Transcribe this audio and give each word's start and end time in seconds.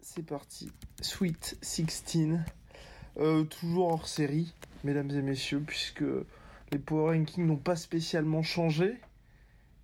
C'est 0.00 0.22
parti. 0.24 0.70
Sweet 1.00 1.58
16. 1.62 2.38
Euh, 3.18 3.42
toujours 3.42 3.88
hors 3.88 4.06
série, 4.06 4.54
mesdames 4.84 5.10
et 5.10 5.20
messieurs, 5.20 5.64
puisque 5.66 6.04
les 6.70 6.78
Power 6.78 7.16
Rankings 7.16 7.44
n'ont 7.44 7.56
pas 7.56 7.74
spécialement 7.74 8.44
changé. 8.44 9.00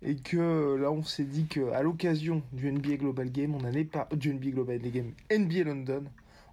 Et 0.01 0.15
que 0.15 0.77
là, 0.77 0.93
on 0.93 1.03
s'est 1.03 1.25
dit 1.25 1.47
qu'à 1.47 1.81
l'occasion 1.81 2.41
du 2.53 2.71
NBA 2.71 2.95
Global 2.95 3.29
Game, 3.29 3.53
on 3.53 3.65
allait 3.65 3.83
pas 3.83 4.07
du 4.13 4.33
NBA 4.33 4.51
Global 4.51 4.79
Game, 4.79 5.11
NBA 5.29 5.65
London, 5.65 6.05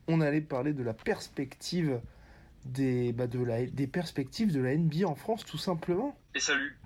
on 0.09 0.21
allait 0.21 0.41
parler 0.41 0.73
de 0.73 0.83
la 0.83 0.95
perspective 0.95 2.01
des, 2.65 3.13
bah, 3.13 3.27
de 3.27 3.43
la, 3.43 3.67
des 3.67 3.87
perspectives 3.87 4.53
de 4.53 4.61
la 4.61 4.77
NBA 4.77 5.07
en 5.07 5.15
France, 5.15 5.45
tout 5.45 5.59
simplement. 5.59 6.17
Et 6.35 6.41
salut. 6.41 6.77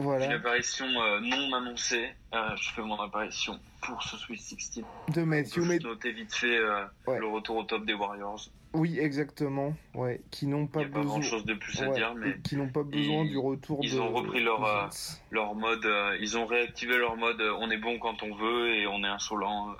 Voilà. 0.00 0.26
Une 0.26 0.32
apparition 0.32 0.86
euh, 0.86 1.20
non 1.20 1.52
annoncée. 1.54 2.08
Euh, 2.32 2.50
je 2.60 2.70
fais 2.70 2.82
mon 2.82 3.00
apparition 3.00 3.58
pour 3.82 4.00
ce 4.02 4.16
Sweet 4.16 4.40
16. 4.40 4.84
De 5.12 5.22
Matthew, 5.22 5.62
Je 5.62 5.82
noter 5.82 6.12
vite 6.12 6.32
fait 6.32 6.56
euh, 6.56 6.84
Ouais. 7.06 7.18
le 7.18 7.26
retour 7.26 7.56
au 7.56 7.64
top 7.64 7.84
des 7.84 7.94
Warriors. 7.94 8.48
oui, 8.74 8.98
exactement, 9.00 9.74
ouais, 9.94 10.20
qui 10.30 10.46
n'ont 10.46 10.66
pas 10.68 10.84
besoin, 10.84 11.02
grand 11.04 11.22
chose 11.22 11.44
de 11.46 11.54
plus 11.54 11.80
à 11.82 11.88
ouais, 11.88 11.96
dire, 11.96 12.14
mais 12.14 12.38
qui 12.44 12.54
n'ont 12.56 12.68
pas 12.68 12.82
besoin 12.84 13.24
ils- 13.24 13.30
du 13.30 13.38
retour 13.38 13.80
ils 13.82 13.94
de. 13.94 13.98
ont 13.98 14.12
repris 14.12 14.44
leur, 14.44 14.64
euh, 14.64 14.86
leur 15.32 15.54
mode, 15.56 15.84
euh, 15.86 16.16
ils 16.20 16.36
ont 16.38 16.46
réactivé 16.46 16.96
leur 16.96 17.16
mode 17.16 17.40
euh, 17.40 17.56
on 17.58 17.68
est 17.70 17.78
bon 17.78 17.98
quand 17.98 18.22
on 18.22 18.34
veut 18.36 18.74
et 18.76 18.86
on 18.86 19.02
est 19.02 19.08
insolent 19.08 19.74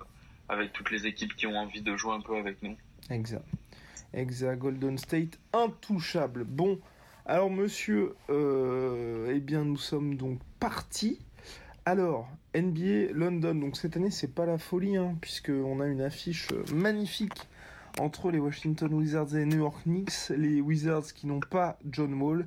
avec 0.48 0.72
toutes 0.72 0.90
les 0.90 1.06
équipes 1.06 1.36
qui 1.36 1.46
ont 1.46 1.56
envie 1.56 1.82
de 1.82 1.96
jouer 1.96 2.14
un 2.14 2.20
peu 2.22 2.34
avec 2.36 2.60
nous. 2.62 2.76
Exact. 3.10 3.44
Exact. 4.14 4.58
Golden 4.58 4.98
State, 4.98 5.38
intouchable. 5.52 6.44
Bon, 6.44 6.80
alors 7.26 7.50
monsieur, 7.50 8.14
euh, 8.30 9.32
eh 9.34 9.40
bien 9.40 9.64
nous 9.64 9.76
sommes 9.76 10.16
donc 10.16 10.38
partis. 10.60 11.18
Alors, 11.84 12.28
NBA 12.54 13.12
London, 13.12 13.54
donc 13.54 13.76
cette 13.76 13.96
année 13.96 14.10
c'est 14.10 14.34
pas 14.34 14.46
la 14.46 14.58
folie, 14.58 14.96
hein, 14.96 15.16
puisqu'on 15.20 15.80
a 15.80 15.86
une 15.86 16.00
affiche 16.00 16.48
magnifique 16.72 17.48
entre 17.98 18.30
les 18.30 18.38
Washington 18.38 18.92
Wizards 18.94 19.34
et 19.34 19.40
les 19.40 19.46
New 19.46 19.58
York 19.58 19.82
Knicks. 19.84 20.30
Les 20.30 20.60
Wizards 20.60 21.12
qui 21.14 21.26
n'ont 21.26 21.40
pas 21.40 21.78
John 21.90 22.14
Wall 22.14 22.46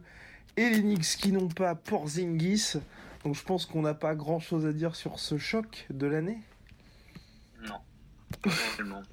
et 0.58 0.70
les 0.70 0.82
Knicks 0.82 1.18
qui 1.18 1.32
n'ont 1.32 1.48
pas 1.48 1.76
Porzingis. 1.76 2.74
Donc 3.24 3.36
je 3.36 3.44
pense 3.44 3.66
qu'on 3.66 3.82
n'a 3.82 3.94
pas 3.94 4.16
grand 4.16 4.40
chose 4.40 4.66
à 4.66 4.74
dire 4.74 4.96
sur 4.96 5.20
ce 5.20 5.38
choc 5.38 5.86
de 5.90 6.08
l'année. 6.08 6.40
Non. 7.68 9.04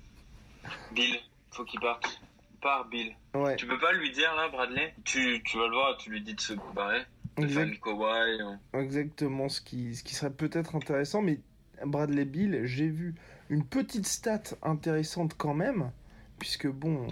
Bill, 0.93 1.17
faut 1.51 1.65
qu'il 1.65 1.81
parte. 1.81 2.21
Part 2.61 2.89
Bill. 2.89 3.15
Ouais, 3.35 3.57
Tu 3.57 3.67
peux 3.67 3.79
pas 3.79 3.93
lui 3.93 4.11
dire 4.13 4.35
là, 4.35 4.49
Bradley? 4.49 4.95
Tu, 5.05 5.43
tu 5.45 5.59
vas 5.59 5.67
le 5.69 5.75
voir, 5.75 5.97
tu 5.99 6.11
lui 6.11 6.21
dis 6.23 6.35
de 6.35 6.41
se 6.41 6.55
barrer. 6.75 7.03
De 7.37 7.45
exact. 7.45 7.81
Kawhi. 7.81 8.41
euh. 8.41 8.81
Exactement, 8.81 9.49
ce 9.49 9.61
qui, 9.61 9.95
ce 9.95 10.03
qui 10.03 10.15
serait 10.15 10.33
peut-être 10.33 10.75
intéressant, 10.75 11.23
mais 11.23 11.39
Bradley 11.87 12.25
Bill, 12.25 12.63
j'ai 12.65 12.89
vu 12.89 13.15
une 13.49 13.65
petite 13.65 14.07
stat 14.07 14.43
intéressante 14.63 15.35
quand 15.37 15.55
même, 15.55 15.91
puisque 16.39 16.67
bon, 16.67 17.07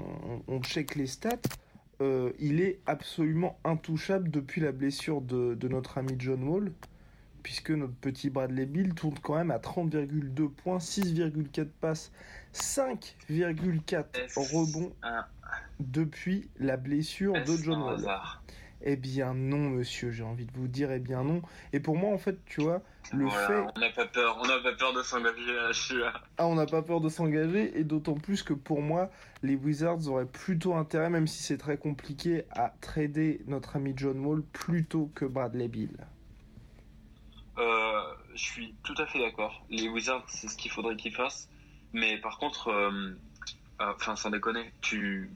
on, 0.48 0.55
on 0.55 0.62
check 0.62 0.97
les 0.97 1.06
stats, 1.06 1.36
euh, 2.00 2.33
il 2.41 2.60
est 2.60 2.81
absolument 2.86 3.58
intouchable 3.64 4.31
depuis 4.31 4.60
la 4.60 4.72
blessure 4.72 5.20
de, 5.20 5.55
de 5.55 5.69
notre 5.69 5.98
ami 5.98 6.14
John 6.19 6.42
Wall, 6.42 6.72
puisque 7.47 7.70
notre 7.70 7.94
petit 7.94 8.28
Bradley 8.28 8.66
Bill 8.66 8.92
tourne 8.92 9.14
quand 9.22 9.36
même 9.36 9.52
à 9.52 9.58
30,2 9.58 10.50
points, 10.50 10.78
6,4 10.78 11.66
passes, 11.80 12.11
5,4 12.53 14.05
Est-ce 14.14 14.41
rebonds 14.53 14.92
depuis 15.78 16.50
la 16.58 16.77
blessure 16.77 17.34
de 17.34 17.56
John 17.62 17.83
Wall. 17.83 18.05
Eh 18.83 18.97
bien 18.97 19.33
non, 19.33 19.70
monsieur, 19.70 20.11
j'ai 20.11 20.25
envie 20.25 20.47
de 20.47 20.50
vous 20.55 20.66
dire, 20.66 20.91
eh 20.91 20.98
bien 20.98 21.22
non. 21.22 21.41
Et 21.72 21.78
pour 21.78 21.97
moi, 21.97 22.12
en 22.12 22.19
fait, 22.19 22.36
tu 22.47 22.62
vois, 22.62 22.83
le 23.12 23.27
Voilà, 23.27 23.47
fait... 23.47 23.72
On 23.77 23.81
n'a 23.81 23.91
pas 23.91 24.06
peur, 24.06 24.38
on 24.43 24.47
n'a 24.49 24.59
pas 24.59 24.75
peur 24.76 24.93
de 24.93 25.03
s'engager 25.04 25.53
je 25.69 25.81
suis 25.81 25.99
là. 25.99 26.15
Ah, 26.38 26.49
on 26.49 26.56
n'a 26.56 26.66
pas 26.66 26.82
peur 26.82 27.00
de 27.00 27.09
s'engager, 27.09 27.78
et 27.78 27.84
d'autant 27.84 28.15
plus 28.15 28.43
que 28.43 28.54
pour 28.54 28.82
moi, 28.82 29.09
les 29.44 29.54
Wizards 29.54 30.09
auraient 30.09 30.26
plutôt 30.26 30.75
intérêt, 30.75 31.10
même 31.10 31.28
si 31.28 31.44
c'est 31.44 31.59
très 31.59 31.76
compliqué, 31.76 32.43
à 32.50 32.75
trader 32.81 33.41
notre 33.47 33.76
ami 33.76 33.93
John 33.94 34.19
Wall 34.26 34.43
plutôt 34.43 35.12
que 35.15 35.25
Bradley 35.25 35.69
Bill. 35.69 35.97
Euh, 37.59 38.03
je 38.34 38.43
suis 38.43 38.75
tout 38.83 38.94
à 38.99 39.06
fait 39.06 39.19
d'accord. 39.19 39.65
Les 39.71 39.89
Wizards, 39.89 40.25
c'est 40.28 40.49
ce 40.49 40.56
qu'il 40.56 40.71
faudrait 40.71 40.97
qu'ils 40.97 41.15
fassent. 41.15 41.49
Mais 41.93 42.19
par 42.19 42.39
contre, 42.39 42.69
euh, 42.69 42.91
euh, 43.81 43.93
enfin, 43.97 44.17
sans 44.17 44.31
déconner, 44.31 44.72
tu, 44.83 45.31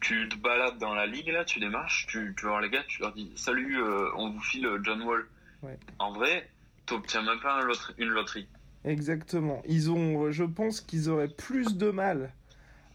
tu 0.00 0.28
te 0.28 0.36
balades 0.36 0.78
dans 0.78 0.94
la 0.94 1.06
ligue 1.06 1.28
là, 1.28 1.44
tu 1.44 1.60
démarches, 1.60 2.06
tu, 2.06 2.34
tu 2.36 2.44
vas 2.44 2.50
voir 2.50 2.60
les 2.60 2.70
gars, 2.70 2.84
tu 2.86 3.00
leur 3.00 3.12
dis 3.12 3.32
Salut, 3.36 3.82
on 4.16 4.30
vous 4.30 4.40
file 4.40 4.68
John 4.82 5.02
Wall. 5.02 5.26
Ouais. 5.62 5.78
En 5.98 6.12
vrai, 6.12 6.50
t'obtiens 6.86 7.22
même 7.22 7.40
pas 7.40 7.60
un 7.60 7.64
loterie- 7.64 7.94
une 7.98 8.08
loterie. 8.10 8.48
Exactement. 8.84 9.62
Ils 9.66 9.90
ont, 9.90 10.30
je 10.30 10.44
pense 10.44 10.80
qu'ils 10.80 11.08
auraient 11.10 11.28
plus 11.28 11.76
de 11.76 11.90
mal 11.90 12.32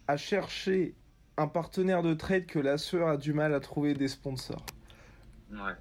à 0.08 0.18
chercher 0.18 0.94
un 1.38 1.48
partenaire 1.48 2.04
de 2.04 2.14
trade 2.14 2.46
que 2.46 2.60
la 2.60 2.78
sœur 2.78 3.08
a 3.08 3.18
du 3.18 3.34
mal 3.34 3.54
à 3.54 3.60
trouver 3.60 3.94
des 3.96 4.08
sponsors. 4.08 4.66
Ouais. 5.52 5.74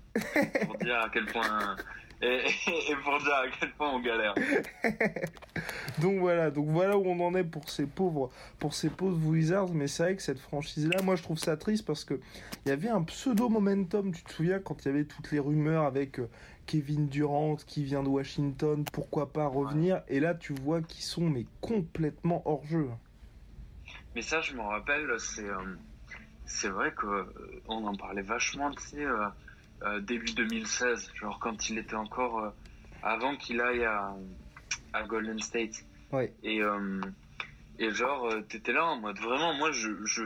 pour 0.67 0.77
dire 0.79 0.99
à 1.01 1.09
quel 1.11 1.27
point. 1.27 1.77
Et, 2.23 2.41
et 2.91 2.97
pour 3.03 3.19
dire 3.19 3.35
à 3.35 3.45
quel 3.59 3.73
point 3.73 3.91
on 3.91 4.01
galère. 4.01 4.35
Donc 6.01 6.21
voilà, 6.21 6.51
donc 6.51 6.69
voilà 6.69 6.97
où 6.97 7.05
on 7.07 7.21
en 7.21 7.35
est 7.35 7.45
pour 7.45 7.69
ces 7.69 7.87
pauvres, 7.87 8.31
pour 8.59 8.73
ces 8.73 8.89
pauvres 8.89 9.19
Wizards. 9.27 9.75
Mais 9.75 9.87
c'est 9.87 10.03
vrai 10.03 10.17
que 10.17 10.23
cette 10.23 10.39
franchise-là, 10.39 11.03
moi 11.03 11.17
je 11.17 11.23
trouve 11.23 11.39
ça 11.39 11.57
triste 11.57 11.85
parce 11.85 12.05
que 12.05 12.19
il 12.65 12.71
y 12.71 12.73
avait 12.73 12.89
un 12.89 13.03
pseudo 13.03 13.49
momentum. 13.49 14.13
Tu 14.13 14.23
te 14.23 14.33
souviens 14.33 14.59
quand 14.59 14.85
il 14.85 14.89
y 14.89 14.91
avait 14.91 15.05
toutes 15.05 15.31
les 15.31 15.39
rumeurs 15.39 15.85
avec 15.85 16.19
euh, 16.19 16.31
Kevin 16.67 17.09
Durant 17.09 17.57
qui 17.57 17.85
vient 17.85 18.03
de 18.03 18.09
Washington, 18.09 18.85
pourquoi 18.93 19.33
pas 19.33 19.47
revenir 19.47 20.03
Et 20.09 20.19
là, 20.21 20.35
tu 20.35 20.55
vois 20.55 20.81
qu'ils 20.81 21.05
sont 21.05 21.29
mais 21.29 21.45
complètement 21.61 22.43
hors 22.47 22.65
jeu. 22.65 22.89
Mais 24.15 24.23
ça, 24.23 24.41
je 24.41 24.55
me 24.55 24.63
rappelle, 24.63 25.09
c'est 25.19 25.49
euh, 25.49 25.77
c'est 26.47 26.69
vrai 26.69 26.93
que 26.93 27.07
euh, 27.07 27.25
on 27.69 27.85
en 27.87 27.95
parlait 27.95 28.23
vachement, 28.23 28.71
tu 28.71 28.83
sais, 28.83 29.05
euh, 29.05 29.27
euh, 29.85 30.01
début 30.01 30.33
2016, 30.33 31.13
genre 31.15 31.39
quand 31.39 31.69
il 31.71 31.79
était 31.79 31.95
encore 31.97 32.39
euh, 32.41 32.51
avant 33.03 33.37
qu'il 33.37 33.61
aille 33.61 33.85
à, 33.85 34.15
à 34.93 35.03
Golden 35.05 35.39
State. 35.41 35.85
Ouais. 36.13 36.33
Et 36.43 36.63
euh, 36.63 37.01
et 37.79 37.91
genre 37.91 38.29
t'étais 38.49 38.73
là 38.73 38.85
en 38.87 39.01
mode 39.01 39.19
vraiment, 39.19 39.55
moi 39.55 39.73
je 39.73 39.91
je 40.05 40.25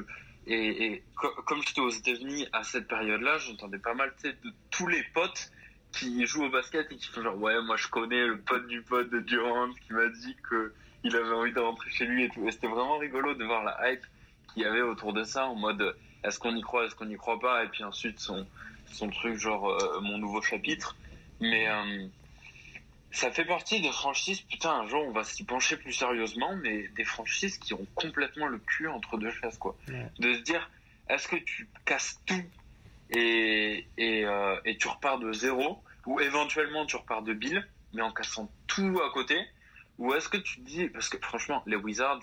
et, 0.48 0.86
et 0.86 1.02
co- 1.16 1.34
comme 1.46 1.60
j'étais 1.66 1.80
aux 1.80 1.90
États-Unis 1.90 2.46
à 2.52 2.62
cette 2.62 2.86
période-là, 2.88 3.38
j'entendais 3.38 3.78
pas 3.78 3.94
mal, 3.94 4.12
tu 4.22 4.28
sais, 4.30 4.36
de 4.44 4.52
tous 4.70 4.86
les 4.86 5.02
potes 5.14 5.50
qui 5.92 6.24
jouent 6.26 6.44
au 6.44 6.50
basket 6.50 6.90
et 6.92 6.96
qui 6.96 7.08
font 7.08 7.22
genre 7.22 7.36
ouais, 7.40 7.60
moi 7.62 7.76
je 7.76 7.88
connais 7.88 8.26
le 8.26 8.38
pote 8.40 8.66
du 8.66 8.82
pote 8.82 9.10
de 9.10 9.20
Durant 9.20 9.72
qui 9.86 9.92
m'a 9.92 10.08
dit 10.08 10.36
que 10.48 10.72
il 11.04 11.14
avait 11.16 11.32
envie 11.34 11.52
de 11.52 11.60
rentrer 11.60 11.88
chez 11.90 12.04
lui 12.06 12.24
et 12.24 12.28
tout. 12.28 12.46
Et 12.48 12.50
c'était 12.50 12.66
vraiment 12.66 12.98
rigolo 12.98 13.34
de 13.34 13.44
voir 13.44 13.62
la 13.64 13.92
hype 13.92 14.04
qu'il 14.52 14.62
y 14.62 14.66
avait 14.66 14.82
autour 14.82 15.12
de 15.12 15.22
ça 15.22 15.46
en 15.46 15.54
mode 15.54 15.96
est-ce 16.24 16.38
qu'on 16.40 16.54
y 16.56 16.60
croit, 16.62 16.84
est-ce 16.86 16.96
qu'on 16.96 17.08
y 17.08 17.16
croit 17.16 17.38
pas? 17.38 17.64
Et 17.64 17.68
puis 17.68 17.84
ensuite 17.84 18.18
son 18.18 18.44
son 18.92 19.08
truc 19.10 19.38
genre 19.38 19.68
euh, 19.68 20.00
mon 20.00 20.18
nouveau 20.18 20.42
chapitre. 20.42 20.96
Mais 21.40 21.68
euh, 21.68 22.06
ça 23.10 23.30
fait 23.30 23.44
partie 23.44 23.80
des 23.80 23.92
franchises, 23.92 24.40
putain, 24.40 24.72
un 24.72 24.86
jour 24.88 25.04
on 25.06 25.12
va 25.12 25.24
s'y 25.24 25.44
pencher 25.44 25.76
plus 25.76 25.92
sérieusement, 25.92 26.56
mais 26.56 26.88
des 26.96 27.04
franchises 27.04 27.58
qui 27.58 27.74
ont 27.74 27.86
complètement 27.94 28.46
le 28.46 28.58
cul 28.58 28.88
entre 28.88 29.18
deux 29.18 29.30
chaises, 29.30 29.58
quoi. 29.58 29.76
Ouais. 29.88 30.10
De 30.18 30.34
se 30.34 30.40
dire, 30.40 30.70
est-ce 31.08 31.28
que 31.28 31.36
tu 31.36 31.68
casses 31.84 32.20
tout 32.26 32.44
et, 33.10 33.86
et, 33.96 34.24
euh, 34.24 34.56
et 34.64 34.76
tu 34.76 34.88
repars 34.88 35.18
de 35.18 35.32
zéro, 35.32 35.82
ou 36.06 36.20
éventuellement 36.20 36.86
tu 36.86 36.96
repars 36.96 37.22
de 37.22 37.34
Bill, 37.34 37.66
mais 37.92 38.02
en 38.02 38.12
cassant 38.12 38.50
tout 38.66 39.00
à 39.06 39.12
côté, 39.12 39.38
ou 39.98 40.12
est-ce 40.14 40.28
que 40.28 40.36
tu 40.36 40.60
te 40.60 40.66
dis, 40.66 40.88
parce 40.88 41.08
que 41.08 41.18
franchement, 41.18 41.62
les 41.66 41.76
Wizards, 41.76 42.22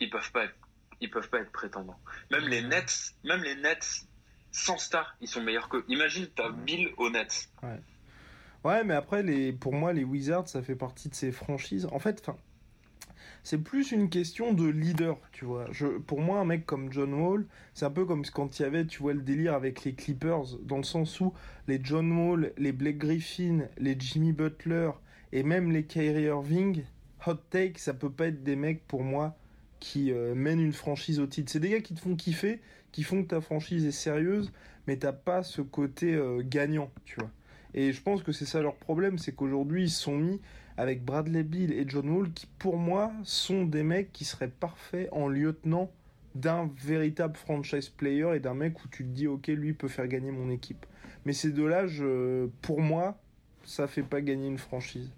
ils 0.00 0.10
peuvent 0.10 0.32
pas 0.32 0.44
être, 0.44 0.54
ils 1.00 1.10
peuvent 1.10 1.28
pas 1.28 1.38
être 1.38 1.52
prétendants. 1.52 1.98
Même 2.30 2.48
les 2.48 2.62
Nets, 2.62 3.14
même 3.24 3.42
les 3.42 3.54
Nets, 3.54 4.06
sans 4.52 4.78
star, 4.78 5.16
ils 5.20 5.28
sont 5.28 5.42
meilleurs 5.42 5.68
que. 5.68 5.84
Imagine, 5.88 6.26
t'as 6.34 6.50
Bill 6.50 6.90
aux 6.96 7.10
Nets. 7.10 7.48
Ouais, 8.64 8.84
mais 8.84 8.94
après, 8.94 9.22
les, 9.22 9.52
pour 9.52 9.72
moi, 9.72 9.92
les 9.92 10.04
Wizards, 10.04 10.48
ça 10.48 10.62
fait 10.62 10.76
partie 10.76 11.08
de 11.08 11.14
ces 11.14 11.32
franchises. 11.32 11.86
En 11.92 11.98
fait, 11.98 12.20
enfin, 12.20 12.36
c'est 13.42 13.58
plus 13.58 13.92
une 13.92 14.10
question 14.10 14.52
de 14.52 14.66
leader, 14.66 15.18
tu 15.32 15.44
vois. 15.44 15.66
Je, 15.72 15.86
pour 15.86 16.20
moi, 16.20 16.40
un 16.40 16.44
mec 16.44 16.66
comme 16.66 16.92
John 16.92 17.14
Wall, 17.14 17.46
c'est 17.74 17.86
un 17.86 17.90
peu 17.90 18.04
comme 18.04 18.24
quand 18.26 18.58
il 18.58 18.62
y 18.62 18.64
avait, 18.66 18.84
tu 18.86 19.02
vois, 19.02 19.14
le 19.14 19.22
délire 19.22 19.54
avec 19.54 19.84
les 19.84 19.94
Clippers, 19.94 20.58
dans 20.62 20.76
le 20.76 20.82
sens 20.82 21.20
où 21.20 21.32
les 21.66 21.80
John 21.82 22.12
Wall, 22.12 22.52
les 22.58 22.72
Blake 22.72 22.98
Griffin, 22.98 23.66
les 23.78 23.96
Jimmy 23.98 24.32
Butler 24.32 24.90
et 25.32 25.42
même 25.42 25.72
les 25.72 25.84
Kyrie 25.84 26.24
Irving, 26.24 26.84
hot 27.26 27.34
take, 27.50 27.78
ça 27.78 27.94
peut 27.94 28.10
pas 28.10 28.26
être 28.26 28.42
des 28.42 28.56
mecs 28.56 28.86
pour 28.86 29.02
moi 29.02 29.36
qui 29.78 30.12
euh, 30.12 30.34
mènent 30.34 30.60
une 30.60 30.74
franchise 30.74 31.20
au 31.20 31.26
titre. 31.26 31.50
C'est 31.50 31.60
des 31.60 31.70
gars 31.70 31.80
qui 31.80 31.94
te 31.94 32.00
font 32.00 32.16
kiffer, 32.16 32.60
qui 32.92 33.02
font 33.02 33.22
que 33.22 33.28
ta 33.28 33.40
franchise 33.40 33.84
est 33.86 33.92
sérieuse, 33.92 34.52
mais 34.86 34.96
t'as 34.96 35.12
pas 35.12 35.42
ce 35.42 35.62
côté 35.62 36.14
euh, 36.14 36.42
gagnant, 36.44 36.90
tu 37.04 37.16
vois. 37.18 37.30
Et 37.74 37.92
je 37.92 38.02
pense 38.02 38.22
que 38.22 38.32
c'est 38.32 38.46
ça 38.46 38.60
leur 38.60 38.76
problème, 38.76 39.18
c'est 39.18 39.32
qu'aujourd'hui 39.32 39.84
ils 39.84 39.90
sont 39.90 40.16
mis 40.16 40.40
avec 40.76 41.04
Bradley 41.04 41.44
Bill 41.44 41.72
et 41.72 41.84
John 41.86 42.08
Wall 42.08 42.32
qui 42.32 42.46
pour 42.58 42.76
moi 42.76 43.12
sont 43.22 43.64
des 43.64 43.82
mecs 43.82 44.12
qui 44.12 44.24
seraient 44.24 44.48
parfaits 44.48 45.08
en 45.12 45.28
lieutenant 45.28 45.92
d'un 46.34 46.70
véritable 46.76 47.36
franchise 47.36 47.88
player 47.88 48.34
et 48.34 48.40
d'un 48.40 48.54
mec 48.54 48.82
où 48.84 48.88
tu 48.88 49.04
te 49.04 49.08
dis 49.08 49.26
ok 49.26 49.48
lui 49.48 49.72
peut 49.72 49.88
faire 49.88 50.08
gagner 50.08 50.30
mon 50.30 50.50
équipe. 50.50 50.86
Mais 51.24 51.32
ces 51.32 51.50
deux-là, 51.50 51.84
pour 52.62 52.80
moi, 52.80 53.20
ça 53.64 53.86
fait 53.86 54.02
pas 54.02 54.20
gagner 54.20 54.48
une 54.48 54.58
franchise. 54.58 55.12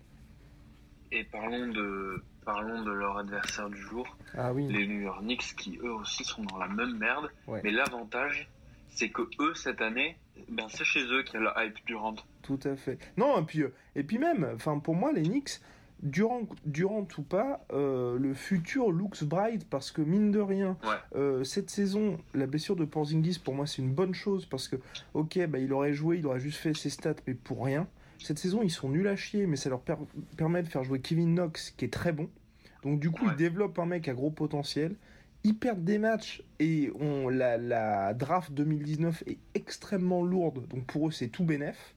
Et 1.12 1.24
parlons 1.24 1.68
de, 1.68 2.22
parlons 2.44 2.82
de 2.82 2.90
leur 2.90 3.18
adversaire 3.18 3.68
du 3.70 3.80
jour, 3.80 4.06
Ah 4.36 4.52
oui. 4.52 4.66
les 4.68 4.86
New 4.86 5.00
York 5.00 5.20
Knicks, 5.22 5.54
qui 5.56 5.78
eux 5.82 5.92
aussi 5.92 6.24
sont 6.24 6.42
dans 6.44 6.58
la 6.58 6.68
même 6.68 6.96
merde. 6.98 7.28
Ouais. 7.46 7.60
Mais 7.64 7.70
l'avantage, 7.70 8.48
c'est 8.90 9.10
que 9.10 9.22
eux, 9.40 9.54
cette 9.54 9.80
année, 9.80 10.16
ben, 10.48 10.66
c'est 10.68 10.84
chez 10.84 11.04
eux 11.04 11.22
qu'il 11.22 11.34
y 11.40 11.46
a 11.46 11.52
la 11.54 11.64
hype 11.64 11.78
Durant. 11.86 12.16
Tout 12.42 12.60
à 12.64 12.76
fait. 12.76 12.98
Non, 13.16 13.40
et 13.40 13.44
puis, 13.44 13.62
euh, 13.62 13.72
et 13.94 14.02
puis 14.02 14.18
même, 14.18 14.48
enfin 14.54 14.78
pour 14.78 14.94
moi, 14.94 15.12
les 15.12 15.22
Knicks, 15.22 15.60
Durant, 16.02 16.42
Durant 16.66 17.06
ou 17.16 17.22
pas, 17.22 17.64
euh, 17.72 18.18
le 18.18 18.34
futur 18.34 18.90
looks 18.90 19.22
bright 19.22 19.68
parce 19.70 19.92
que 19.92 20.02
mine 20.02 20.32
de 20.32 20.40
rien, 20.40 20.76
Ouais. 20.82 20.96
euh, 21.14 21.44
cette 21.44 21.70
saison, 21.70 22.18
la 22.34 22.46
blessure 22.46 22.74
de 22.74 22.84
Porzingis, 22.84 23.38
pour 23.38 23.54
moi, 23.54 23.66
c'est 23.68 23.82
une 23.82 23.92
bonne 23.94 24.12
chose 24.14 24.44
parce 24.46 24.66
que, 24.66 24.74
ok, 25.14 25.46
bah, 25.46 25.58
il 25.60 25.72
aurait 25.72 25.92
joué, 25.92 26.18
il 26.18 26.26
aurait 26.26 26.40
juste 26.40 26.58
fait 26.58 26.74
ses 26.74 26.90
stats, 26.90 27.14
mais 27.28 27.34
pour 27.34 27.64
rien. 27.64 27.86
Cette 28.22 28.38
saison, 28.38 28.62
ils 28.62 28.70
sont 28.70 28.88
nuls 28.88 29.08
à 29.08 29.16
chier, 29.16 29.46
mais 29.46 29.56
ça 29.56 29.68
leur 29.68 29.80
per- 29.80 29.96
permet 30.36 30.62
de 30.62 30.68
faire 30.68 30.84
jouer 30.84 31.00
Kevin 31.00 31.34
Knox, 31.34 31.70
qui 31.72 31.84
est 31.84 31.92
très 31.92 32.12
bon. 32.12 32.28
Donc, 32.82 33.00
du 33.00 33.10
coup, 33.10 33.24
Ouais. 33.26 33.32
ils 33.32 33.36
développent 33.36 33.78
un 33.78 33.86
mec 33.86 34.08
à 34.08 34.14
gros 34.14 34.30
potentiel. 34.30 34.94
Ils 35.44 35.56
perdent 35.56 35.84
des 35.84 35.98
matchs 35.98 36.42
et 36.60 36.90
on, 37.00 37.28
la, 37.28 37.56
la 37.58 38.14
draft 38.14 38.52
2019 38.52 39.24
est 39.26 39.38
extrêmement 39.54 40.22
lourde. 40.22 40.66
Donc, 40.68 40.84
pour 40.86 41.08
eux, 41.08 41.10
c'est 41.10 41.28
tout 41.28 41.44
bénef. 41.44 41.94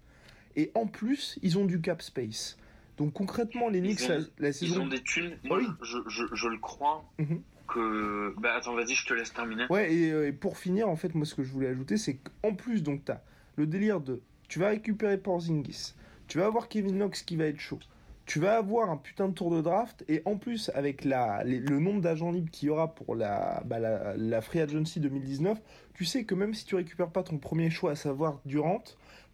Et 0.56 0.72
en 0.74 0.88
plus, 0.88 1.38
ils 1.44 1.57
ont 1.60 1.66
du 1.66 1.80
cap 1.81 2.01
space. 2.01 2.57
Donc, 2.98 3.13
concrètement, 3.13 3.69
les 3.69 3.81
Knicks, 3.81 4.07
la, 4.07 4.18
la 4.39 4.48
Ils 4.50 4.54
saison. 4.54 4.83
ont 4.83 4.88
des 4.88 5.01
thunes. 5.04 5.38
Moi, 5.44 5.60
Oui. 5.60 5.68
je, 5.83 5.98
je, 6.07 6.24
je 6.33 6.48
le 6.48 6.57
crois 6.57 7.04
Mhm. 7.19 7.42
que. 7.68 8.33
Bah, 8.39 8.54
attends, 8.56 8.74
vas-y, 8.74 8.95
je 8.95 9.06
te 9.06 9.13
laisse 9.13 9.33
terminer. 9.33 9.66
Ouais, 9.69 9.94
et, 9.94 10.12
euh, 10.12 10.27
et 10.27 10.31
pour 10.31 10.57
finir, 10.57 10.88
en 10.89 10.95
fait, 10.95 11.13
moi, 11.13 11.25
ce 11.25 11.36
que 11.36 11.44
je 11.44 11.51
voulais 11.51 11.68
ajouter, 11.68 11.98
c'est 11.98 12.16
qu'en 12.42 12.54
plus, 12.56 12.81
donc, 12.83 13.04
t'as 13.06 13.19
le 13.57 13.68
délire 13.68 14.00
de. 14.00 14.22
Tu 14.48 14.60
vas 14.60 14.69
récupérer 14.69 15.18
Porzingis, 15.18 15.94
tu 16.27 16.38
vas 16.39 16.45
avoir 16.45 16.68
Kevin 16.68 16.95
Knox 16.98 17.24
qui 17.24 17.36
va 17.36 17.45
être 17.45 17.60
chaud, 17.60 17.80
tu 18.25 18.39
vas 18.39 18.57
avoir 18.57 18.89
un 18.89 18.98
putain 18.98 19.27
de 19.30 19.33
tour 19.33 19.51
de 19.51 19.62
draft, 19.62 20.04
et 20.07 20.22
en 20.25 20.38
plus, 20.38 20.72
avec 20.74 21.06
la, 21.06 21.44
les- 21.44 21.60
le 21.60 21.80
nombre 21.80 22.01
d'agents 22.01 22.31
libres 22.31 22.50
qu'il 22.51 22.68
y 22.68 22.69
aura 22.72 22.95
pour 22.95 23.16
la, 23.16 23.62
bah, 23.66 23.77
la, 23.80 24.18
la 24.18 24.42
Free 24.42 24.60
Agency 24.62 25.00
2019, 25.00 25.62
tu 25.94 26.06
sais 26.06 26.24
que 26.24 26.33
même 26.33 26.54
si 26.56 26.66
tu 26.66 26.75
récupères 26.75 27.12
pas 27.12 27.22
ton 27.24 27.38
premier 27.38 27.69
choix, 27.69 27.92
à 27.92 27.95
savoir 27.95 28.39
Durant, 28.45 28.83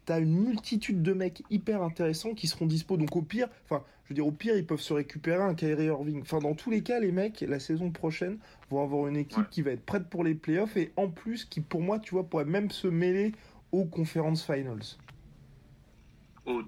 t'as 0.06 0.20
une 0.20 0.34
multitude 0.44 1.02
de 1.04 1.14
mecs 1.14 1.44
hyper 1.50 1.82
intéressants 1.84 2.34
qui 2.34 2.48
seront 2.48 2.66
dispo. 2.66 2.98
Donc, 2.98 3.16
au 3.16 3.22
pire, 3.22 3.48
enfin, 3.66 3.84
je 4.04 4.10
veux 4.10 4.16
dire, 4.16 4.28
au 4.28 4.32
pire, 4.32 4.58
ils 4.58 4.66
peuvent 4.66 4.82
se 4.82 4.94
récupérer 4.94 5.42
un 5.44 5.54
Kyrie 5.56 5.86
Irving. 5.86 6.22
Enfin, 6.22 6.40
dans 6.40 6.56
tous 6.56 6.70
les 6.72 6.82
cas, 6.82 7.00
les 7.00 7.12
mecs, 7.14 7.42
la 7.48 7.60
saison 7.60 7.92
prochaine, 7.92 8.40
vont 8.70 8.84
avoir 8.84 9.08
une 9.08 9.16
équipe 9.16 9.38
Ouais. 9.38 9.44
qui 9.52 9.62
va 9.62 9.72
être 9.72 9.86
prête 9.86 10.10
pour 10.10 10.24
les 10.26 10.34
playoffs 10.36 10.76
et 10.76 10.92
en 10.98 11.08
plus 11.08 11.46
qui 11.46 11.62
pour 11.62 11.82
moi 11.82 12.00
tu 12.00 12.12
vois 12.16 12.24
pourrait 12.28 12.46
même 12.46 12.72
se 12.72 12.88
mêler 12.88 13.32
aux 13.72 13.86
conference 13.86 14.44
finals. 14.46 14.82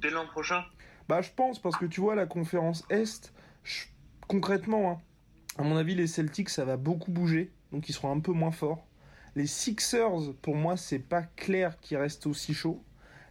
Dès 0.02 0.10
l'an 0.10 0.26
prochain 0.28 0.64
Bah 1.10 1.22
je 1.22 1.30
pense 1.36 1.62
parce 1.62 1.78
que 1.78 1.86
tu 1.86 2.00
vois 2.02 2.16
la 2.16 2.26
conférence 2.26 2.86
Est 2.90 3.34
je- 3.64 3.86
concrètement 4.28 4.92
hein, 4.92 4.98
à 5.58 5.64
mon 5.64 5.76
avis 5.78 5.96
les 5.96 6.08
Celtics 6.08 6.50
ça 6.50 6.66
va 6.66 6.78
beaucoup 6.78 7.12
bouger 7.12 7.52
donc 7.72 7.90
ils 7.90 7.94
seront 7.94 8.12
un 8.12 8.20
peu 8.20 8.32
moins 8.32 8.52
forts. 8.52 8.88
Les 9.36 9.48
Sixers 9.48 10.34
pour 10.42 10.56
moi 10.56 10.78
c'est 10.78 11.00
pas 11.00 11.24
clair 11.24 11.80
qu'ils 11.82 11.98
restent 11.98 12.28
aussi 12.28 12.54
chauds. 12.54 12.84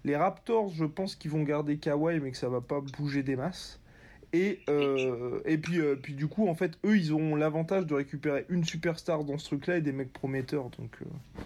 Les 0.05 0.17
Raptors 0.17 0.69
je 0.71 0.85
pense 0.85 1.15
qu'ils 1.17 1.31
vont 1.31 1.43
garder 1.45 1.79
Kawhi 1.79 2.21
mais 2.21 2.31
que 2.33 2.37
ça 2.37 2.49
va 2.49 2.61
pas 2.61 2.81
bouger 2.81 3.23
des 3.23 3.37
masses. 3.37 3.79
Et, 4.35 4.61
euh, 4.71 5.43
et 5.45 5.59
puis, 5.59 5.79
euh, 5.79 5.95
puis 5.95 6.15
du 6.15 6.27
coup, 6.27 6.49
en 6.49 6.55
fait, 6.55 6.79
eux, 6.87 6.97
ils 6.97 7.13
auront 7.13 7.37
l'avantage 7.37 7.85
de 7.85 7.93
récupérer 7.93 8.47
une 8.49 8.65
superstar 8.65 9.25
dans 9.25 9.37
ce 9.37 9.45
truc-là 9.45 9.77
et 9.77 9.83
des 9.83 9.93
mecs 9.93 10.11
prometteurs. 10.11 10.71
Donc, 10.71 10.97
euh, 11.03 11.43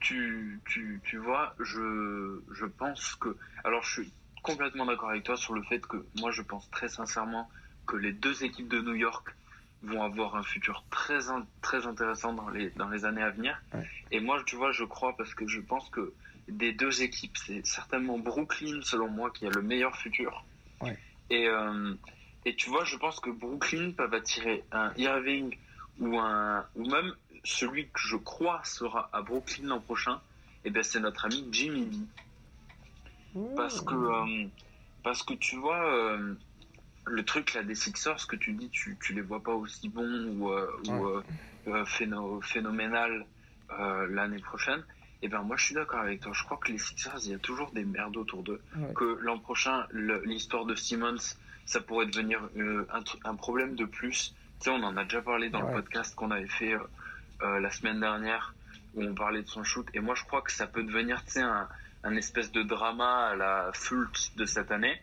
tu, 0.00 0.60
tu, 0.66 1.00
tu 1.04 1.16
vois, 1.16 1.54
je, 1.58 2.40
je 2.52 2.66
pense 2.66 3.14
que. 3.14 3.34
Alors, 3.64 3.82
je 3.82 4.02
suis 4.02 4.12
complètement 4.42 4.86
d'accord 4.86 5.10
avec 5.10 5.24
toi 5.24 5.36
sur 5.36 5.54
le 5.54 5.62
fait 5.62 5.80
que 5.86 6.04
moi, 6.16 6.30
je 6.30 6.42
pense 6.42 6.68
très 6.70 6.88
sincèrement 6.88 7.48
que 7.86 7.96
les 7.96 8.12
deux 8.12 8.44
équipes 8.44 8.68
de 8.68 8.80
New 8.80 8.94
York 8.94 9.34
vont 9.82 10.02
avoir 10.02 10.36
un 10.36 10.42
futur 10.42 10.84
très, 10.90 11.28
in- 11.30 11.46
très 11.60 11.86
intéressant 11.86 12.32
dans 12.32 12.48
les, 12.48 12.70
dans 12.70 12.88
les 12.88 13.04
années 13.04 13.22
à 13.22 13.30
venir. 13.30 13.60
Ouais. 13.74 13.88
Et 14.10 14.20
moi, 14.20 14.42
tu 14.44 14.56
vois, 14.56 14.72
je 14.72 14.84
crois 14.84 15.16
parce 15.16 15.34
que 15.34 15.46
je 15.48 15.60
pense 15.60 15.88
que 15.90 16.12
des 16.48 16.72
deux 16.72 17.02
équipes, 17.02 17.36
c'est 17.36 17.64
certainement 17.66 18.18
Brooklyn, 18.18 18.80
selon 18.82 19.08
moi, 19.08 19.30
qui 19.30 19.46
a 19.46 19.50
le 19.50 19.62
meilleur 19.62 19.96
futur. 19.96 20.44
Ouais. 20.80 20.98
Et, 21.30 21.48
euh, 21.48 21.94
et 22.44 22.54
tu 22.54 22.68
vois, 22.68 22.84
je 22.84 22.96
pense 22.96 23.20
que 23.20 23.30
Brooklyn 23.30 23.92
peuvent 23.92 24.14
attirer 24.14 24.64
un 24.72 24.92
Irving 24.96 25.56
ou, 25.98 26.18
un, 26.18 26.66
ou 26.76 26.88
même 26.88 27.14
celui 27.44 27.88
que 27.88 28.00
je 28.00 28.16
crois 28.16 28.60
sera 28.64 29.08
à 29.12 29.22
Brooklyn 29.22 29.66
l'an 29.68 29.80
prochain, 29.80 30.20
et 30.64 30.70
ben 30.70 30.82
c'est 30.82 31.00
notre 31.00 31.24
ami 31.24 31.48
Jimmy 31.50 31.86
B. 31.86 31.94
Parce 33.56 33.80
que, 33.80 33.94
euh, 33.94 34.46
parce 35.02 35.22
que 35.22 35.34
tu 35.34 35.56
vois, 35.56 35.84
euh, 35.84 36.34
le 37.06 37.24
truc 37.24 37.54
là 37.54 37.62
des 37.62 37.74
Sixers, 37.74 38.26
que 38.26 38.36
tu 38.36 38.52
dis, 38.52 38.68
tu, 38.70 38.96
tu 39.00 39.12
les 39.14 39.22
vois 39.22 39.42
pas 39.42 39.54
aussi 39.54 39.88
bons 39.88 40.26
ou, 40.38 40.50
euh, 40.50 40.68
ou 40.88 41.06
euh, 41.70 41.84
phéno- 41.84 42.40
phénoménal 42.42 43.24
l'année 44.10 44.38
prochaine. 44.40 44.84
Et 45.22 45.28
ben 45.28 45.40
moi 45.42 45.56
je 45.56 45.64
suis 45.66 45.74
d'accord 45.74 46.00
avec 46.00 46.20
toi. 46.20 46.32
Je 46.34 46.44
crois 46.44 46.58
que 46.58 46.70
les 46.70 46.76
Sixers, 46.78 47.18
il 47.24 47.30
y 47.30 47.34
a 47.34 47.38
toujours 47.38 47.70
des 47.70 47.84
merdes 47.84 48.16
autour 48.18 48.42
d'eux. 48.42 48.60
Ouais. 48.76 48.92
Que 48.94 49.18
l'an 49.22 49.38
prochain, 49.38 49.86
l'histoire 50.24 50.66
de 50.66 50.74
Simmons, 50.74 51.36
ça 51.64 51.80
pourrait 51.80 52.06
devenir 52.06 52.40
un, 53.24 53.34
problème 53.36 53.74
de 53.76 53.84
plus. 53.86 54.34
Tu 54.60 54.64
sais, 54.64 54.70
on 54.70 54.82
en 54.82 54.96
a 54.98 55.04
déjà 55.04 55.22
parlé 55.22 55.48
dans 55.48 55.62
Ouais. 55.62 55.68
le 55.68 55.82
podcast 55.82 56.14
qu'on 56.14 56.30
avait 56.32 56.48
fait 56.48 56.74
la 57.40 57.70
semaine 57.70 58.00
dernière 58.00 58.54
où 58.94 59.02
on 59.02 59.14
parlait 59.14 59.42
de 59.42 59.48
son 59.48 59.64
shoot. 59.64 59.86
Et 59.94 60.00
moi 60.00 60.14
je 60.14 60.24
crois 60.24 60.42
que 60.42 60.52
ça 60.52 60.66
peut 60.66 60.82
devenir, 60.82 61.24
tu 61.24 61.32
sais, 61.32 61.40
un, 61.40 61.66
un 62.04 62.16
espèce 62.16 62.50
de 62.52 62.62
drama 62.62 63.28
à 63.28 63.36
la 63.36 63.70
Fultz 63.74 64.34
de 64.36 64.44
cette 64.44 64.70
année. 64.70 65.00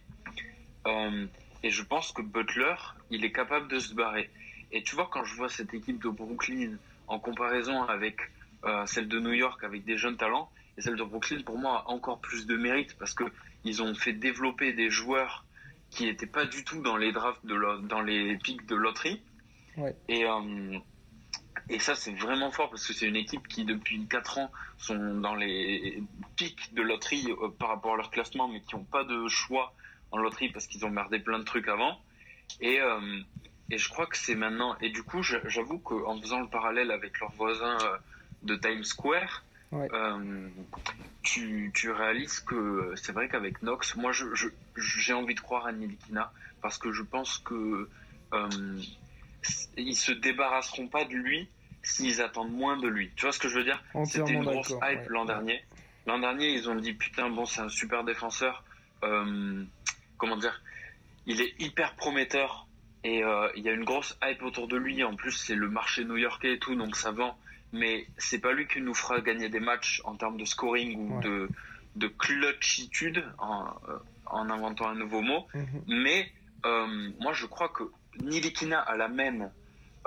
Euh, 0.88 1.26
et 1.64 1.70
je 1.70 1.84
pense 1.84 2.12
que 2.12 2.22
Butler, 2.22 2.76
il 3.10 3.26
est 3.26 3.32
capable 3.32 3.68
de 3.68 3.80
se 3.80 3.94
barrer. 3.94 4.30
Et 4.72 4.84
tu 4.84 4.96
vois, 4.96 5.10
quand 5.12 5.24
je 5.24 5.36
vois 5.36 5.50
cette 5.50 5.74
équipe 5.74 6.02
de 6.02 6.10
Brooklyn 6.10 6.78
en 7.08 7.20
comparaison 7.20 7.84
avec 7.84 8.18
euh, 8.66 8.86
celle 8.86 9.08
de 9.08 9.20
New 9.20 9.34
York 9.34 9.64
avec 9.64 9.84
des 9.84 9.98
jeunes 9.98 10.18
talents, 10.18 10.50
et 10.78 10.82
celle 10.82 10.96
de 10.96 11.04
Brooklyn, 11.04 11.42
pour 11.42 11.58
moi, 11.58 11.84
a 11.86 11.90
encore 11.90 12.20
plus 12.20 12.46
de 12.46 12.56
mérite 12.56 12.96
parce 12.98 13.14
que 13.14 13.26
ils 13.66 13.82
ont 13.82 13.94
fait 13.94 14.14
développer 14.14 14.72
des 14.72 14.90
joueurs 14.90 15.46
qui 15.90 16.06
n'étaient 16.06 16.28
pas 16.28 16.46
du 16.46 16.64
tout 16.64 16.82
dans 16.82 16.96
les 16.96 17.12
drafts, 17.12 17.46
de 17.46 17.88
dans 17.88 18.02
les 18.02 18.38
pics 18.38 18.66
de 18.66 18.76
loterie. 18.76 19.22
Ouais. 19.76 19.96
Et, 20.08 20.26
euh, 20.26 20.80
et 21.70 21.80
ça, 21.80 21.96
c'est 21.96 22.14
vraiment 22.14 22.52
fort 22.52 22.70
parce 22.70 22.86
que 22.86 22.94
c'est 22.94 23.08
une 23.08 23.16
équipe 23.16 23.48
qui, 23.48 23.64
depuis 23.66 24.06
4 24.08 24.38
ans, 24.40 24.52
sont 24.78 25.16
dans 25.20 25.36
les 25.36 26.04
pics 26.36 26.74
de 26.74 26.82
loterie 26.82 27.28
euh, 27.42 27.50
par 27.50 27.70
rapport 27.70 27.94
à 27.94 27.98
leur 27.98 28.12
classement, 28.12 28.48
mais 28.48 28.62
qui 28.62 28.76
n'ont 28.76 28.86
pas 28.86 29.04
de 29.04 29.28
choix 29.28 29.74
en 30.12 30.18
loterie 30.18 30.50
parce 30.50 30.68
qu'ils 30.68 30.86
ont 30.86 30.90
merdé 30.90 31.20
plein 31.20 31.40
de 31.40 31.44
trucs 31.44 31.68
avant. 31.68 32.02
Et, 32.60 32.82
euh, 32.82 33.22
et 33.70 33.78
je 33.78 33.88
crois 33.90 34.08
que 34.08 34.18
c'est 34.18 34.36
maintenant. 34.36 34.76
Et 34.82 34.90
du 34.90 35.04
coup, 35.04 35.22
j'a- 35.22 35.48
j'avoue 35.48 35.80
qu'en 35.80 36.20
faisant 36.20 36.40
le 36.42 36.48
parallèle 36.50 36.92
avec 36.92 37.20
leurs 37.20 37.34
voisins 37.34 37.78
euh, 37.84 37.98
de 38.42 38.56
Times 38.56 38.84
Square, 38.84 39.46
Ouais. 39.72 39.88
euh, 39.94 40.50
tu, 41.22 41.72
tu 41.76 41.92
réalises 41.92 42.40
que 42.40 42.94
c'est 42.96 43.12
vrai 43.12 43.30
qu'avec 43.30 43.62
Nox, 43.62 43.96
moi, 43.96 44.12
je, 44.12 44.34
je- 44.34 44.48
j'ai 44.76 45.14
envie 45.14 45.36
de 45.36 45.40
croire 45.40 45.68
à 45.68 45.72
Nilikina 45.72 46.34
parce 46.62 46.78
que 46.80 46.92
je 46.92 47.04
pense 47.04 47.38
que 47.38 47.90
euh, 48.34 48.50
ils 49.78 49.96
se 49.96 50.12
débarrasseront 50.12 50.88
pas 50.88 51.06
de 51.06 51.14
lui 51.14 51.50
s'ils 51.84 52.22
attendent 52.22 52.52
moins 52.52 52.78
de 52.78 52.88
lui. 52.88 53.12
Tu 53.16 53.24
vois 53.26 53.32
ce 53.32 53.40
que 53.40 53.48
je 53.50 53.58
veux 53.58 53.64
dire? 53.64 53.82
C'était 54.06 54.34
une 54.34 54.44
grosse 54.44 54.70
hype 54.72 54.82
ouais. 54.82 55.06
l'an 55.10 55.26
dernier. 55.26 55.64
L'an 56.06 56.20
dernier, 56.20 56.54
ils 56.54 56.70
ont 56.70 56.76
dit 56.76 56.94
putain, 56.94 57.30
bon, 57.30 57.46
c'est 57.46 57.62
un 57.62 57.70
super 57.70 58.04
défenseur. 58.04 58.64
Euh, 59.04 59.64
comment 60.18 60.38
dire? 60.38 60.62
Il 61.26 61.42
est 61.42 61.54
hyper 61.60 61.96
prometteur 61.96 62.68
et 63.04 63.24
euh, 63.24 63.48
il 63.56 63.64
y 63.64 63.70
a 63.70 63.74
une 63.74 63.84
grosse 63.86 64.18
hype 64.24 64.42
autour 64.44 64.68
de 64.68 64.76
lui. 64.78 65.04
En 65.04 65.16
plus, 65.16 65.32
c'est 65.32 65.56
le 65.56 65.70
marché 65.70 66.04
new-yorkais 66.06 66.54
et 66.54 66.60
tout, 66.60 66.76
donc 66.76 66.96
ça 66.96 67.12
vend. 67.12 67.38
Mais 67.72 68.08
c'est 68.18 68.40
pas 68.40 68.52
lui 68.52 68.68
qui 68.68 68.82
nous 68.82 68.96
fera 68.96 69.22
gagner 69.22 69.48
des 69.50 69.60
matchs 69.60 70.02
en 70.04 70.16
termes 70.16 70.38
de 70.38 70.46
scoring 70.46 70.98
ou 70.98 71.16
Ouais. 71.18 71.24
de, 71.24 71.50
de 71.98 72.08
clutchitude 72.08 73.24
en, 73.38 73.66
euh, 73.90 73.98
en 74.26 74.50
inventant 74.50 74.88
un 74.90 74.96
nouveau 74.96 75.22
mot. 75.22 75.48
Mhm. 75.54 75.84
Mais 75.88 76.32
euh, 76.66 77.12
moi, 77.20 77.34
je 77.34 77.46
crois 77.46 77.70
que 77.70 77.84
Nilikina 78.22 78.80
a 78.80 78.98
la 78.98 79.08
même 79.08 79.52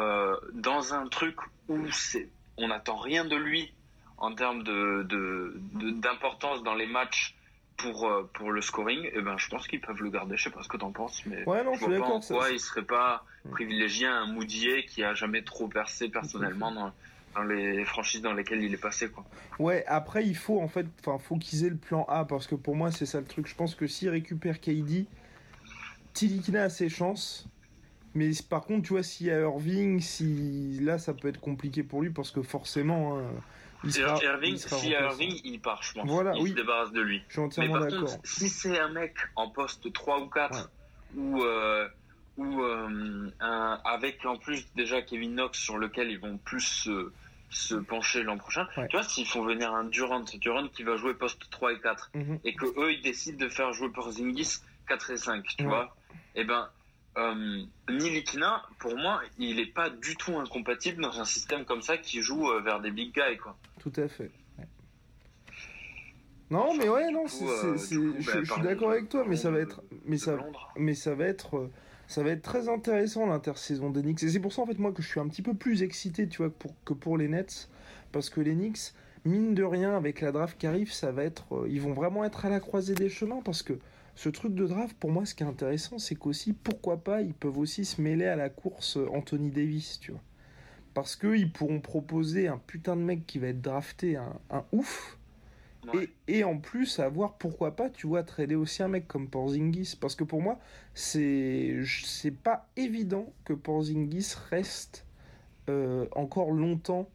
euh, 0.00 0.36
dans 0.54 0.94
un 0.94 1.06
truc 1.08 1.36
où 1.68 1.90
c'est, 1.90 2.28
on 2.56 2.68
n'attend 2.68 2.96
rien 2.96 3.24
de 3.24 3.36
lui 3.36 3.72
en 4.18 4.34
termes 4.34 4.62
de, 4.62 5.02
de- 5.08 5.54
de- 5.74 5.90
d'importance 5.90 6.62
dans 6.62 6.74
les 6.74 6.86
matchs 6.86 7.34
pour, 7.76 8.06
euh, 8.06 8.30
pour 8.34 8.52
le 8.52 8.60
scoring. 8.60 9.10
Et 9.14 9.20
ben, 9.20 9.36
je 9.38 9.48
pense 9.48 9.66
qu'ils 9.66 9.80
peuvent 9.80 10.00
le 10.02 10.10
garder. 10.10 10.36
Je 10.36 10.44
sais 10.44 10.50
pas 10.50 10.62
ce 10.62 10.68
que 10.68 10.76
t'en 10.76 10.92
penses, 10.92 11.24
mais 11.26 11.44
Ouais, 11.46 11.64
non, 11.64 11.74
je 11.74 11.80
vois 11.86 11.98
pas 11.98 12.06
en 12.06 12.20
quoi 12.20 12.50
il 12.50 12.60
serait 12.60 12.82
pas 12.84 13.24
Mm. 13.44 13.50
privilégié 13.50 14.06
à 14.06 14.14
un 14.18 14.26
Moudier 14.26 14.84
qui 14.84 15.02
a 15.02 15.14
jamais 15.14 15.42
trop 15.42 15.66
percé 15.66 16.08
personnellement 16.08 16.70
dans, 16.70 16.92
dans 17.34 17.42
les 17.42 17.84
franchises 17.84 18.22
dans 18.22 18.34
lesquelles 18.34 18.62
il 18.62 18.72
est 18.72 18.76
passé, 18.80 19.10
quoi. 19.10 19.24
Ouais, 19.58 19.84
après 19.88 20.24
il 20.24 20.36
faut 20.36 20.60
en 20.60 20.68
fait, 20.68 20.86
enfin 21.00 21.18
faut 21.18 21.36
qu'ils 21.38 21.64
aient 21.64 21.70
le 21.70 21.76
plan 21.76 22.04
A 22.08 22.24
parce 22.24 22.46
que 22.46 22.54
pour 22.54 22.76
moi 22.76 22.92
c'est 22.92 23.04
ça 23.04 23.18
le 23.18 23.26
truc. 23.26 23.48
Je 23.48 23.56
pense 23.56 23.74
que 23.74 23.88
s'ils 23.88 24.10
récupèrent 24.10 24.60
KD, 24.60 25.06
Tilikina 26.14 26.62
a 26.64 26.68
ses 26.68 26.88
chances 26.88 27.46
Mais 28.14 28.30
par 28.48 28.62
contre, 28.64 28.82
tu 28.86 28.92
vois, 28.92 29.02
s'il 29.02 29.26
y 29.26 29.30
a 29.30 29.40
Irving, 29.40 30.00
si 30.00 30.78
là, 30.82 30.98
ça 30.98 31.14
peut 31.14 31.28
être 31.28 31.40
compliqué 31.40 31.82
pour 31.82 32.02
lui 32.02 32.10
parce 32.10 32.30
que 32.30 32.42
forcément, 32.42 33.18
hein, 33.18 33.22
il 33.84 33.92
sera, 33.92 34.22
Irving, 34.22 34.56
si 34.56 34.90
Irving, 34.90 35.40
il 35.44 35.60
part, 35.60 35.82
je 35.82 35.94
pense. 35.94 36.08
Voilà, 36.08 36.34
il 36.36 36.42
oui. 36.42 36.50
se 36.50 36.54
débarrasse 36.54 36.92
de 36.92 37.00
lui. 37.00 37.22
Je 37.28 37.32
suis 37.32 37.40
entièrement 37.40 37.78
d'accord. 37.80 38.10
Si 38.22 38.48
c'est 38.48 38.78
un 38.78 38.90
mec 38.90 39.14
en 39.36 39.48
poste 39.48 39.92
3 39.92 40.20
ou 40.20 40.26
4 40.28 40.70
ou 41.16 41.42
euh, 41.42 41.88
ou 42.36 42.62
euh, 42.62 43.30
un, 43.40 43.80
avec 43.84 44.24
en 44.24 44.36
plus 44.36 44.66
déjà 44.74 45.02
Kevin 45.02 45.34
Knox 45.34 45.58
sur 45.58 45.78
lequel 45.78 46.10
ils 46.10 46.18
vont 46.18 46.38
plus 46.38 46.60
se, 46.62 47.12
se 47.50 47.74
pencher 47.74 48.22
l'an 48.22 48.38
prochain. 48.38 48.66
Ouais. 48.76 48.88
Tu 48.88 48.96
vois, 48.96 49.04
s'ils 49.04 49.26
font 49.26 49.42
venir 49.44 49.72
un 49.74 49.84
Durant, 49.84 50.24
Durant 50.40 50.68
qui 50.68 50.82
va 50.82 50.96
jouer 50.96 51.14
poste 51.14 51.50
3 51.50 51.72
et 51.74 51.80
4 51.80 52.10
Mhm. 52.14 52.38
et 52.44 52.54
que 52.54 52.66
eux 52.78 52.92
ils 52.92 53.02
décident 53.02 53.38
de 53.44 53.50
faire 53.50 53.72
jouer 53.72 53.88
Porzingis 53.90 54.60
4 54.88 55.10
et 55.10 55.16
5, 55.16 55.44
tu 55.56 55.64
Ouais. 55.64 55.68
vois, 55.68 55.94
et 56.34 56.44
ben 56.44 56.68
euh, 57.18 57.62
Nilikina, 57.90 58.62
pour 58.78 58.96
moi, 58.96 59.20
il 59.38 59.60
est 59.60 59.72
pas 59.72 59.90
du 59.90 60.16
tout 60.16 60.36
incompatible 60.38 61.02
dans 61.02 61.20
un 61.20 61.24
système 61.24 61.64
comme 61.64 61.82
ça 61.82 61.98
qui 61.98 62.22
joue 62.22 62.48
euh, 62.50 62.60
vers 62.60 62.80
des 62.80 62.90
big 62.90 63.12
guys, 63.14 63.36
quoi. 63.36 63.56
Tout 63.80 63.92
à 63.96 64.08
fait. 64.08 64.30
ouais. 64.58 64.66
Non, 66.50 66.74
mais 66.76 66.88
ouais, 66.88 67.10
non, 67.10 67.24
coup, 67.24 67.48
euh, 67.48 67.72
coup, 67.74 67.78
je, 67.78 68.26
bah, 68.26 68.40
je 68.42 68.52
suis 68.52 68.62
d'accord 68.62 68.90
avec 68.90 69.08
toi, 69.08 69.24
mais 69.26 69.36
ça 69.36 69.50
va 69.50 69.58
être, 69.58 69.82
mais 70.04 70.16
ça, 70.16 70.38
mais 70.76 70.94
ça 70.94 71.14
va 71.14 71.26
être, 71.26 71.70
ça 72.06 72.22
va 72.22 72.30
être 72.30 72.42
très 72.42 72.68
intéressant 72.68 73.26
l'intersaison 73.26 73.90
des 73.90 74.02
Knicks. 74.02 74.22
Et 74.22 74.28
c'est 74.28 74.40
pour 74.40 74.52
ça 74.52 74.62
en 74.62 74.66
fait 74.66 74.78
moi 74.78 74.92
que 74.92 75.02
je 75.02 75.08
suis 75.08 75.20
un 75.20 75.28
petit 75.28 75.42
peu 75.42 75.54
plus 75.54 75.82
excité, 75.82 76.28
tu 76.28 76.38
vois, 76.38 76.48
que 76.48 76.54
pour, 76.54 76.74
que 76.84 76.94
pour 76.94 77.18
les 77.18 77.28
Nets, 77.28 77.68
parce 78.10 78.30
que 78.30 78.40
les 78.40 78.54
Knicks, 78.54 78.92
mine 79.24 79.54
de 79.54 79.62
rien, 79.62 79.96
avec 79.96 80.20
la 80.20 80.32
draft 80.32 80.58
qui 80.58 80.66
arrive, 80.66 80.92
ça 80.92 81.12
va 81.12 81.24
être, 81.24 81.44
euh, 81.54 81.68
ils 81.68 81.80
vont 81.80 81.92
vraiment 81.92 82.24
être 82.24 82.44
à 82.44 82.48
la 82.48 82.60
croisée 82.60 82.94
des 82.94 83.08
chemins, 83.08 83.40
parce 83.44 83.62
que 83.62 83.74
ce 84.14 84.28
truc 84.28 84.54
de 84.54 84.66
draft, 84.66 84.96
pour 84.98 85.10
moi, 85.10 85.24
ce 85.26 85.34
qui 85.34 85.42
est 85.42 85.46
intéressant, 85.46 85.98
c'est 85.98 86.14
qu'aussi, 86.16 86.52
pourquoi 86.52 87.02
pas, 87.04 87.22
ils 87.22 87.34
peuvent 87.34 87.58
aussi 87.58 87.84
se 87.84 88.00
mêler 88.00 88.26
à 88.26 88.36
la 88.36 88.50
course 88.50 88.96
euh, 88.96 89.08
Anthony 89.12 89.50
Davis, 89.50 89.98
tu 90.00 90.12
vois. 90.12 90.22
Parce 90.94 91.16
qu'ils 91.16 91.52
pourront 91.52 91.80
proposer 91.80 92.48
un 92.48 92.58
putain 92.58 92.96
de 92.96 93.02
mec 93.02 93.26
qui 93.26 93.38
va 93.38 93.48
être 93.48 93.62
drafté, 93.62 94.16
un, 94.16 94.40
un 94.50 94.64
ouf, 94.72 95.18
Ouais. 95.84 96.08
et, 96.28 96.38
et 96.38 96.44
en 96.44 96.58
plus, 96.58 97.00
avoir 97.00 97.38
pourquoi 97.38 97.74
pas, 97.76 97.90
tu 97.90 98.06
vois, 98.06 98.22
trader 98.22 98.54
aussi 98.54 98.82
un 98.84 98.88
mec 98.88 99.08
comme 99.08 99.28
Porzingis. 99.28 99.96
Parce 100.00 100.14
que 100.14 100.24
pour 100.24 100.40
moi, 100.42 100.60
c'est 100.94 101.82
c'est 102.04 102.30
pas 102.30 102.68
évident 102.76 103.32
que 103.44 103.52
Porzingis 103.52 104.34
reste 104.50 105.06
euh, 105.70 106.06
encore 106.14 106.52
longtemps 106.52 107.08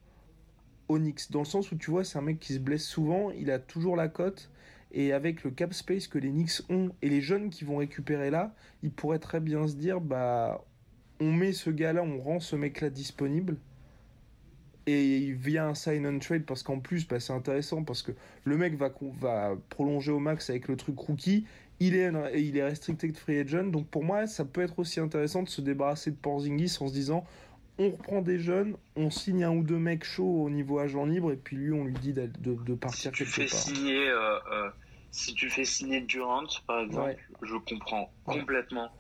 au 0.90 0.98
Knicks. 1.00 1.32
Dans 1.32 1.40
le 1.40 1.46
sens 1.46 1.72
où, 1.72 1.76
tu 1.78 1.92
vois, 1.92 2.04
c'est 2.04 2.18
un 2.18 2.22
mec 2.22 2.40
qui 2.40 2.54
se 2.54 2.60
blesse 2.60 2.86
souvent, 2.86 3.32
il 3.32 3.52
a 3.52 3.60
toujours 3.60 3.96
la 3.96 4.08
cote. 4.10 4.50
Et 4.92 5.12
avec 5.12 5.44
le 5.44 5.52
cap 5.52 5.74
space 5.74 6.08
que 6.08 6.18
les 6.18 6.30
Knicks 6.30 6.62
ont 6.70 6.92
et 7.02 7.10
les 7.10 7.22
jeunes 7.22 7.50
qui 7.50 7.66
vont 7.66 7.78
récupérer 7.78 8.30
là, 8.30 8.54
ils 8.84 8.92
pourraient 8.92 9.20
très 9.20 9.40
bien 9.40 9.68
se 9.68 9.76
dire 9.76 10.00
bah, 10.00 10.64
on 11.20 11.32
met 11.32 11.54
ce 11.54 11.70
gars-là, 11.70 12.04
on 12.04 12.20
rend 12.20 12.40
ce 12.40 12.56
mec-là 12.56 12.90
disponible. 12.90 13.58
Et 14.90 15.34
vient 15.34 15.68
un 15.70 15.76
sign 15.76 16.08
and 16.08 16.20
trade 16.20 16.46
parce 16.46 16.64
qu'en 16.64 16.80
plus, 16.80 17.06
bah, 17.06 17.20
c'est 17.20 17.34
intéressant 17.34 17.84
parce 17.84 18.02
que 18.02 18.14
le 18.46 18.56
mec 18.56 18.76
va, 18.76 19.58
prolonger 19.70 20.14
au 20.14 20.20
max 20.20 20.50
avec 20.50 20.70
le 20.70 20.78
truc 20.78 20.98
rookie. 20.98 21.46
Il 21.82 21.94
est, 21.94 22.10
il 22.36 22.56
est 22.56 22.64
restricted 22.64 23.18
free 23.18 23.40
agent. 23.40 23.66
Donc 23.66 23.88
pour 23.88 24.06
moi, 24.06 24.28
ça 24.28 24.46
peut 24.46 24.62
être 24.62 24.80
aussi 24.80 25.02
intéressant 25.02 25.44
de 25.44 25.50
se 25.50 25.60
débarrasser 25.60 26.12
de 26.12 26.16
Porzingis 26.16 26.78
en 26.80 26.88
se 26.88 26.94
disant 26.94 27.26
on 27.80 27.92
reprend 27.92 28.22
des 28.22 28.40
jeunes, 28.40 28.76
on 28.96 29.10
signe 29.12 29.44
un 29.44 29.52
ou 29.52 29.64
deux 29.64 29.78
mecs 29.78 30.04
chauds 30.04 30.44
au 30.44 30.50
niveau 30.50 30.80
agent 30.80 31.06
libre 31.06 31.32
et 31.32 31.36
puis 31.38 31.56
lui, 31.58 31.72
on 31.74 31.86
lui 31.86 31.94
dit 31.94 32.14
de, 32.14 32.26
de- 32.40 32.56
de 32.56 32.74
si 32.74 32.76
partir 32.80 33.12
tu 33.12 33.24
quelque 33.26 33.34
fais 33.34 33.46
part. 33.46 33.60
signer 33.60 34.10
euh, 34.10 34.40
euh, 34.52 34.70
si 35.12 35.34
tu 35.36 35.50
fais 35.50 35.66
signer 35.66 36.02
Durant 36.02 36.44
par 36.66 36.80
exemple 36.82 37.10
Ouais. 37.10 37.18
je 37.44 37.56
comprends 37.56 38.12
Ouais. 38.28 38.40
complètement 38.40 38.92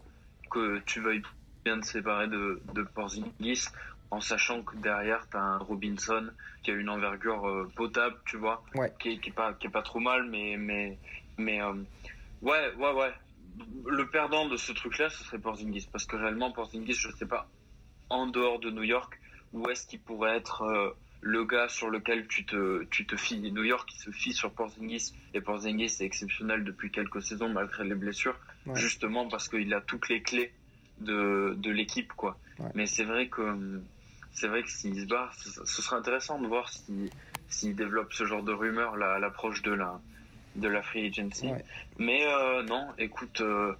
que 0.51 0.79
tu 0.85 1.01
veuilles 1.01 1.23
bien 1.65 1.79
te 1.79 1.85
séparer 1.85 2.27
de, 2.27 2.61
de 2.73 2.83
Porzingis 2.83 3.65
en 4.11 4.21
sachant 4.21 4.63
que 4.63 4.77
derrière 4.77 5.27
t'as 5.29 5.39
un 5.41 5.57
Robinson 5.57 6.29
qui 6.63 6.71
a 6.71 6.75
une 6.75 6.89
envergure 6.89 7.45
euh, 7.47 7.71
potable 7.75 8.15
tu 8.25 8.37
vois 8.37 8.63
Ouais. 8.75 8.93
qui, 8.99 9.09
est, 9.13 9.19
qui 9.19 9.29
est 9.31 9.33
pas 9.33 9.53
qui 9.53 9.67
est 9.67 9.71
pas 9.71 9.81
trop 9.81 9.99
mal 9.99 10.23
mais 10.29 10.55
mais 10.57 10.97
mais 11.37 11.61
ouais 12.41 12.73
ouais 12.75 12.93
ouais 12.93 13.11
le 13.85 14.07
perdant 14.09 14.47
de 14.47 14.55
ce 14.57 14.71
truc 14.71 14.97
là 14.99 15.09
ce 15.09 15.23
serait 15.23 15.39
Porzingis 15.39 15.87
parce 15.91 16.05
que 16.05 16.15
réellement 16.15 16.51
Porzingis 16.51 16.93
je 16.93 17.09
sais 17.11 17.25
pas 17.25 17.49
en 18.09 18.27
dehors 18.27 18.59
de 18.59 18.69
New 18.71 18.83
York 18.83 19.19
où 19.53 19.69
est-ce 19.69 19.87
qu'il 19.87 19.99
pourrait 19.99 20.35
être 20.37 20.61
euh, 20.63 20.89
le 21.21 21.43
gars 21.45 21.67
sur 21.69 21.89
lequel 21.89 22.27
tu 22.27 22.45
te, 22.45 22.83
tu 22.85 23.05
te 23.05 23.15
fies? 23.15 23.39
New 23.51 23.63
York 23.63 23.87
qui 23.89 23.97
se 23.97 24.11
fie 24.11 24.33
sur 24.33 24.51
Porzingis 24.51 25.13
et 25.33 25.41
Porzingis 25.41 25.85
est 25.99 26.05
exceptionnel 26.05 26.63
depuis 26.63 26.91
quelques 26.91 27.21
saisons 27.21 27.49
malgré 27.49 27.83
les 27.85 27.95
blessures, 27.95 28.37
Ouais. 28.65 28.75
justement 28.75 29.27
parce 29.29 29.47
qu'il 29.47 29.73
a 29.73 29.79
toutes 29.81 30.09
les 30.09 30.21
clés 30.21 30.51
de, 30.99 31.53
de 31.57 31.71
l'équipe 31.71 32.11
quoi. 32.13 32.37
Ouais. 32.59 32.69
Mais 32.75 32.85
c'est 32.85 33.05
vrai 33.05 33.27
que 33.29 33.81
c'est 34.33 34.47
vrai 34.49 34.61
que 34.63 34.69
s'il 34.69 34.99
se 35.01 35.05
barre, 35.05 35.33
ce, 35.35 35.49
ce 35.65 35.81
serait 35.81 35.95
intéressant 35.95 36.39
de 36.39 36.47
voir 36.47 36.67
si 36.69 37.09
s'il 37.49 37.75
développe 37.75 38.11
ce 38.13 38.25
genre 38.25 38.43
de 38.43 38.51
rumeurs 38.51 38.97
là, 38.97 39.13
à 39.13 39.19
l'approche 39.19 39.61
de 39.61 39.71
la 39.71 39.99
de 40.57 40.67
la 40.67 40.81
free 40.81 41.07
agency. 41.07 41.47
Ouais. 41.47 41.63
Mais 41.97 42.25
euh, 42.27 42.63
non, 42.63 42.87
écoute. 42.97 43.41
euh, 43.41 43.73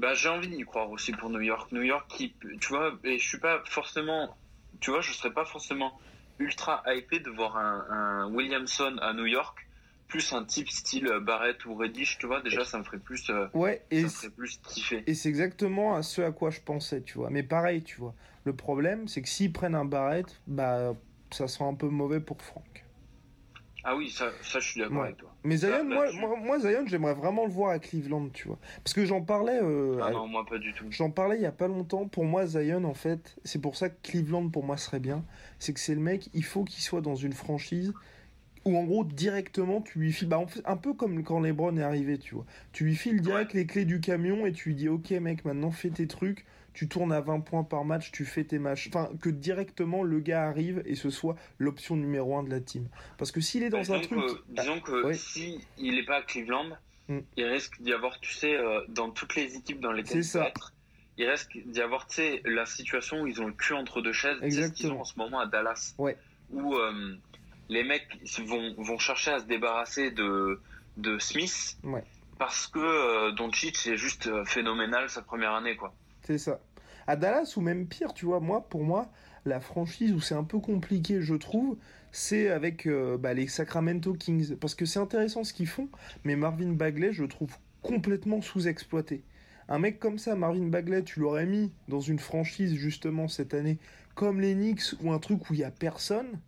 bah, 0.00 0.14
j'ai 0.14 0.28
envie 0.28 0.48
d'y 0.48 0.64
croire 0.64 0.90
aussi 0.90 1.12
pour 1.12 1.28
New 1.30 1.40
York. 1.40 1.70
New 1.72 1.82
York, 1.82 2.06
qui, 2.08 2.34
tu 2.60 2.68
vois, 2.68 2.98
et 3.04 3.18
je 3.18 3.28
suis 3.28 3.38
pas 3.38 3.62
forcément, 3.66 4.34
tu 4.80 4.90
vois, 4.90 5.02
je 5.02 5.12
serais 5.12 5.32
pas 5.32 5.44
forcément 5.44 5.98
ultra 6.38 6.82
hypé 6.86 7.20
de 7.20 7.30
voir 7.30 7.56
un, 7.58 7.86
un 7.90 8.34
Williamson 8.34 8.96
à 9.02 9.12
New 9.12 9.26
York, 9.26 9.66
plus 10.08 10.32
un 10.32 10.44
type 10.44 10.70
style 10.70 11.06
Barrett 11.20 11.64
ou 11.66 11.74
Reddish, 11.74 12.18
tu 12.18 12.26
vois, 12.26 12.40
déjà 12.40 12.64
ça 12.64 12.78
me 12.78 12.82
ferait 12.84 12.98
plus, 12.98 13.28
euh, 13.28 13.46
Ouais, 13.52 13.84
ça 13.90 13.96
me 13.96 14.08
ferait 14.08 14.30
plus 14.30 14.60
kiffer. 14.66 15.04
Et 15.06 15.14
c'est 15.14 15.28
exactement 15.28 15.94
à 15.94 16.02
ce 16.02 16.22
à 16.22 16.32
quoi 16.32 16.50
je 16.50 16.60
pensais, 16.60 17.02
tu 17.02 17.18
vois. 17.18 17.28
Mais 17.30 17.42
pareil, 17.42 17.82
tu 17.82 17.98
vois. 17.98 18.14
Le 18.44 18.56
problème, 18.56 19.06
c'est 19.06 19.20
que 19.20 19.28
s'ils 19.28 19.52
prennent 19.52 19.74
un 19.74 19.84
Barrett, 19.84 20.40
bah, 20.46 20.94
ça 21.30 21.46
sera 21.46 21.66
un 21.66 21.74
peu 21.74 21.88
mauvais 21.88 22.20
pour 22.20 22.40
Franck. 22.42 22.79
Ah 23.84 23.96
oui, 23.96 24.10
ça, 24.10 24.30
ça 24.42 24.60
je 24.60 24.68
suis 24.68 24.80
d'accord 24.80 24.98
Ouais. 24.98 25.04
avec 25.04 25.16
toi. 25.16 25.34
Mais 25.44 25.56
Zion, 25.56 25.84
moi, 25.84 26.12
moi, 26.12 26.36
moi, 26.38 26.58
Zion, 26.58 26.84
j'aimerais 26.86 27.14
vraiment 27.14 27.46
le 27.46 27.50
voir 27.52 27.70
à 27.70 27.78
Cleveland, 27.78 28.28
tu 28.28 28.46
vois. 28.48 28.58
Parce 28.84 28.92
que 28.92 29.06
j'en 29.06 29.22
parlais, 29.22 29.58
euh, 29.62 29.98
Ah 30.02 30.10
non, 30.10 30.26
moi 30.26 30.44
pas 30.44 30.58
du 30.58 30.72
tout. 30.74 30.84
j'en 30.90 31.10
parlais 31.10 31.36
il 31.36 31.42
y 31.42 31.46
a 31.46 31.52
pas 31.52 31.68
longtemps. 31.68 32.06
Pour 32.06 32.24
moi, 32.24 32.46
Zion, 32.46 32.84
en 32.84 32.94
fait, 32.94 33.36
c'est 33.44 33.60
pour 33.60 33.76
ça 33.76 33.88
que 33.88 33.96
Cleveland, 34.02 34.48
pour 34.50 34.64
moi, 34.64 34.76
serait 34.76 35.00
bien. 35.00 35.24
C'est 35.58 35.72
que 35.72 35.80
c'est 35.80 35.94
le 35.94 36.00
mec, 36.00 36.28
il 36.34 36.44
faut 36.44 36.64
qu'il 36.64 36.82
soit 36.82 37.00
dans 37.00 37.14
une 37.14 37.32
franchise 37.32 37.92
où, 38.66 38.76
en 38.76 38.84
gros, 38.84 39.04
directement, 39.04 39.80
tu 39.80 39.98
lui 39.98 40.12
files. 40.12 40.28
Bah, 40.28 40.44
un 40.66 40.76
peu 40.76 40.92
comme 40.92 41.22
quand 41.24 41.40
LeBron 41.40 41.74
est 41.78 41.82
arrivé, 41.82 42.18
tu 42.18 42.34
vois. 42.34 42.44
Tu 42.72 42.84
lui 42.84 42.94
files 42.96 43.22
direct 43.22 43.54
les 43.54 43.64
clés 43.64 43.86
du 43.86 44.00
camion 44.00 44.44
et 44.44 44.52
tu 44.52 44.68
lui 44.70 44.74
dis, 44.76 44.88
ok, 44.90 45.10
mec, 45.12 45.46
maintenant 45.46 45.70
fais 45.70 45.88
tes 45.88 46.06
trucs. 46.06 46.44
Tu 46.72 46.88
tournes 46.88 47.12
à 47.12 47.20
20 47.20 47.40
points 47.40 47.64
par 47.64 47.84
match, 47.84 48.12
tu 48.12 48.24
fais 48.24 48.44
tes 48.44 48.58
matchs. 48.58 48.88
Enfin, 48.88 49.10
que 49.20 49.28
directement 49.28 50.02
le 50.02 50.20
gars 50.20 50.44
arrive 50.46 50.82
et 50.86 50.94
ce 50.94 51.10
soit 51.10 51.36
l'option 51.58 51.96
numéro 51.96 52.36
un 52.36 52.42
de 52.44 52.50
la 52.50 52.60
team. 52.60 52.88
Parce 53.18 53.32
que 53.32 53.40
s'il 53.40 53.62
est 53.62 53.70
dans 53.70 53.82
Bah, 53.82 53.94
un 53.96 54.00
truc. 54.00 54.20
que, 54.20 54.42
disons 54.60 54.80
que 54.80 55.04
ouais. 55.06 55.14
si 55.14 55.60
il 55.78 55.98
est 55.98 56.04
pas 56.06 56.16
à 56.16 56.22
Cleveland, 56.22 56.70
Mm. 57.08 57.18
il 57.36 57.44
risque 57.46 57.82
d'y 57.82 57.92
avoir, 57.92 58.20
tu 58.20 58.32
sais, 58.32 58.54
euh, 58.56 58.82
dans 58.88 59.10
toutes 59.10 59.34
les 59.34 59.56
équipes 59.56 59.80
dans 59.80 59.90
lesquelles 59.90 60.22
il 60.24 60.40
être, 60.42 60.72
il 61.18 61.28
risque 61.28 61.58
d'y 61.66 61.80
avoir, 61.80 62.06
tu 62.06 62.14
sais, 62.16 62.40
la 62.44 62.66
situation 62.66 63.22
où 63.22 63.26
ils 63.26 63.42
ont 63.42 63.48
le 63.48 63.52
cul 63.52 63.72
entre 63.74 64.00
deux 64.00 64.12
chaises, 64.12 64.36
c'est 64.42 64.48
ce 64.50 64.54
qu'ils 64.54 64.60
Exactement. 64.64 64.94
ont 64.98 65.00
en 65.00 65.04
ce 65.04 65.18
moment 65.18 65.40
à 65.40 65.46
Dallas, 65.46 65.94
Ouais. 65.98 66.16
où 66.52 66.72
euh, 66.76 67.16
les 67.68 67.82
mecs 67.82 68.06
vont, 68.46 68.74
vont 68.78 68.98
chercher 68.98 69.32
à 69.32 69.40
se 69.40 69.44
débarrasser 69.46 70.12
de, 70.12 70.60
de 70.98 71.18
Smith 71.18 71.78
Ouais. 71.82 72.04
parce 72.38 72.68
que 72.68 72.78
euh, 72.78 73.32
Doncic 73.32 73.84
est 73.88 73.96
juste 73.96 74.28
euh, 74.28 74.44
phénoménal 74.44 75.10
sa 75.10 75.22
première 75.22 75.54
année, 75.54 75.74
quoi. 75.74 75.92
C'est 76.30 76.38
ça. 76.38 76.60
À 77.08 77.16
Dallas, 77.16 77.54
ou 77.56 77.60
même 77.60 77.88
pire, 77.88 78.14
tu 78.14 78.24
vois, 78.24 78.38
moi, 78.38 78.60
pour 78.68 78.84
moi, 78.84 79.10
la 79.46 79.58
franchise 79.58 80.12
où 80.12 80.20
c'est 80.20 80.36
un 80.36 80.44
peu 80.44 80.60
compliqué, 80.60 81.20
je 81.20 81.34
trouve, 81.34 81.76
c'est 82.12 82.50
avec 82.50 82.86
euh, 82.86 83.18
bah, 83.18 83.34
les 83.34 83.48
Sacramento 83.48 84.12
Kings. 84.12 84.54
Parce 84.54 84.76
que 84.76 84.84
c'est 84.84 85.00
intéressant 85.00 85.42
ce 85.42 85.52
qu'ils 85.52 85.66
font, 85.66 85.88
mais 86.22 86.36
Marvin 86.36 86.70
Bagley, 86.70 87.12
je 87.12 87.24
trouve 87.24 87.56
complètement 87.82 88.40
sous-exploité. 88.42 89.24
Un 89.68 89.80
mec 89.80 89.98
comme 89.98 90.18
ça, 90.18 90.36
Marvin 90.36 90.68
Bagley, 90.68 91.02
tu 91.02 91.18
l'aurais 91.18 91.46
mis 91.46 91.72
dans 91.88 91.98
une 92.00 92.20
franchise, 92.20 92.74
justement, 92.74 93.26
cette 93.26 93.52
année, 93.52 93.78
comme 94.14 94.40
les 94.40 94.54
Knicks, 94.54 94.94
ou 95.02 95.10
un 95.10 95.18
truc 95.18 95.50
où 95.50 95.54
il 95.54 95.58
y 95.58 95.64
a 95.64 95.72
personne, 95.72 96.38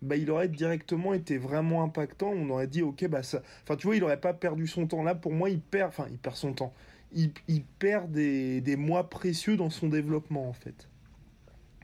bah, 0.00 0.14
il 0.14 0.30
aurait 0.30 0.46
directement 0.46 1.12
été 1.12 1.38
vraiment 1.38 1.82
impactant. 1.82 2.28
On 2.28 2.50
aurait 2.50 2.68
dit, 2.68 2.82
ok, 2.82 3.08
bah 3.08 3.24
ça. 3.24 3.42
Enfin, 3.64 3.74
tu 3.74 3.88
vois, 3.88 3.96
il 3.96 4.04
aurait 4.04 4.20
pas 4.20 4.32
perdu 4.32 4.68
son 4.68 4.86
temps. 4.86 5.02
Là, 5.02 5.16
pour 5.16 5.32
moi, 5.32 5.50
il 5.50 5.60
perd. 5.60 5.88
Enfin, 5.88 6.06
il 6.08 6.18
perd 6.18 6.36
son 6.36 6.52
temps 6.52 6.72
il, 7.14 7.64
perd 7.78 8.10
des, 8.10 8.60
des 8.60 8.76
mois 8.76 9.08
précieux 9.08 9.56
dans 9.56 9.70
son 9.70 9.88
développement 9.88 10.48
en 10.48 10.52
fait. 10.52 10.88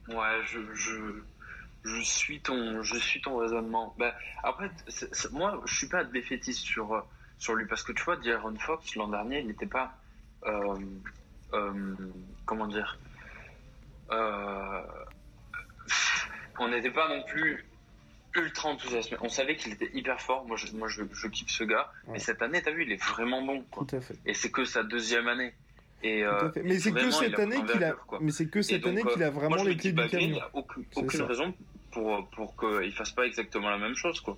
Ouais, 0.08 0.40
je, 0.44 0.58
je, 1.84 2.00
suis 2.02 2.40
ton, 2.40 2.82
je 2.82 2.96
suis 2.96 3.20
ton 3.20 3.36
raisonnement. 3.36 3.94
Ben, 3.98 4.12
après, 4.42 4.70
moi, 5.30 5.62
je 5.66 5.74
suis 5.76 5.88
pas 5.88 6.04
défaitiste 6.04 6.60
sur, 6.60 7.06
sur 7.38 7.54
lui 7.54 7.66
parce 7.66 7.82
que 7.82 7.92
tu 7.92 8.02
vois, 8.02 8.16
D'Aaron 8.16 8.56
Fox 8.56 8.96
l'an 8.96 9.08
dernier, 9.08 9.40
il 9.40 9.46
n'était 9.46 9.66
pas, 9.66 9.94
euh, 10.46 10.78
euh, 11.52 11.94
comment 12.44 12.66
dire, 12.66 12.98
euh, 14.10 14.82
on 16.58 16.68
n'était 16.68 16.90
pas 16.90 17.08
non 17.08 17.22
plus 17.22 17.64
ultra 18.34 18.68
enthousiasmé. 18.68 19.16
On 19.20 19.28
savait 19.28 19.56
qu'il 19.56 19.72
était 19.72 19.90
hyper 19.92 20.20
fort. 20.20 20.46
Moi, 20.46 20.56
je, 20.56 20.72
moi, 20.72 20.88
je, 20.88 21.02
je 21.12 21.26
kiffe 21.28 21.50
ce 21.50 21.64
gars. 21.64 21.90
Ouais. 22.06 22.14
Mais 22.14 22.18
cette 22.18 22.42
année, 22.42 22.62
t'as 22.62 22.70
vu, 22.70 22.84
il 22.84 22.92
est 22.92 23.02
vraiment 23.02 23.42
bon. 23.42 23.62
Quoi. 23.70 23.86
Tout 23.88 23.96
à 23.96 24.00
fait. 24.00 24.14
Et 24.26 24.34
c'est 24.34 24.50
que 24.50 24.64
sa 24.64 24.82
deuxième 24.82 25.28
année. 25.28 25.52
Et, 26.02 26.24
euh, 26.24 26.50
mais 26.64 26.78
c'est 26.78 26.92
que 26.92 27.10
cette 27.10 27.38
année 27.38 27.62
qu'il 27.70 27.84
a, 27.84 27.94
mais 28.20 28.30
c'est 28.30 28.48
que 28.48 28.62
cette 28.62 28.86
année 28.86 29.02
qu'il 29.02 29.22
a 29.22 29.30
vraiment 29.30 29.62
les 29.62 29.76
clés 29.76 29.92
du 29.92 30.08
camion. 30.08 30.26
Il 30.26 30.32
n'y 30.32 30.40
a 30.40 30.48
aucune, 30.54 30.84
aucune 30.96 31.22
raison 31.22 31.54
pour 31.90 32.26
pour 32.30 32.56
qu'il 32.56 32.92
fasse 32.92 33.10
pas 33.10 33.26
exactement 33.26 33.68
la 33.68 33.76
même 33.76 33.94
chose, 33.94 34.20
quoi. 34.20 34.36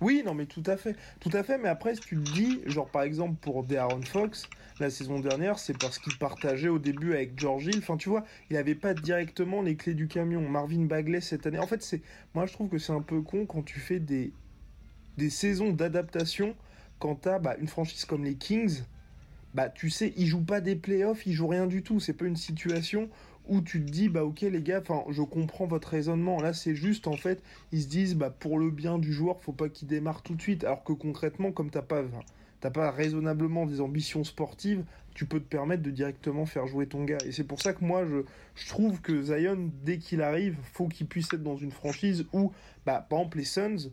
Oui, 0.00 0.22
non, 0.24 0.34
mais 0.34 0.46
tout 0.46 0.62
à 0.66 0.76
fait, 0.76 0.96
tout 1.20 1.30
à 1.32 1.42
fait. 1.42 1.58
Mais 1.58 1.68
après, 1.68 1.94
si 1.94 2.00
tu 2.00 2.16
te 2.16 2.30
dis, 2.32 2.60
genre 2.66 2.88
par 2.88 3.02
exemple 3.02 3.36
pour 3.40 3.64
Darren 3.64 4.02
Fox, 4.02 4.44
la 4.80 4.90
saison 4.90 5.18
dernière, 5.18 5.58
c'est 5.58 5.76
parce 5.76 5.98
qu'il 5.98 6.16
partageait 6.18 6.68
au 6.68 6.78
début 6.78 7.14
avec 7.14 7.38
George 7.38 7.66
Hill. 7.66 7.78
Enfin, 7.78 7.96
tu 7.96 8.08
vois, 8.08 8.24
il 8.50 8.54
n'avait 8.54 8.76
pas 8.76 8.94
directement 8.94 9.60
les 9.60 9.76
clés 9.76 9.94
du 9.94 10.06
camion. 10.06 10.48
Marvin 10.48 10.84
Bagley 10.84 11.20
cette 11.20 11.46
année. 11.46 11.58
En 11.58 11.66
fait, 11.66 11.82
c'est, 11.82 12.00
moi, 12.34 12.46
je 12.46 12.52
trouve 12.52 12.68
que 12.68 12.78
c'est 12.78 12.92
un 12.92 13.02
peu 13.02 13.20
con 13.22 13.44
quand 13.46 13.62
tu 13.62 13.80
fais 13.80 13.98
des 13.98 14.32
des 15.18 15.30
saisons 15.30 15.72
d'adaptation 15.72 16.54
quand 17.00 17.16
t'as 17.16 17.38
bah, 17.38 17.56
une 17.60 17.68
franchise 17.68 18.04
comme 18.04 18.24
les 18.24 18.36
Kings. 18.36 18.82
Bah, 19.54 19.68
tu 19.68 19.90
sais, 19.90 20.12
ils 20.16 20.26
jouent 20.26 20.44
pas 20.44 20.60
des 20.60 20.76
playoffs, 20.76 21.26
ils 21.26 21.32
jouent 21.32 21.48
rien 21.48 21.66
du 21.66 21.82
tout. 21.82 22.00
C'est 22.00 22.12
pas 22.12 22.26
une 22.26 22.36
situation 22.36 23.08
où 23.48 23.60
tu 23.60 23.84
te 23.84 23.90
dis 23.90 24.08
bah 24.08 24.24
ok 24.24 24.42
les 24.42 24.62
gars 24.62 24.80
enfin 24.80 25.04
je 25.10 25.22
comprends 25.22 25.66
votre 25.66 25.88
raisonnement. 25.88 26.40
Là 26.40 26.52
c'est 26.52 26.74
juste 26.74 27.06
en 27.06 27.16
fait 27.16 27.42
ils 27.72 27.82
se 27.82 27.88
disent 27.88 28.14
bah 28.14 28.30
pour 28.30 28.58
le 28.58 28.70
bien 28.70 28.98
du 28.98 29.12
joueur 29.12 29.40
faut 29.40 29.52
pas 29.52 29.68
qu'il 29.68 29.88
démarre 29.88 30.22
tout 30.22 30.34
de 30.34 30.42
suite. 30.42 30.64
Alors 30.64 30.84
que 30.84 30.92
concrètement 30.92 31.52
comme 31.52 31.70
t'as 31.70 31.82
pas 31.82 32.02
t'as 32.60 32.70
pas 32.70 32.90
raisonnablement 32.90 33.66
des 33.66 33.80
ambitions 33.80 34.24
sportives 34.24 34.84
tu 35.14 35.26
peux 35.26 35.40
te 35.40 35.48
permettre 35.48 35.82
de 35.82 35.90
directement 35.90 36.46
faire 36.46 36.68
jouer 36.68 36.86
ton 36.86 37.02
gars. 37.02 37.18
Et 37.26 37.32
c'est 37.32 37.42
pour 37.42 37.60
ça 37.60 37.72
que 37.72 37.84
moi 37.84 38.04
je, 38.06 38.18
je 38.54 38.68
trouve 38.68 39.00
que 39.00 39.20
Zion 39.20 39.70
dès 39.82 39.98
qu'il 39.98 40.22
arrive 40.22 40.56
faut 40.62 40.86
qu'il 40.86 41.08
puisse 41.08 41.32
être 41.32 41.42
dans 41.42 41.56
une 41.56 41.72
franchise 41.72 42.26
où 42.32 42.52
bah 42.86 43.04
par 43.08 43.18
exemple 43.18 43.38
les 43.38 43.44
Suns 43.44 43.90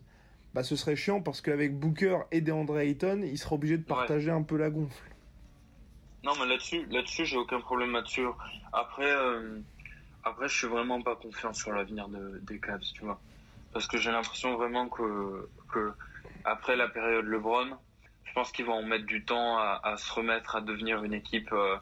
bah 0.54 0.62
ce 0.62 0.76
serait 0.76 0.96
chiant 0.96 1.20
parce 1.20 1.40
qu'avec 1.40 1.78
Booker 1.78 2.18
et 2.30 2.40
DeAndre 2.40 2.78
Ayton 2.78 3.22
il 3.24 3.36
sera 3.38 3.56
obligé 3.56 3.76
de 3.76 3.82
partager 3.82 4.30
un 4.30 4.42
peu 4.42 4.56
la 4.56 4.70
gonfle 4.70 5.15
non, 6.26 6.32
mais 6.40 6.46
là-dessus, 6.46 6.84
là-dessus, 6.90 7.24
j'ai 7.24 7.36
aucun 7.36 7.60
problème 7.60 7.92
là-dessus. 7.92 8.26
Après, 8.72 9.08
euh, 9.08 9.60
après, 10.24 10.48
je 10.48 10.58
suis 10.58 10.66
vraiment 10.66 11.00
pas 11.00 11.14
confiant 11.14 11.52
sur 11.52 11.72
l'avenir 11.72 12.08
de, 12.08 12.40
des 12.42 12.58
Cavs, 12.58 12.80
tu 12.94 13.04
vois. 13.04 13.20
Parce 13.72 13.86
que 13.86 13.96
j'ai 13.96 14.10
l'impression 14.10 14.56
vraiment 14.56 14.88
que, 14.88 15.48
que, 15.72 15.92
après 16.44 16.74
la 16.74 16.88
période 16.88 17.26
LeBron, 17.26 17.76
je 18.24 18.32
pense 18.32 18.50
qu'ils 18.50 18.64
vont 18.64 18.82
mettre 18.82 19.06
du 19.06 19.24
temps 19.24 19.56
à, 19.56 19.94
se 19.96 20.12
remettre 20.12 20.56
à 20.56 20.60
devenir 20.60 21.04
une 21.04 21.14
équipe 21.14 21.52
euh, 21.52 21.76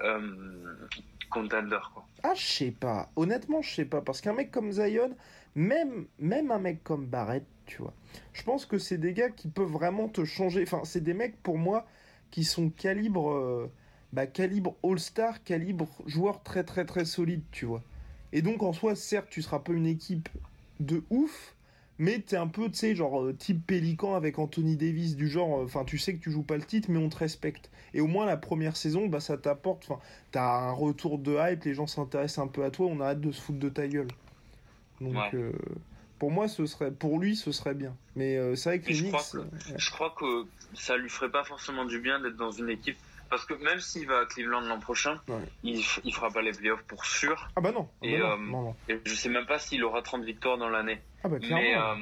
euh, 0.00 0.88
contender, 1.30 1.80
quoi. 1.92 2.06
Ah, 2.22 2.32
je 2.34 2.42
sais 2.42 2.70
pas. 2.70 3.10
Honnêtement, 3.16 3.60
je 3.60 3.70
sais 3.70 3.84
pas. 3.84 4.00
Parce 4.00 4.22
qu'un 4.22 4.32
mec 4.32 4.50
comme 4.50 4.72
Zion, 4.72 5.14
même, 5.54 6.06
même 6.18 6.50
un 6.50 6.58
mec 6.58 6.82
comme 6.82 7.04
Barrett, 7.04 7.44
tu 7.66 7.82
vois, 7.82 7.92
je 8.32 8.42
pense 8.44 8.64
que 8.64 8.78
c'est 8.78 8.96
des 8.96 9.12
gars 9.12 9.28
qui 9.28 9.48
peuvent 9.48 9.70
vraiment 9.70 10.08
te 10.08 10.24
changer. 10.24 10.62
Enfin, 10.62 10.80
c'est 10.84 11.02
des 11.02 11.12
mecs, 11.12 11.36
pour 11.42 11.58
moi, 11.58 11.86
qui 12.30 12.44
sont 12.44 12.70
calibre, 12.70 13.30
euh, 13.30 13.70
bah, 14.12 14.26
calibre 14.26 14.76
All-Star, 14.82 15.42
calibre 15.44 15.88
joueur 16.06 16.42
très 16.42 16.64
très 16.64 16.84
très 16.84 17.04
solide, 17.04 17.42
tu 17.52 17.66
vois. 17.66 17.82
Et 18.32 18.42
donc 18.42 18.62
en 18.62 18.72
soi, 18.72 18.96
certes, 18.96 19.28
tu 19.30 19.42
seras 19.42 19.60
pas 19.60 19.72
une 19.72 19.86
équipe 19.86 20.28
de 20.80 21.04
ouf, 21.10 21.54
mais 21.98 22.18
t'es 22.18 22.36
un 22.36 22.48
peu, 22.48 22.68
tu 22.68 22.76
sais, 22.76 22.94
genre 22.94 23.22
euh, 23.22 23.32
type 23.32 23.64
Pélican 23.66 24.14
avec 24.14 24.38
Anthony 24.38 24.76
Davis, 24.76 25.14
du 25.14 25.28
genre, 25.28 25.60
euh, 25.60 25.64
enfin, 25.64 25.84
tu 25.84 25.98
sais 25.98 26.14
que 26.14 26.20
tu 26.20 26.30
joues 26.32 26.42
pas 26.42 26.56
le 26.56 26.64
titre, 26.64 26.90
mais 26.90 26.98
on 26.98 27.08
te 27.08 27.16
respecte. 27.16 27.70
Et 27.92 28.00
au 28.00 28.08
moins 28.08 28.26
la 28.26 28.36
première 28.36 28.76
saison, 28.76 29.06
bah 29.06 29.20
ça 29.20 29.38
t'apporte, 29.38 29.84
enfin, 29.88 30.00
t'as 30.32 30.68
un 30.68 30.72
retour 30.72 31.18
de 31.18 31.36
hype, 31.38 31.62
les 31.64 31.74
gens 31.74 31.86
s'intéressent 31.86 32.44
un 32.44 32.48
peu 32.48 32.64
à 32.64 32.70
toi, 32.70 32.86
on 32.86 33.00
arrête 33.00 33.20
de 33.20 33.30
se 33.30 33.40
foutre 33.40 33.60
de 33.60 33.68
ta 33.68 33.86
gueule. 33.86 34.08
Donc, 35.00 35.16
pour 36.24 36.32
moi, 36.32 36.48
ce 36.48 36.64
serait, 36.64 36.90
pour 36.90 37.20
lui, 37.20 37.36
ce 37.36 37.52
serait 37.52 37.74
bien. 37.74 37.94
Mais 38.16 38.38
euh, 38.38 38.56
c'est 38.56 38.70
vrai 38.70 38.80
que 38.80 38.94
je, 38.94 39.04
crois 39.08 39.20
que, 39.30 39.76
je 39.76 39.90
crois 39.90 40.14
que 40.18 40.46
ça 40.72 40.96
lui 40.96 41.10
ferait 41.10 41.28
pas 41.28 41.44
forcément 41.44 41.84
du 41.84 41.98
bien 42.00 42.18
d'être 42.18 42.36
dans 42.36 42.50
une 42.50 42.70
équipe. 42.70 42.96
Parce 43.28 43.44
que 43.44 43.52
même 43.62 43.78
s'il 43.78 44.06
va 44.06 44.20
à 44.20 44.24
Cleveland 44.24 44.62
l'an 44.62 44.80
prochain, 44.80 45.20
il, 45.62 45.84
il 46.02 46.14
fera 46.14 46.30
pas 46.30 46.40
les 46.40 46.52
playoffs 46.52 46.82
pour 46.84 47.04
sûr. 47.04 47.50
Ah 47.56 47.60
bah 47.60 47.72
non. 47.72 47.90
Ah 48.00 48.06
et, 48.06 48.18
bah 48.18 48.38
euh, 48.40 48.72
et, 48.94 49.00
je 49.04 49.14
sais 49.14 49.28
même 49.28 49.44
pas 49.44 49.58
s'il 49.58 49.84
aura 49.84 50.00
30 50.00 50.24
victoires 50.24 50.56
dans 50.56 50.70
l'année. 50.70 50.98
Ah 51.24 51.28
bah 51.28 51.36
mais, 51.42 51.76
euh, 51.76 51.94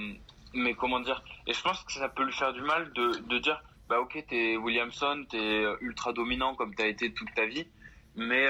mais 0.54 0.74
comment 0.74 1.00
dire? 1.00 1.24
Et 1.48 1.52
je 1.52 1.60
pense 1.60 1.82
que 1.82 1.92
ça 1.92 2.08
peut 2.08 2.24
lui 2.24 2.32
faire 2.32 2.52
du 2.52 2.62
mal 2.62 2.92
de, 2.92 3.26
de 3.28 3.38
dire 3.40 3.60
bah 3.88 3.98
ok, 3.98 4.24
t'es 4.28 4.56
Williamson, 4.56 5.24
t'es 5.28 5.64
ultra 5.80 6.12
dominant 6.12 6.54
comme 6.54 6.76
t'as 6.76 6.86
été 6.86 7.12
toute 7.12 7.34
ta 7.34 7.46
vie, 7.46 7.66
mais 8.14 8.46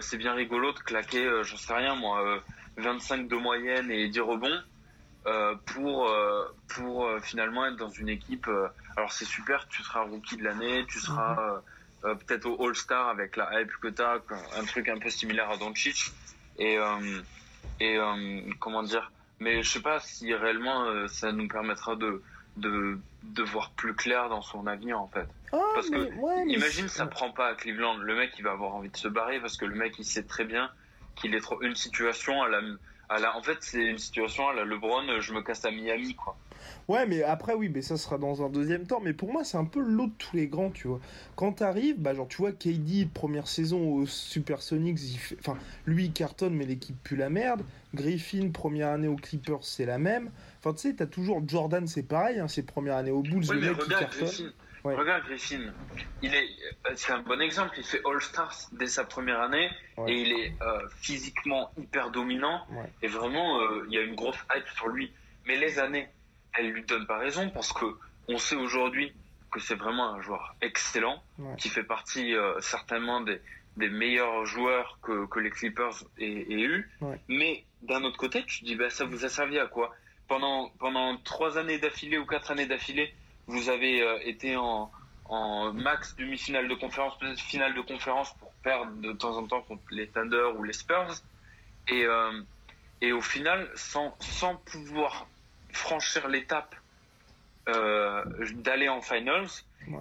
c'est 0.00 0.18
bien 0.18 0.34
rigolo 0.34 0.72
de 0.72 0.80
claquer, 0.80 1.40
j'en 1.44 1.56
sais 1.56 1.72
rien 1.72 1.94
moi, 1.94 2.42
25 2.76 3.26
de 3.28 3.36
moyenne 3.36 3.90
et 3.90 4.10
10 4.10 4.20
rebonds. 4.20 4.60
Euh, 5.26 5.54
pour 5.66 6.08
euh, 6.08 6.52
pour 6.66 7.06
euh, 7.06 7.20
finalement 7.20 7.64
être 7.66 7.76
dans 7.76 7.90
une 7.90 8.08
équipe. 8.08 8.48
alors 8.96 9.12
c'est 9.12 9.24
super, 9.24 9.68
tu 9.68 9.82
seras 9.82 10.00
rookie 10.02 10.36
de 10.36 10.42
l'année, 10.42 10.84
tu 10.88 10.98
seras 10.98 11.60
mhm. 12.02 12.18
peut-être 12.18 12.46
au 12.46 12.66
All-Star 12.66 13.08
avec 13.08 13.36
la 13.36 13.60
hype 13.60 13.70
que 13.80 13.86
tu 13.86 14.02
as, 14.02 14.20
un 14.58 14.64
truc 14.64 14.88
un 14.88 14.98
peu 14.98 15.10
similaire 15.10 15.48
à 15.50 15.56
Doncic. 15.56 16.10
Et 16.58 16.76
et 17.80 17.98
comment 18.58 18.82
dire 18.82 19.12
Mais 19.38 19.62
je 19.62 19.70
sais 19.70 19.82
pas 19.82 20.00
si 20.00 20.34
réellement 20.34 21.06
ça 21.06 21.30
nous 21.30 21.46
permettra 21.46 21.94
de 21.94 22.20
de 22.56 22.98
de 23.22 23.42
voir 23.44 23.70
plus 23.70 23.94
clair 23.94 24.28
dans 24.28 24.42
son 24.42 24.66
avenir 24.66 25.00
en 25.00 25.08
fait. 25.08 25.28
Ah, 25.52 25.58
parce 25.74 25.88
que 25.88 26.48
imagine 26.48 26.88
ça 26.88 27.06
prend 27.06 27.30
pas 27.30 27.46
à 27.46 27.54
Cleveland, 27.54 27.98
le 27.98 28.16
mec 28.16 28.32
il 28.38 28.44
va 28.44 28.50
avoir 28.50 28.74
envie 28.74 28.90
de 28.90 28.96
se 28.96 29.08
barrer 29.08 29.38
parce 29.38 29.56
que 29.56 29.66
le 29.66 29.76
mec 29.76 29.94
il 29.98 30.04
sait 30.04 30.24
très 30.24 30.44
bien 30.44 30.68
qu'il 31.14 31.34
est 31.34 31.40
trop 31.40 31.62
une 31.62 31.76
situation 31.76 32.42
à 32.42 32.48
la 32.48 32.60
en 33.34 33.42
fait, 33.42 33.58
c'est 33.60 33.84
une 33.84 33.98
situation 33.98 34.48
à 34.48 34.54
la 34.54 34.64
LeBron, 34.64 35.20
je 35.20 35.32
me 35.32 35.42
casse 35.42 35.64
à 35.64 35.70
Miami, 35.70 36.14
quoi. 36.14 36.36
Ouais, 36.88 37.06
mais 37.06 37.22
après, 37.22 37.54
oui, 37.54 37.68
mais 37.68 37.82
ça 37.82 37.96
sera 37.96 38.18
dans 38.18 38.44
un 38.44 38.48
deuxième 38.48 38.86
temps. 38.86 39.00
Mais 39.00 39.12
pour 39.12 39.32
moi, 39.32 39.44
c'est 39.44 39.56
un 39.56 39.64
peu 39.64 39.80
l'autre 39.80 40.12
de 40.12 40.18
tous 40.18 40.36
les 40.36 40.46
grands, 40.46 40.70
tu 40.70 40.88
vois. 40.88 41.00
Quand 41.36 41.52
t'arrives, 41.52 41.98
bah, 41.98 42.14
genre, 42.14 42.28
tu 42.28 42.38
vois, 42.38 42.52
KD, 42.52 43.08
première 43.12 43.46
saison 43.48 43.94
aux 43.94 44.06
Supersonics, 44.06 44.98
il 45.02 45.18
fait... 45.18 45.36
enfin, 45.40 45.56
lui, 45.86 46.06
il 46.06 46.12
cartonne, 46.12 46.54
mais 46.54 46.64
l'équipe 46.64 46.96
pue 47.02 47.16
la 47.16 47.30
merde. 47.30 47.62
Griffin, 47.94 48.50
première 48.50 48.88
année 48.88 49.08
aux 49.08 49.16
Clippers, 49.16 49.62
c'est 49.62 49.86
la 49.86 49.98
même. 49.98 50.30
Enfin, 50.58 50.72
tu 50.74 50.88
sais, 50.88 50.94
t'as 50.94 51.06
toujours 51.06 51.42
Jordan, 51.46 51.86
c'est 51.86 52.02
pareil, 52.02 52.38
hein, 52.38 52.48
ses 52.48 52.62
premières 52.62 52.96
années 52.96 53.10
aux 53.10 53.22
Bulls, 53.22 53.44
le 53.50 53.60
mec 53.60 53.78
qui 53.78 53.88
cartonne. 53.88 54.52
Regarde 54.96 55.24
Griffin, 55.24 55.72
il 56.22 56.34
est, 56.34 56.48
euh, 56.86 56.92
c'est 56.96 57.12
un 57.12 57.20
bon 57.20 57.40
exemple. 57.40 57.74
Il 57.78 57.84
fait 57.84 58.00
All 58.04 58.20
Stars 58.20 58.54
dès 58.72 58.88
sa 58.88 59.04
première 59.04 59.40
année 59.40 59.70
et 60.08 60.20
il 60.22 60.32
est 60.32 60.54
euh, 60.60 60.88
physiquement 60.96 61.70
hyper 61.78 62.10
dominant 62.10 62.66
et 63.02 63.06
vraiment 63.08 63.60
euh, 63.60 63.84
il 63.88 63.94
y 63.94 63.98
a 63.98 64.02
une 64.02 64.14
grosse 64.16 64.38
hype 64.54 64.68
sur 64.76 64.88
lui. 64.88 65.12
Mais 65.46 65.56
les 65.56 65.78
années, 65.78 66.08
elles 66.58 66.70
lui 66.70 66.82
donnent 66.82 67.06
pas 67.06 67.18
raison 67.18 67.48
parce 67.50 67.72
que 67.72 67.86
on 68.28 68.38
sait 68.38 68.56
aujourd'hui 68.56 69.12
que 69.50 69.60
c'est 69.60 69.74
vraiment 69.74 70.14
un 70.14 70.20
joueur 70.22 70.54
excellent 70.62 71.22
qui 71.58 71.68
fait 71.68 71.82
partie 71.84 72.34
certainement 72.60 73.20
des, 73.20 73.40
des 73.76 73.88
meilleurs 73.88 74.46
joueurs 74.46 74.98
que, 75.02 75.26
que 75.26 75.38
les 75.40 75.50
Clippers 75.50 76.04
aient, 76.18 76.46
aient 76.48 76.62
eu. 76.62 76.90
Mais 77.28 77.64
d'un 77.82 78.02
autre 78.04 78.16
côté, 78.16 78.44
tu 78.44 78.60
te 78.60 78.64
dis 78.64 78.76
bah 78.76 78.90
ça 78.90 79.04
vous 79.04 79.24
a 79.24 79.28
servi 79.28 79.58
à 79.58 79.66
quoi? 79.66 79.94
Pendant 80.28 80.70
pendant 80.78 81.16
trois 81.18 81.58
années 81.58 81.78
d'affilée 81.78 82.16
ou 82.18 82.24
quatre 82.24 82.50
années 82.50 82.66
d'affilée 82.66 83.12
vous 83.46 83.68
avez 83.68 84.02
euh, 84.02 84.18
été 84.22 84.56
en, 84.56 84.90
en 85.26 85.72
max 85.72 86.16
demi-finale 86.16 86.68
de 86.68 86.74
conférence, 86.74 87.18
peut-être 87.18 87.40
finale 87.40 87.74
de 87.74 87.80
conférence 87.80 88.34
pour 88.34 88.52
perdre 88.62 88.92
de 89.00 89.12
temps 89.12 89.36
en 89.36 89.46
temps 89.46 89.62
contre 89.62 89.82
les 89.90 90.08
Thunder 90.08 90.50
ou 90.56 90.62
les 90.62 90.72
Spurs. 90.72 91.22
Et, 91.88 92.04
euh, 92.04 92.40
et 93.00 93.12
au 93.12 93.20
final, 93.20 93.70
sans, 93.74 94.14
sans 94.20 94.56
pouvoir 94.56 95.26
franchir 95.72 96.28
l'étape 96.28 96.74
euh, 97.68 98.24
d'aller 98.54 98.88
en 98.88 99.00
finals, 99.00 99.46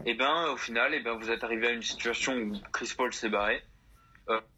et 0.06 0.12
eh 0.12 0.14
ben 0.14 0.46
au 0.50 0.58
final, 0.58 0.94
et 0.94 0.98
eh 0.98 1.00
ben 1.00 1.14
vous 1.14 1.32
êtes 1.32 1.44
arrivé 1.44 1.68
à 1.68 1.72
une 1.72 1.82
situation 1.82 2.34
où 2.34 2.54
Chris 2.72 2.94
Paul 2.96 3.12
s'est 3.14 3.30
barré, 3.30 3.64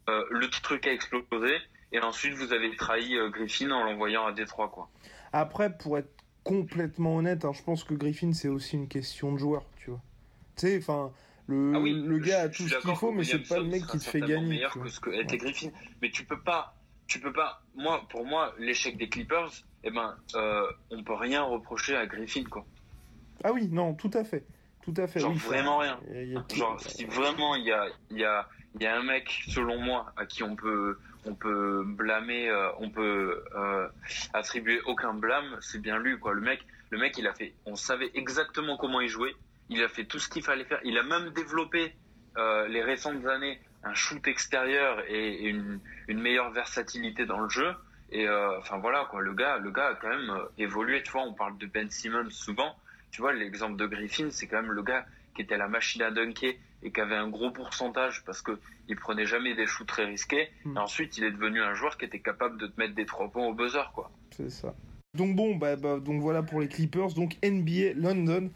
le 0.06 0.46
truc 0.48 0.86
a 0.86 0.92
explosé, 0.92 1.56
et 1.92 2.00
ensuite 2.00 2.34
vous 2.34 2.52
avez 2.52 2.76
trahi 2.76 3.16
Griffin 3.30 3.70
en 3.70 3.84
l'envoyant 3.84 4.26
à 4.26 4.32
Détroit 4.32 4.68
quoi. 4.68 4.88
Après, 5.32 5.74
pour 5.74 5.98
être 5.98 6.23
complètement 6.44 7.16
honnête, 7.16 7.44
hein, 7.44 7.52
je 7.52 7.62
pense 7.62 7.82
que 7.84 7.94
Griffin, 7.94 8.32
c'est 8.32 8.48
aussi 8.48 8.76
une 8.76 8.88
question 8.88 9.32
de 9.32 9.38
joueur, 9.38 9.64
tu 9.76 9.90
vois. 9.90 10.02
Tu 10.56 10.68
sais, 10.68 10.78
enfin, 10.78 11.10
le, 11.48 11.72
ah 11.74 11.80
le 11.80 12.18
gars 12.18 12.42
a 12.42 12.48
tout 12.48 12.68
ce 12.68 12.76
qu'il 12.76 12.94
faut, 12.94 13.10
mais 13.10 13.24
c'est 13.24 13.40
pas 13.40 13.58
le 13.58 13.64
mec 13.64 13.86
qui 13.86 13.98
te 13.98 14.04
fait 14.04 14.20
gagner. 14.20 14.46
meilleur 14.46 14.78
que 14.78 14.88
ce 14.88 15.00
que 15.00 15.36
Griffin. 15.36 15.70
Mais 16.00 16.10
tu 16.10 16.24
peux 16.24 16.40
pas, 16.40 16.74
tu 17.06 17.18
peux 17.18 17.32
pas, 17.32 17.62
moi, 17.74 18.02
pour 18.10 18.24
moi, 18.24 18.54
l'échec 18.58 18.96
des 18.96 19.08
Clippers, 19.08 19.50
eh 19.82 19.90
ben, 19.90 20.16
euh, 20.34 20.70
on 20.90 21.02
peut 21.02 21.14
rien 21.14 21.42
reprocher 21.42 21.96
à 21.96 22.06
Griffin, 22.06 22.44
quoi. 22.44 22.64
Ah 23.42 23.52
oui, 23.52 23.68
non, 23.68 23.94
tout 23.94 24.10
à 24.14 24.24
fait. 24.24 24.46
Tout 24.82 24.94
à 24.96 25.06
fait. 25.06 25.20
Genre 25.20 25.32
vraiment 25.32 25.78
rien. 25.78 25.98
Genre, 26.54 26.80
si 26.80 27.04
vraiment 27.06 27.56
il 27.56 27.64
y 27.64 27.72
a, 27.72 27.86
y 28.10 28.24
a, 28.24 28.48
il 28.74 28.82
y 28.82 28.86
a 28.86 28.96
un 28.96 29.02
mec, 29.02 29.30
selon 29.48 29.80
moi, 29.80 30.12
à 30.16 30.26
qui 30.26 30.42
on 30.42 30.56
peut, 30.56 30.98
on 31.24 31.34
peut 31.34 31.82
blâmer, 31.86 32.48
euh, 32.48 32.68
on 32.78 32.90
peut 32.90 33.42
euh, 33.54 33.88
attribuer 34.32 34.80
aucun 34.82 35.14
blâme, 35.14 35.56
c'est 35.60 35.80
bien 35.80 35.98
lui 35.98 36.18
quoi. 36.18 36.34
Le 36.34 36.40
mec, 36.40 36.64
le 36.90 36.98
mec, 36.98 37.16
il 37.18 37.26
a 37.26 37.32
fait, 37.32 37.54
on 37.66 37.76
savait 37.76 38.10
exactement 38.14 38.76
comment 38.76 39.00
il 39.00 39.08
jouait, 39.08 39.34
il 39.68 39.82
a 39.82 39.88
fait 39.88 40.04
tout 40.04 40.18
ce 40.18 40.28
qu'il 40.28 40.42
fallait 40.42 40.64
faire, 40.64 40.80
il 40.84 40.98
a 40.98 41.02
même 41.02 41.30
développé 41.30 41.94
euh, 42.36 42.66
les 42.68 42.82
récentes 42.82 43.24
années 43.26 43.60
un 43.84 43.94
shoot 43.94 44.26
extérieur 44.26 45.02
et, 45.08 45.48
une, 45.48 45.78
une, 46.08 46.20
meilleure 46.20 46.50
versatilité 46.52 47.26
dans 47.26 47.40
le 47.40 47.50
jeu. 47.50 47.74
Et 48.10 48.28
enfin 48.28 48.78
voilà 48.78 49.06
quoi, 49.10 49.20
le 49.20 49.34
gars, 49.34 49.58
le 49.58 49.70
gars 49.70 49.88
a 49.88 49.94
quand 49.94 50.08
même 50.08 50.32
évolué. 50.56 51.02
Tu 51.02 51.10
vois, 51.10 51.22
on 51.22 51.34
parle 51.34 51.58
de 51.58 51.66
Ben 51.66 51.90
Simmons 51.90 52.30
souvent. 52.30 52.76
Tu 53.10 53.20
vois, 53.20 53.32
l'exemple 53.32 53.76
de 53.76 53.86
Griffin, 53.86 54.28
c'est 54.30 54.46
quand 54.46 54.62
même 54.62 54.72
le 54.72 54.82
gars 54.82 55.04
qui 55.34 55.42
était 55.42 55.56
la 55.56 55.68
machine 55.68 56.02
à 56.02 56.10
dunker 56.10 56.54
et 56.82 56.92
qui 56.92 57.00
avait 57.00 57.16
un 57.16 57.28
gros 57.28 57.50
pourcentage 57.50 58.24
parce 58.24 58.42
que 58.42 58.58
il 58.88 58.96
prenait 58.96 59.26
jamais 59.26 59.54
des 59.54 59.66
shoots 59.66 59.86
très 59.86 60.04
risqués. 60.04 60.48
Hmm. 60.64 60.76
Et 60.76 60.80
ensuite, 60.80 61.16
il 61.18 61.24
est 61.24 61.30
devenu 61.30 61.62
un 61.62 61.74
joueur 61.74 61.96
qui 61.96 62.04
était 62.04 62.20
capable 62.20 62.58
de 62.58 62.66
te 62.66 62.78
mettre 62.78 62.94
des 62.94 63.06
trois 63.06 63.30
points 63.30 63.46
au 63.46 63.54
buzzer, 63.54 63.90
quoi. 63.94 64.10
C'est 64.30 64.50
ça. 64.50 64.74
Donc 65.14 65.36
bon, 65.36 65.56
bah, 65.56 65.76
bah, 65.76 66.00
donc 66.00 66.20
voilà 66.20 66.42
pour 66.42 66.60
les 66.60 66.68
Clippers. 66.68 67.14
Donc 67.14 67.36
NBA 67.42 67.94
London, 67.94 68.50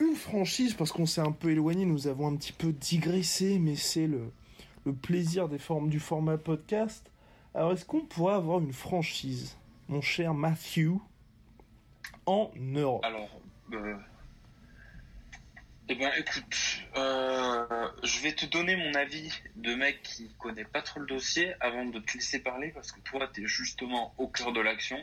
une 0.00 0.14
franchise 0.14 0.74
parce 0.74 0.92
qu'on 0.92 1.06
s'est 1.06 1.20
un 1.20 1.32
peu 1.32 1.50
éloigné, 1.50 1.84
nous 1.84 2.08
avons 2.08 2.28
un 2.28 2.36
petit 2.36 2.52
peu 2.52 2.72
digressé, 2.72 3.58
mais 3.58 3.76
c'est 3.76 4.06
le, 4.06 4.32
le 4.86 4.92
plaisir 4.92 5.48
des 5.48 5.58
formes 5.58 5.88
du 5.88 6.00
format 6.00 6.38
podcast. 6.38 7.10
Alors 7.54 7.72
est-ce 7.72 7.84
qu'on 7.84 8.00
pourrait 8.00 8.34
avoir 8.34 8.60
une 8.60 8.72
franchise, 8.72 9.56
mon 9.88 10.00
cher 10.00 10.34
Matthew, 10.34 10.98
en 12.26 12.50
Europe? 12.56 13.04
Alors, 13.04 13.40
euh... 13.72 13.94
eh 15.86 15.94
ben, 15.96 16.10
écoute, 16.16 16.80
euh, 16.96 17.88
je 18.02 18.20
vais 18.20 18.32
te 18.32 18.46
donner 18.46 18.74
mon 18.74 18.94
avis 18.94 19.30
de 19.56 19.74
mec 19.74 20.02
qui 20.02 20.30
connaît 20.38 20.64
pas 20.64 20.80
trop 20.80 21.00
le 21.00 21.06
dossier 21.06 21.54
avant 21.60 21.84
de 21.84 21.98
te 21.98 22.14
laisser 22.14 22.38
parler 22.38 22.70
parce 22.72 22.90
que 22.90 23.00
toi, 23.00 23.28
tu 23.32 23.44
es 23.44 23.46
justement 23.46 24.14
au 24.16 24.26
cœur 24.26 24.52
de 24.52 24.60
l'action. 24.60 24.98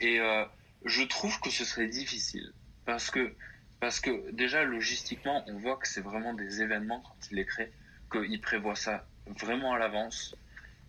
Et 0.00 0.18
euh, 0.20 0.44
je 0.86 1.02
trouve 1.02 1.38
que 1.40 1.50
ce 1.50 1.64
serait 1.66 1.88
difficile 1.88 2.52
parce 2.86 3.10
que 3.10 3.34
parce 3.78 4.00
que 4.00 4.30
déjà 4.30 4.64
logistiquement, 4.64 5.44
on 5.48 5.58
voit 5.58 5.76
que 5.76 5.86
c'est 5.86 6.00
vraiment 6.00 6.32
des 6.32 6.62
événements 6.62 7.00
quand 7.00 7.30
il 7.30 7.36
les 7.36 7.44
crée, 7.44 7.70
qu'il 8.10 8.40
prévoit 8.40 8.74
ça 8.74 9.06
vraiment 9.26 9.74
à 9.74 9.78
l'avance, 9.78 10.34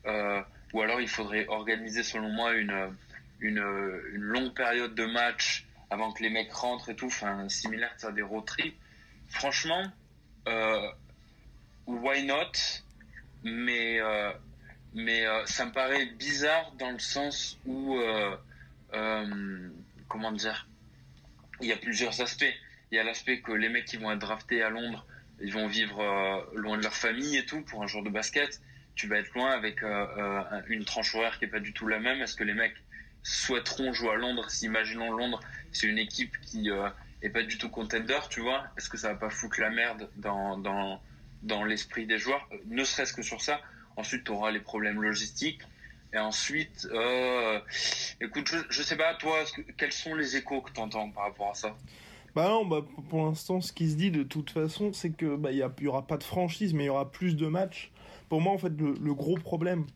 euh, 0.06 0.42
ou 0.72 0.82
alors 0.82 1.02
il 1.02 1.10
faudrait 1.10 1.48
organiser 1.48 2.04
selon 2.04 2.30
moi 2.30 2.54
une 2.54 2.96
une, 3.42 3.60
longue 4.16 4.54
période 4.54 4.96
de 4.96 5.06
match 5.06 5.66
avant 5.90 6.14
que 6.14 6.24
les 6.24 6.30
mecs 6.30 6.52
rentrent 6.54 6.90
et 6.90 6.96
tout, 6.96 7.08
enfin 7.08 7.48
similaire 7.50 7.94
à 8.04 8.12
des 8.12 8.22
road 8.22 8.46
trips. 8.46 8.78
Franchement, 9.30 9.84
euh, 10.48 10.90
why 11.86 12.26
not? 12.26 12.52
Mais 13.44 14.00
euh, 14.00 14.32
mais 14.94 15.26
euh, 15.26 15.46
ça 15.46 15.66
me 15.66 15.72
paraît 15.72 16.06
bizarre 16.06 16.72
dans 16.80 16.92
le 16.92 17.00
sens 17.00 17.60
où 17.66 18.00
comment 20.08 20.32
dire 20.32 20.68
Il 21.62 21.68
y 21.68 21.74
a 21.74 21.78
plusieurs 21.78 22.20
aspects. 22.22 22.54
Il 22.92 22.96
y 22.96 23.00
a 23.00 23.04
l'aspect 23.04 23.42
que 23.42 23.52
les 23.52 23.70
mecs 23.70 23.86
qui 23.86 23.98
vont 23.98 24.12
être 24.12 24.20
draftés 24.20 24.64
à 24.64 24.70
Londres, 24.70 25.06
ils 25.42 25.52
vont 25.52 25.68
vivre 25.68 26.50
loin 26.56 26.78
de 26.78 26.84
leur 26.84 26.94
famille 26.94 27.38
et 27.38 27.46
tout 27.46 27.62
pour 27.62 27.84
un 27.84 27.88
jour 27.88 28.02
de 28.02 28.10
basket. 28.10 28.62
Tu 28.96 29.08
vas 29.08 29.18
être 29.18 29.34
loin 29.36 29.52
avec 29.52 29.84
une 30.68 30.86
tranche 30.86 31.14
horaire 31.14 31.38
qui 31.38 31.46
est 31.46 31.50
pas 31.50 31.60
du 31.60 31.74
tout 31.74 31.88
la 31.88 32.00
même. 32.00 32.22
Est-ce 32.22 32.36
que 32.36 32.46
les 32.46 32.54
mecs 32.54 32.78
souhaiteront 33.24 33.92
jouer 33.92 34.12
à 34.12 34.16
Londres? 34.16 34.50
Si 34.50 34.66
imaginons 34.66 35.12
Londres 35.12 35.42
c'est 35.74 35.88
une 35.88 36.00
équipe 36.00 36.40
qui 36.42 36.72
euh, 37.24 37.28
est 37.28 37.30
pas 37.30 37.44
du 37.44 37.58
tout 37.58 37.70
contender 37.70 38.20
tu 38.30 38.42
vois. 38.42 38.64
Est-ce 38.78 38.90
que 38.90 38.98
ça 38.98 39.10
va 39.10 39.16
pas 39.16 39.30
foutre 39.30 39.60
la 39.60 39.70
merde 39.70 40.10
dans 40.18 40.58
dans 40.58 41.02
dans 41.44 41.64
l'esprit 41.64 42.06
des 42.06 42.18
joueurs 42.18 42.48
ne 42.66 42.84
serait-ce 42.84 43.14
que 43.14 43.22
sur 43.22 43.42
ça. 43.42 43.62
Ensuite 43.96 44.24
tu 44.24 44.32
auras 44.32 44.52
les 44.52 44.60
problèmes 44.60 45.02
logistiques. 45.02 45.62
Et 46.14 46.20
ensuite 46.20 46.88
euh, 46.92 47.60
écoute 48.22 48.50
je, 48.70 48.82
sais 48.82 48.96
pas 48.96 49.14
toi 49.16 49.44
que, 49.56 49.62
quels 49.74 49.92
sont 49.92 50.16
les 50.16 50.38
échos 50.38 50.62
que 50.62 50.72
tu 50.72 50.80
entends 50.80 51.10
par 51.12 51.24
rapport 51.24 51.52
à 51.52 51.54
ça? 51.54 51.76
Bah 52.34 52.48
non, 52.50 52.66
bah 52.66 52.86
pour 53.10 53.26
l'instant, 53.26 53.62
ce 53.62 53.74
qui 53.74 53.90
se 53.90 53.96
dit 53.96 54.12
de 54.12 54.22
toute 54.22 54.52
façon, 54.52 54.94
c'est 54.94 55.10
que 55.10 55.36
bah 55.36 55.52
y, 55.52 55.64
y, 55.82 55.88
aura 55.88 56.06
pas 56.06 56.18
de 56.18 56.24
franchise, 56.24 56.74
mais 56.74 56.84
il 56.84 56.88
y 56.88 56.90
aura 56.90 57.12
plus 57.12 57.36
de 57.36 57.48
matchs. 57.48 57.92
Pour 58.30 58.42
moi, 58.42 58.54
en 58.54 58.60
fait, 58.60 58.74
le 58.78 59.14
gros 59.16 59.38
problème, 59.38 59.88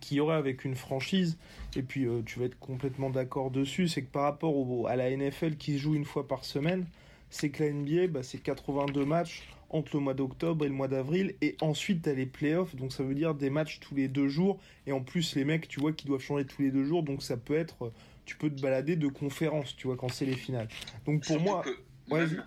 qu'il 0.00 0.16
y 0.16 0.20
aurait 0.20 0.36
avec 0.36 0.64
une 0.64 0.74
franchise, 0.74 1.38
et 1.76 1.82
puis 1.82 2.06
euh, 2.06 2.22
tu 2.24 2.38
vas 2.38 2.46
être 2.46 2.58
complètement 2.58 3.10
d'accord 3.10 3.50
dessus, 3.50 3.88
c'est 3.88 4.02
que 4.02 4.10
par 4.10 4.22
rapport 4.22 4.56
au, 4.56 4.86
à 4.86 4.96
la 4.96 5.14
NFL 5.14 5.56
qui 5.56 5.74
se 5.74 5.78
joue 5.78 5.94
une 5.94 6.04
fois 6.04 6.26
par 6.26 6.44
semaine, 6.44 6.86
c'est 7.30 7.50
que 7.50 7.62
la 7.62 7.70
NBA, 7.70 8.08
bah, 8.08 8.22
c'est 8.22 8.38
82 8.38 9.04
matchs 9.04 9.48
entre 9.70 9.96
le 9.96 10.02
mois 10.02 10.14
d'octobre 10.14 10.64
et 10.64 10.68
le 10.68 10.74
mois 10.74 10.88
d'avril, 10.88 11.34
et 11.40 11.56
ensuite 11.60 12.02
tu 12.02 12.10
as 12.10 12.14
les 12.14 12.26
playoffs, 12.26 12.74
donc 12.74 12.92
ça 12.92 13.04
veut 13.04 13.14
dire 13.14 13.34
des 13.34 13.50
matchs 13.50 13.78
tous 13.80 13.94
les 13.94 14.08
deux 14.08 14.28
jours, 14.28 14.60
et 14.86 14.92
en 14.92 15.00
plus 15.00 15.36
les 15.36 15.44
mecs, 15.44 15.68
tu 15.68 15.78
vois, 15.78 15.92
qui 15.92 16.06
doivent 16.06 16.20
changer 16.20 16.44
tous 16.44 16.60
les 16.62 16.72
deux 16.72 16.84
jours, 16.84 17.04
donc 17.04 17.22
ça 17.22 17.36
peut 17.36 17.56
être, 17.56 17.92
tu 18.26 18.36
peux 18.36 18.50
te 18.50 18.60
balader 18.60 18.96
de 18.96 19.06
conférences, 19.06 19.76
tu 19.76 19.86
vois, 19.86 19.96
quand 19.96 20.08
c'est 20.08 20.26
les 20.26 20.36
finales. 20.36 20.68
Donc 21.06 21.22
pour 21.24 21.36
Surtout 21.36 21.44
moi... 21.44 21.62
Que 21.62 21.76
même, 22.12 22.44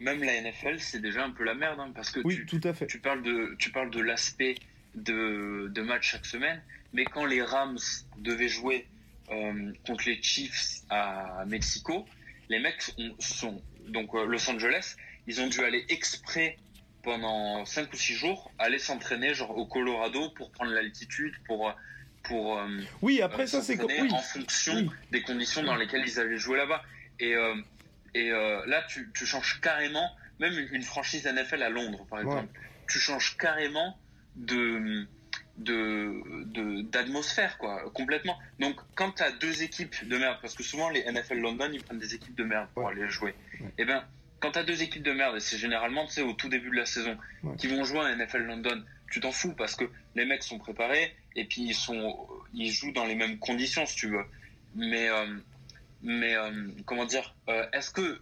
même, 0.00 0.24
la 0.24 0.40
NFL, 0.40 0.80
c'est 0.80 1.00
déjà 1.00 1.24
un 1.24 1.30
peu 1.30 1.44
la 1.44 1.54
merde, 1.54 1.78
hein, 1.78 1.92
parce 1.94 2.10
que 2.10 2.20
oui, 2.24 2.36
tu, 2.36 2.46
tout 2.46 2.60
à 2.66 2.72
fait. 2.72 2.86
tu 2.86 2.98
parles 2.98 3.22
de, 3.22 3.54
tu 3.58 3.70
parles 3.70 3.90
de 3.90 4.00
l'aspect 4.00 4.54
de, 4.94 5.68
de 5.68 5.82
match 5.82 6.12
chaque 6.12 6.24
semaine, 6.24 6.62
mais 6.92 7.04
quand 7.04 7.24
les 7.24 7.42
Rams 7.42 7.78
devaient 8.18 8.48
jouer 8.48 8.86
euh, 9.30 9.72
contre 9.86 10.08
les 10.08 10.22
Chiefs 10.22 10.82
à 10.90 11.44
Mexico, 11.46 12.06
les 12.48 12.58
mecs 12.58 12.82
sont, 12.82 13.14
sont 13.18 13.62
donc 13.88 14.14
euh, 14.14 14.26
Los 14.26 14.48
Angeles, 14.50 14.96
ils 15.26 15.40
ont 15.40 15.46
dû 15.46 15.60
aller 15.60 15.84
exprès 15.88 16.58
pendant 17.02 17.64
5 17.64 17.92
ou 17.92 17.96
6 17.96 18.14
jours 18.14 18.52
aller 18.58 18.78
s'entraîner 18.78 19.34
genre 19.34 19.56
au 19.56 19.66
Colorado 19.66 20.30
pour 20.30 20.52
prendre 20.52 20.72
l'altitude 20.72 21.34
pour 21.46 21.74
pour 22.22 22.58
euh, 22.58 22.68
oui 23.00 23.20
après 23.20 23.48
ça 23.48 23.60
c'est 23.60 23.82
oui. 23.82 24.12
en 24.12 24.18
fonction 24.18 24.74
oui. 24.74 24.90
des 25.10 25.22
conditions 25.22 25.64
dans 25.64 25.74
lesquelles 25.74 26.04
ils 26.06 26.20
allaient 26.20 26.38
jouer 26.38 26.58
là-bas 26.58 26.82
et 27.18 27.34
et 28.14 28.30
là 28.30 28.84
tu, 28.88 29.10
tu 29.14 29.26
changes 29.26 29.60
carrément 29.60 30.14
même 30.38 30.56
une, 30.56 30.76
une, 30.76 30.82
franchise 30.82 31.26
NFL 31.26 31.62
à 31.64 31.70
Londres 31.70 32.06
par 32.08 32.20
exemple 32.20 32.44
ouais. 32.44 32.68
tu 32.88 33.00
changes 33.00 33.36
carrément 33.36 33.98
de 34.36 35.08
de 35.58 36.82
d'atmosphère 36.82 37.58
quoi 37.58 37.90
complètement 37.92 38.38
donc 38.58 38.76
quand 38.94 39.12
tu 39.12 39.22
as 39.22 39.32
deux 39.32 39.62
équipes 39.62 40.08
de 40.08 40.16
merde 40.16 40.38
parce 40.40 40.54
que 40.54 40.62
souvent 40.62 40.88
les 40.88 41.04
NFL 41.04 41.38
London 41.38 41.68
ils 41.72 41.82
prennent 41.82 41.98
des 41.98 42.14
équipes 42.14 42.34
de 42.34 42.44
merde 42.44 42.68
pour 42.74 42.84
ouais. 42.84 42.92
aller 42.92 43.08
jouer 43.08 43.34
ouais. 43.60 43.72
et 43.76 43.84
ben 43.84 44.02
quand 44.40 44.52
tu 44.52 44.58
as 44.58 44.64
deux 44.64 44.82
équipes 44.82 45.02
de 45.02 45.12
merde 45.12 45.36
et 45.36 45.40
c'est 45.40 45.58
généralement 45.58 46.06
tu 46.06 46.14
sais 46.14 46.22
au 46.22 46.32
tout 46.32 46.48
début 46.48 46.70
de 46.70 46.76
la 46.76 46.86
saison 46.86 47.18
ouais. 47.42 47.56
qui 47.56 47.66
vont 47.66 47.84
jouer 47.84 48.00
à 48.00 48.16
NFL 48.16 48.44
London 48.44 48.82
tu 49.10 49.20
t'en 49.20 49.30
fous 49.30 49.52
parce 49.52 49.76
que 49.76 49.84
les 50.14 50.24
mecs 50.24 50.42
sont 50.42 50.58
préparés 50.58 51.14
et 51.36 51.44
puis 51.44 51.62
ils 51.62 51.74
sont 51.74 52.26
ils 52.54 52.72
jouent 52.72 52.92
dans 52.92 53.04
les 53.04 53.14
mêmes 53.14 53.38
conditions 53.38 53.84
si 53.84 53.96
tu 53.96 54.08
veux 54.08 54.24
mais 54.74 55.10
euh, 55.10 55.36
mais 56.02 56.34
euh, 56.34 56.68
comment 56.86 57.04
dire 57.04 57.34
euh, 57.48 57.66
est-ce 57.74 57.90
que 57.90 58.20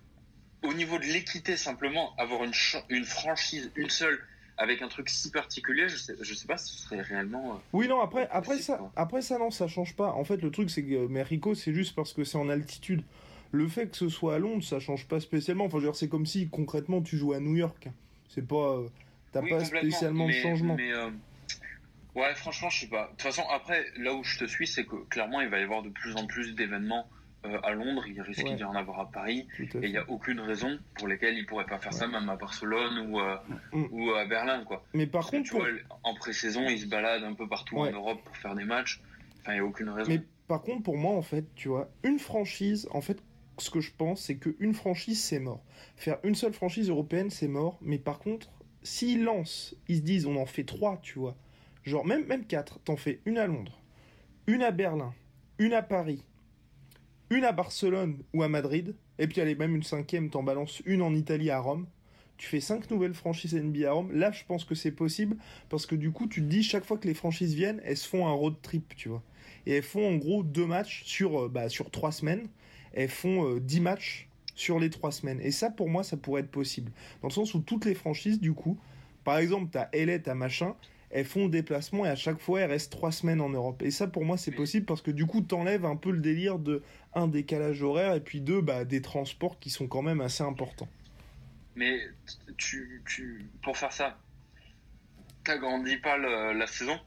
au 0.62 0.75
niveau 0.75 0.99
de 0.99 1.05
l'équité 1.05 1.57
simplement 1.57 2.14
avoir 2.16 2.43
une 2.43 2.53
une 2.88 3.05
franchise 3.05 3.71
une 3.77 3.88
seule 3.88 4.21
avec 4.61 4.83
un 4.83 4.88
truc 4.88 5.09
si 5.09 5.31
particulier, 5.31 5.88
je 5.88 5.96
sais, 5.96 6.14
je 6.20 6.35
sais 6.35 6.46
pas 6.46 6.59
si 6.59 6.75
ce 6.75 6.83
serait 6.83 7.01
réellement. 7.01 7.55
Euh, 7.55 7.59
oui, 7.73 7.88
non, 7.88 8.01
après, 8.01 8.29
après, 8.31 8.59
ça, 8.59 8.77
quoi. 8.77 8.92
après 8.94 9.23
ça, 9.23 9.38
non, 9.38 9.51
ça 9.51 9.66
change 9.66 9.96
pas. 9.96 10.12
En 10.12 10.23
fait, 10.23 10.42
le 10.42 10.51
truc, 10.51 10.70
c'est 10.70 10.83
que 10.83 11.07
Mexico, 11.07 11.55
c'est 11.55 11.73
juste 11.73 11.94
parce 11.94 12.12
que 12.12 12.25
c'est 12.25 12.37
en 12.37 12.51
altitude. 12.51 13.03
Le 13.53 13.66
fait 13.68 13.88
que 13.88 13.96
ce 13.96 14.11
soit 14.11 14.35
à 14.35 14.38
Londres, 14.38 14.62
ça 14.62 14.79
change 14.79 15.09
pas 15.09 15.18
spécialement. 15.18 15.64
Enfin, 15.64 15.79
je 15.79 15.85
veux 15.85 15.88
dire, 15.88 15.96
c'est 15.96 16.11
comme 16.11 16.27
si 16.27 16.49
concrètement 16.51 17.01
tu 17.01 17.16
jouais 17.16 17.38
à 17.38 17.40
New 17.40 17.57
York. 17.57 17.88
C'est 18.29 18.46
pas. 18.46 18.77
Euh, 18.77 18.88
T'as 19.33 19.40
oui, 19.40 19.51
pas 19.51 19.64
spécialement 19.64 20.27
mais, 20.27 20.37
de 20.37 20.42
changement. 20.42 20.75
Mais, 20.75 20.92
euh, 20.92 21.09
ouais, 22.14 22.35
franchement, 22.35 22.68
je 22.68 22.81
sais 22.81 22.88
pas. 22.88 23.07
De 23.07 23.11
toute 23.12 23.23
façon, 23.23 23.42
après, 23.51 23.87
là 23.96 24.12
où 24.12 24.23
je 24.23 24.38
te 24.38 24.44
suis, 24.44 24.66
c'est 24.66 24.85
que 24.85 24.96
clairement, 25.09 25.40
il 25.40 25.49
va 25.49 25.59
y 25.59 25.62
avoir 25.62 25.83
de 25.83 25.88
plus 25.88 26.14
en 26.16 26.27
plus 26.27 26.55
d'événements 26.55 27.09
euh, 27.09 27.19
à 27.42 27.72
Londres, 27.72 28.05
il 28.07 28.20
risque 28.20 28.44
ouais. 28.44 28.55
d'y 28.55 28.64
en 28.64 28.74
avoir 28.74 29.00
à 29.00 29.11
Paris, 29.11 29.46
à 29.59 29.62
et 29.62 29.68
il 29.83 29.90
n'y 29.90 29.96
a 29.96 30.09
aucune 30.09 30.40
raison 30.40 30.79
pour 30.94 31.09
laquelle 31.09 31.37
il 31.37 31.46
pourrait 31.46 31.64
pas 31.64 31.79
faire 31.79 31.92
ouais. 31.92 31.98
ça, 31.98 32.07
même 32.07 32.29
à 32.29 32.37
Barcelone 32.37 33.11
ou, 33.11 33.18
euh, 33.18 33.37
mm. 33.72 33.87
ou 33.90 34.11
à 34.12 34.26
Berlin, 34.26 34.64
quoi. 34.64 34.85
Mais 34.92 35.07
par 35.07 35.22
Parce 35.22 35.31
contre, 35.31 35.48
tu 35.48 35.57
vois, 35.57 35.68
en 36.03 36.14
pré-saison, 36.14 36.66
il 36.68 36.79
se 36.79 36.87
balade 36.87 37.24
un 37.24 37.35
peu 37.35 37.48
partout 37.48 37.76
ouais. 37.79 37.88
en 37.88 37.92
Europe 37.92 38.20
pour 38.24 38.37
faire 38.37 38.55
des 38.55 38.64
matchs. 38.64 39.00
Enfin, 39.40 39.53
il 39.53 39.55
n'y 39.55 39.61
a 39.61 39.64
aucune 39.64 39.88
raison. 39.88 40.11
Mais 40.11 40.22
par 40.48 40.62
contre, 40.62 40.83
pour 40.83 40.98
moi, 40.98 41.12
en 41.12 41.22
fait, 41.22 41.46
tu 41.55 41.68
vois, 41.68 41.90
une 42.03 42.18
franchise, 42.18 42.88
en 42.92 43.00
fait, 43.00 43.22
ce 43.59 43.70
que 43.70 43.81
je 43.81 43.92
pense, 43.92 44.22
c'est 44.22 44.37
qu'une 44.37 44.74
franchise, 44.74 45.22
c'est 45.22 45.40
mort. 45.40 45.62
Faire 45.96 46.18
une 46.24 46.35
seule 46.35 46.53
franchise 46.53 46.90
européenne, 46.90 47.31
c'est 47.31 47.48
mort. 47.48 47.79
Mais 47.81 47.98
par 47.98 48.18
contre, 48.18 48.50
s'ils 48.83 49.24
lancent, 49.24 49.74
ils 49.88 49.96
se 49.96 50.03
disent, 50.03 50.26
on 50.26 50.37
en 50.37 50.46
fait 50.46 50.64
trois, 50.64 50.98
tu 51.03 51.18
vois. 51.18 51.37
Genre, 51.85 52.05
même, 52.05 52.26
même 52.26 52.44
quatre. 52.44 52.81
T'en 52.81 52.96
fais 52.96 53.20
une 53.24 53.38
à 53.38 53.46
Londres, 53.46 53.81
une 54.46 54.62
à 54.62 54.70
Berlin, 54.70 55.14
une 55.59 55.72
à 55.72 55.83
Paris, 55.83 56.22
une 57.31 57.45
à 57.45 57.53
Barcelone 57.53 58.19
ou 58.35 58.43
à 58.43 58.49
Madrid, 58.49 58.95
et 59.19 59.27
puis 59.27 59.40
allez, 59.40 59.55
même 59.55 59.77
une 59.77 59.85
cinquième, 59.85 60.31
t'en 60.31 60.43
balances 60.43 60.83
une 60.85 61.01
en 61.01 61.14
Italie 61.14 61.51
à 61.51 61.61
Rome. 61.61 61.87
Tu 62.37 62.49
fais 62.49 62.61
cinq 62.61 62.90
nouvelles 62.90 63.14
franchises 63.14 63.55
NBA 63.55 63.88
à 63.88 63.93
Rome. 63.93 64.12
Là, 64.12 64.33
je 64.33 64.45
pense 64.45 64.64
que 64.64 64.75
c'est 64.75 64.90
possible 64.90 65.37
parce 65.69 65.87
que 65.87 65.95
du 65.95 66.11
coup, 66.11 66.27
tu 66.27 66.40
te 66.40 66.47
dis 66.47 66.62
chaque 66.62 66.85
fois 66.85 66.97
que 66.97 67.07
les 67.07 67.14
franchises 67.14 67.55
viennent, 67.55 67.81
elles 67.85 67.99
se 67.99 68.09
font 68.09 68.27
un 68.27 68.33
road 68.33 68.55
trip, 68.62 68.97
tu 68.97 69.11
vois. 69.11 69.23
Et 69.66 69.75
elles 69.75 69.83
font 69.83 70.09
en 70.09 70.16
gros 70.16 70.43
deux 70.43 70.66
matchs 70.66 71.05
sur, 71.05 71.51
bah, 71.51 71.69
sur 71.69 71.90
trois 71.90 72.12
semaines. 72.12 72.49
Elles 72.95 73.11
font 73.11 73.47
euh, 73.47 73.61
dix 73.61 73.81
matchs 73.81 74.29
sur 74.55 74.79
les 74.79 74.88
trois 74.88 75.12
semaines. 75.12 75.40
Et 75.43 75.51
ça, 75.51 75.71
pour 75.71 75.90
moi, 75.90 76.03
ça 76.03 76.16
pourrait 76.16 76.40
être 76.40 76.51
possible. 76.51 76.93
Dans 77.21 77.29
le 77.29 77.33
sens 77.35 77.53
où 77.53 77.61
toutes 77.61 77.85
les 77.85 77.95
franchises, 77.95 78.40
du 78.40 78.55
coup, 78.55 78.79
par 79.23 79.37
exemple, 79.37 79.69
t'as 79.71 79.90
LA, 79.93 80.19
t'as 80.19 80.35
machin, 80.35 80.75
elles 81.11 81.25
font 81.25 81.45
le 81.45 81.51
déplacement 81.51 82.07
et 82.07 82.09
à 82.09 82.14
chaque 82.14 82.38
fois 82.38 82.61
elles 82.61 82.71
restent 82.71 82.93
trois 82.93 83.12
semaines 83.12 83.40
en 83.40 83.49
Europe. 83.49 83.83
Et 83.83 83.90
ça 83.90 84.07
pour 84.07 84.25
moi 84.25 84.37
c'est 84.37 84.53
possible 84.53 84.87
parce 84.87 85.03
que 85.03 85.11
du 85.11 85.27
coup 85.27 85.40
t'enlèves 85.40 85.85
un 85.85 85.97
peu 85.97 86.11
le 86.11 86.21
délire 86.21 86.59
de 86.59 86.83
un 87.14 87.29
décalage 87.29 87.83
horaire 87.83 88.14
et 88.14 88.20
puis 88.20 88.40
deux 88.40 88.61
bah, 88.61 88.85
des 88.85 89.03
transports 89.03 89.59
qui 89.59 89.70
sont 89.70 89.87
quand 89.87 90.03
même 90.03 90.20
assez 90.20 90.42
importants. 90.42 90.88
Mais 91.77 91.99
tu, 92.57 93.03
tu 93.09 93.46
pour 93.62 93.77
faire 93.77 93.92
ça, 93.92 94.18
t'agrandis 95.44 95.96
pas 95.96 96.16
le, 96.16 96.53
la 96.53 96.66
saison? 96.66 96.99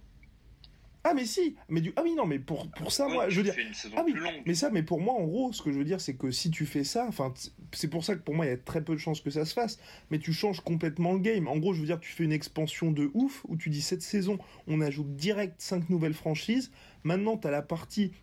Ah 1.06 1.14
mais 1.14 1.26
si, 1.26 1.58
mais 1.68 1.82
du 1.82 1.92
ah 1.98 2.02
oui 2.02 2.16
non 2.16 2.26
mais 2.26 2.40
pour 2.40 2.72
pour 2.72 2.94
ça 2.94 3.10
moi 3.10 3.28
je 3.28 3.42
veux 3.42 3.44
dire 3.44 3.56
ah 3.98 4.04
oui 4.06 4.16
mais 4.46 4.54
ça 4.54 4.70
mais 4.70 4.84
pour 4.84 5.02
moi 5.02 5.14
en 5.16 5.26
gros 5.26 5.52
ce 5.52 5.62
que 5.62 5.70
je 5.70 5.78
veux 5.78 5.84
dire 5.84 6.00
c'est 6.00 6.14
que 6.14 6.32
si 6.32 6.50
tu 6.50 6.66
fais 6.66 6.86
ça 6.86 7.06
enfin 7.10 7.34
c'est 7.74 7.90
pour 7.90 8.06
ça 8.06 8.16
que 8.16 8.22
pour 8.22 8.36
moi 8.36 8.46
il 8.46 8.50
y 8.50 8.54
a 8.54 8.58
très 8.58 8.82
peu 8.82 8.94
de 8.94 9.00
chances 9.00 9.20
que 9.20 9.30
ça 9.30 9.44
se 9.44 9.54
fasse 9.54 9.80
mais 10.12 10.20
tu 10.20 10.32
changes 10.32 10.62
complètement 10.62 11.12
le 11.12 11.20
game. 11.20 11.50
En 11.50 11.58
gros 11.58 11.74
je 11.74 11.82
veux 11.82 11.88
dire 11.88 12.00
tu 12.00 12.10
fais 12.14 12.24
une 12.24 12.32
expansion 12.32 12.90
de 12.90 13.12
ouf 13.14 13.44
où 13.50 13.58
tu 13.58 13.70
dis 13.70 13.82
cette 13.82 14.02
saison 14.02 14.40
on 14.68 14.80
ajoute 14.80 15.14
direct 15.14 15.56
cinq 15.58 15.90
nouvelles 15.90 16.14
franchises. 16.14 16.72
Maintenant 17.04 17.36
tu 17.36 17.50
as 17.50 17.52
la 17.52 17.62
partie 17.62 18.14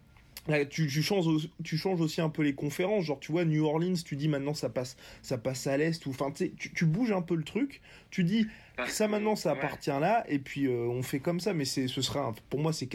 tu, 0.71 0.89
changes, 1.03 1.49
tu 1.63 1.77
changes 1.77 2.01
aussi 2.01 2.21
un 2.21 2.29
peu 2.29 2.43
les 2.43 2.55
conférences, 2.55 3.05
genre 3.05 3.21
tu 3.21 3.33
vois 3.33 3.45
New 3.45 3.65
Orleans, 3.65 3.95
tu 4.05 4.17
dis 4.17 4.29
maintenant 4.29 4.55
ça 4.55 4.69
passe, 4.69 4.97
ça 5.23 5.39
passe 5.39 5.67
à 5.67 5.77
l'est, 5.77 6.05
ou 6.07 6.11
enfin 6.11 6.31
tu, 6.31 6.55
tu 6.55 6.87
bouges 6.87 7.13
un 7.13 7.23
peu 7.23 7.35
le 7.35 7.45
truc, 7.45 7.81
tu 8.11 8.25
dis 8.25 8.47
ça 8.87 9.09
maintenant 9.09 9.37
ça 9.37 9.53
appartient 9.53 9.91
là, 9.91 10.25
et 10.29 10.39
puis 10.39 10.67
euh, 10.67 10.87
on 10.89 11.03
fait 11.03 11.21
comme 11.21 11.41
ça, 11.41 11.53
mais 11.53 11.65
ce 11.65 11.87
sera, 11.89 12.35
pour 12.49 12.61
moi 12.61 12.73
c'est, 12.73 12.89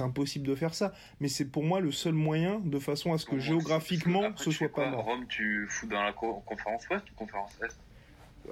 impossible 0.00 0.46
de 0.46 0.54
faire 0.54 0.74
ça, 0.74 0.92
mais 1.20 1.28
c'est 1.28 1.44
pour 1.44 1.62
moi 1.62 1.80
le 1.80 1.92
seul 1.92 2.14
moyen 2.14 2.60
de 2.64 2.78
façon 2.78 3.12
à 3.12 3.18
ce 3.18 3.26
que 3.26 3.38
géographiquement 3.38 4.32
ce 4.36 4.50
soit 4.50 4.68
pas 4.68 4.90
mort. 4.90 5.04
Rome, 5.04 5.26
tu 5.28 5.66
fous 5.68 5.86
dans 5.86 6.02
la 6.02 6.12
conférence 6.12 6.88
ouest 6.88 7.04
ou 7.10 7.14
conférence 7.14 7.52
est? 7.62 7.76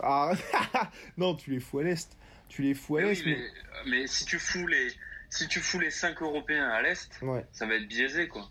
Ah 0.03 0.33
non, 1.17 1.35
tu 1.35 1.51
les 1.51 1.61
fous 1.61 1.79
à 1.81 1.85
l'est, 1.85 2.17
tu 2.49 2.63
les 2.63 2.75
fous 2.75 2.97
à 2.97 3.03
l'est. 3.03 3.25
mais 3.87 4.07
si 4.07 4.25
tu 4.25 4.39
fous 4.39 4.67
les 4.67 4.89
si 5.37 5.49
tu 5.49 5.61
fous 5.61 5.79
les 5.79 5.91
5 5.91 6.21
Européens 6.23 6.69
à 6.69 6.83
l'Est, 6.83 7.21
ça 7.53 7.67
va 7.67 7.75
être 7.75 7.89
biaisé, 7.89 8.29
quoi. 8.29 8.49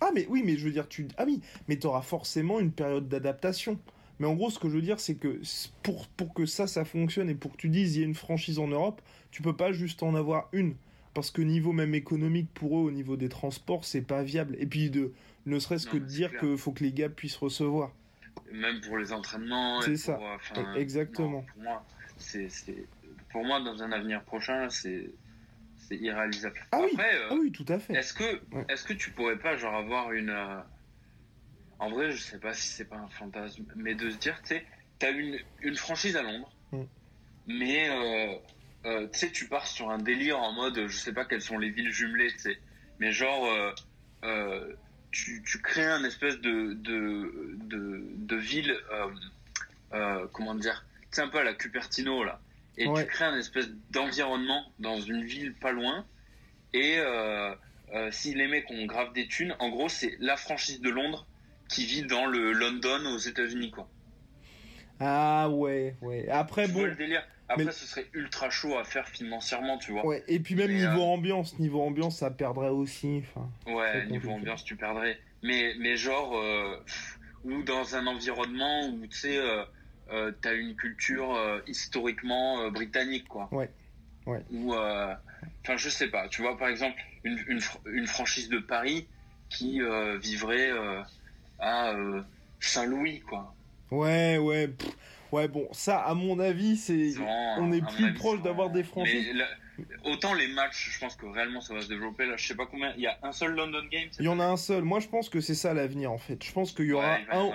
Ah, 0.00 0.10
mais 0.14 0.26
oui, 0.28 0.42
mais 0.44 0.56
je 0.56 0.64
veux 0.64 0.70
dire, 0.70 0.88
tu. 0.88 1.08
Ah 1.18 1.24
oui, 1.26 1.42
mais 1.68 1.76
tu 1.76 1.86
auras 1.86 2.02
forcément 2.02 2.60
une 2.60 2.72
période 2.72 3.08
d'adaptation. 3.08 3.78
Mais 4.18 4.26
en 4.26 4.34
gros, 4.34 4.50
ce 4.50 4.58
que 4.58 4.68
je 4.68 4.74
veux 4.74 4.82
dire, 4.82 5.00
c'est 5.00 5.16
que 5.16 5.40
pour, 5.82 6.06
pour 6.08 6.32
que 6.32 6.46
ça, 6.46 6.66
ça 6.66 6.84
fonctionne 6.84 7.28
et 7.28 7.34
pour 7.34 7.52
que 7.52 7.56
tu 7.56 7.68
dises 7.68 7.96
il 7.96 8.00
y 8.00 8.02
a 8.02 8.06
une 8.06 8.14
franchise 8.14 8.58
en 8.58 8.68
Europe, 8.68 9.02
tu 9.30 9.42
peux 9.42 9.56
pas 9.56 9.72
juste 9.72 10.02
en 10.02 10.14
avoir 10.14 10.48
une. 10.52 10.76
Parce 11.14 11.30
que 11.30 11.42
niveau 11.42 11.72
même 11.72 11.94
économique 11.94 12.48
pour 12.54 12.78
eux, 12.78 12.82
au 12.82 12.90
niveau 12.90 13.16
des 13.16 13.28
transports, 13.28 13.84
c'est 13.84 14.02
pas 14.02 14.22
viable. 14.22 14.56
Et 14.58 14.66
puis 14.66 14.90
de 14.90 15.12
ne 15.46 15.58
serait-ce 15.58 15.86
que 15.86 15.96
de 15.96 16.04
dire 16.04 16.30
qu'il 16.38 16.56
faut 16.56 16.72
que 16.72 16.84
les 16.84 16.92
gars 16.92 17.08
puissent 17.08 17.36
recevoir. 17.36 17.92
Même 18.52 18.80
pour 18.80 18.98
les 18.98 19.12
entraînements. 19.12 19.80
C'est 19.82 19.96
ça. 19.96 20.18
Exactement. 20.76 21.44
pour 21.54 21.62
moi, 21.62 21.84
c'est 22.18 22.48
pour 23.30 23.44
moi, 23.44 23.60
dans 23.60 23.82
un 23.82 23.92
avenir 23.92 24.22
prochain, 24.22 24.68
c'est 24.70 25.10
c'est 25.90 25.96
irréalisable. 25.98 26.60
Ah, 26.72 26.80
oui. 26.80 26.90
Euh, 26.98 27.28
ah 27.30 27.34
oui, 27.34 27.52
tout 27.52 27.64
à 27.68 27.78
fait. 27.78 27.94
Est-ce 27.94 28.14
que, 28.14 28.40
est-ce 28.68 28.84
que 28.84 28.92
tu 28.92 29.10
pourrais 29.10 29.38
pas 29.38 29.56
genre 29.56 29.74
avoir 29.74 30.12
une. 30.12 30.30
Euh, 30.30 30.60
en 31.78 31.90
vrai, 31.90 32.12
je 32.12 32.18
sais 32.18 32.38
pas 32.38 32.54
si 32.54 32.68
c'est 32.68 32.84
pas 32.84 32.96
un 32.96 33.08
fantasme, 33.08 33.64
mais 33.76 33.94
de 33.94 34.10
se 34.10 34.16
dire, 34.16 34.38
tu 34.42 34.48
sais, 34.48 34.66
t'as 34.98 35.10
une, 35.12 35.38
une 35.62 35.76
franchise 35.76 36.16
à 36.16 36.22
Londres, 36.22 36.52
mm. 36.72 36.82
mais 37.48 37.88
euh, 38.84 39.08
tu 39.08 39.18
sais, 39.18 39.30
tu 39.30 39.48
pars 39.48 39.66
sur 39.66 39.90
un 39.90 39.98
délire 39.98 40.38
en 40.38 40.52
mode, 40.52 40.86
je 40.86 40.96
sais 40.96 41.12
pas 41.12 41.24
quelles 41.24 41.42
sont 41.42 41.58
les 41.58 41.70
villes 41.70 41.90
jumelées, 41.90 42.30
tu 42.32 42.38
sais, 42.38 42.58
mais 42.98 43.12
genre, 43.12 43.48
tu, 45.10 45.42
tu, 45.42 45.58
crées 45.62 45.86
un 45.86 46.04
espèce 46.04 46.38
de, 46.40 46.74
de, 46.74 47.56
de, 47.64 48.04
de 48.14 48.36
ville, 48.36 48.76
comment 50.32 50.54
dire, 50.54 50.84
c'est 51.10 51.22
un 51.22 51.28
peu 51.28 51.38
à 51.38 51.44
la 51.44 51.54
Cupertino 51.54 52.24
là 52.24 52.40
et 52.76 52.84
tu 52.84 53.06
crées 53.06 53.24
un 53.24 53.38
espèce 53.38 53.68
d'environnement 53.90 54.64
dans 54.78 55.00
une 55.00 55.24
ville 55.24 55.54
pas 55.54 55.72
loin. 55.72 56.04
Et 56.72 56.96
euh, 56.98 57.54
euh, 57.94 58.10
si 58.10 58.34
les 58.34 58.46
mecs 58.46 58.70
ont 58.70 58.86
grave 58.86 59.12
des 59.12 59.26
thunes, 59.26 59.54
en 59.58 59.70
gros, 59.70 59.88
c'est 59.88 60.16
la 60.20 60.36
franchise 60.36 60.80
de 60.80 60.90
Londres 60.90 61.26
qui 61.68 61.84
vit 61.84 62.02
dans 62.02 62.26
le 62.26 62.52
London 62.52 63.14
aux 63.14 63.18
États-Unis, 63.18 63.70
quoi. 63.70 63.88
Ah 65.00 65.48
ouais, 65.48 65.96
ouais. 66.02 66.28
Après, 66.28 66.68
bon. 66.68 66.84
le 66.84 66.94
délire. 66.94 67.26
Après, 67.48 67.72
ce 67.72 67.84
serait 67.84 68.06
ultra 68.12 68.48
chaud 68.48 68.78
à 68.78 68.84
faire 68.84 69.08
financièrement, 69.08 69.76
tu 69.76 69.90
vois. 69.90 70.06
Ouais, 70.06 70.22
et 70.28 70.38
puis 70.38 70.54
même 70.54 70.70
niveau 70.70 71.00
euh, 71.00 71.14
ambiance, 71.14 71.58
niveau 71.58 71.82
ambiance, 71.82 72.18
ça 72.18 72.30
perdrait 72.30 72.68
aussi. 72.68 73.24
Enfin, 73.24 73.50
ouais, 73.66 74.06
niveau 74.06 74.30
ambiance, 74.30 74.62
tu 74.62 74.76
perdrais. 74.76 75.18
Mais, 75.42 75.74
mais 75.80 75.96
genre, 75.96 76.40
ou 77.42 77.62
dans 77.64 77.96
un 77.96 78.06
environnement 78.06 78.86
où, 78.90 79.04
tu 79.08 79.18
sais, 79.18 79.38
euh, 80.12 80.32
t'as 80.40 80.54
une 80.54 80.74
culture 80.74 81.34
euh, 81.34 81.60
historiquement 81.66 82.60
euh, 82.60 82.70
britannique, 82.70 83.28
quoi. 83.28 83.48
Ouais. 83.52 83.70
Ouais. 84.26 84.42
Ou, 84.52 84.74
enfin, 84.74 85.76
je 85.76 85.88
sais 85.88 86.08
pas. 86.08 86.28
Tu 86.28 86.42
vois, 86.42 86.56
par 86.58 86.68
exemple, 86.68 87.00
une, 87.24 87.38
une, 87.48 87.60
une 87.86 88.06
franchise 88.06 88.48
de 88.48 88.58
Paris 88.58 89.06
qui 89.48 89.80
vivrait 90.20 90.70
à 91.58 91.94
Saint-Louis, 92.60 93.20
quoi. 93.20 93.54
Ouais, 93.90 94.38
ouais. 94.38 94.70
ouais, 95.32 95.48
bon, 95.48 95.68
ça, 95.72 96.00
à 96.00 96.14
mon 96.14 96.38
avis, 96.38 96.76
c'est. 96.76 97.14
On 97.58 97.72
est 97.72 97.84
plus 97.96 98.12
proche 98.14 98.42
d'avoir 98.42 98.70
des 98.70 98.84
franchises 98.84 99.34
autant 100.04 100.34
les 100.34 100.48
matchs, 100.48 100.90
je 100.92 100.98
pense 100.98 101.16
que 101.16 101.26
réellement 101.26 101.60
ça 101.60 101.74
va 101.74 101.80
se 101.80 101.88
développer. 101.88 102.26
Là, 102.26 102.36
je 102.36 102.46
sais 102.46 102.54
pas 102.54 102.66
combien. 102.66 102.92
Il 102.96 103.02
y 103.02 103.06
a 103.06 103.18
un 103.22 103.32
seul 103.32 103.54
London 103.54 103.84
Game. 103.90 104.08
Il 104.18 104.24
y 104.24 104.28
en 104.28 104.40
a 104.40 104.44
un 104.44 104.56
seul. 104.56 104.82
Moi, 104.84 105.00
je 105.00 105.08
pense 105.08 105.28
que 105.28 105.40
c'est 105.40 105.54
ça 105.54 105.74
l'avenir 105.74 106.12
en 106.12 106.18
fait. 106.18 106.42
Je 106.44 106.52
pense 106.52 106.72
qu'il 106.72 106.86
y 106.86 106.92
aura 106.92 107.18
un, 107.30 107.50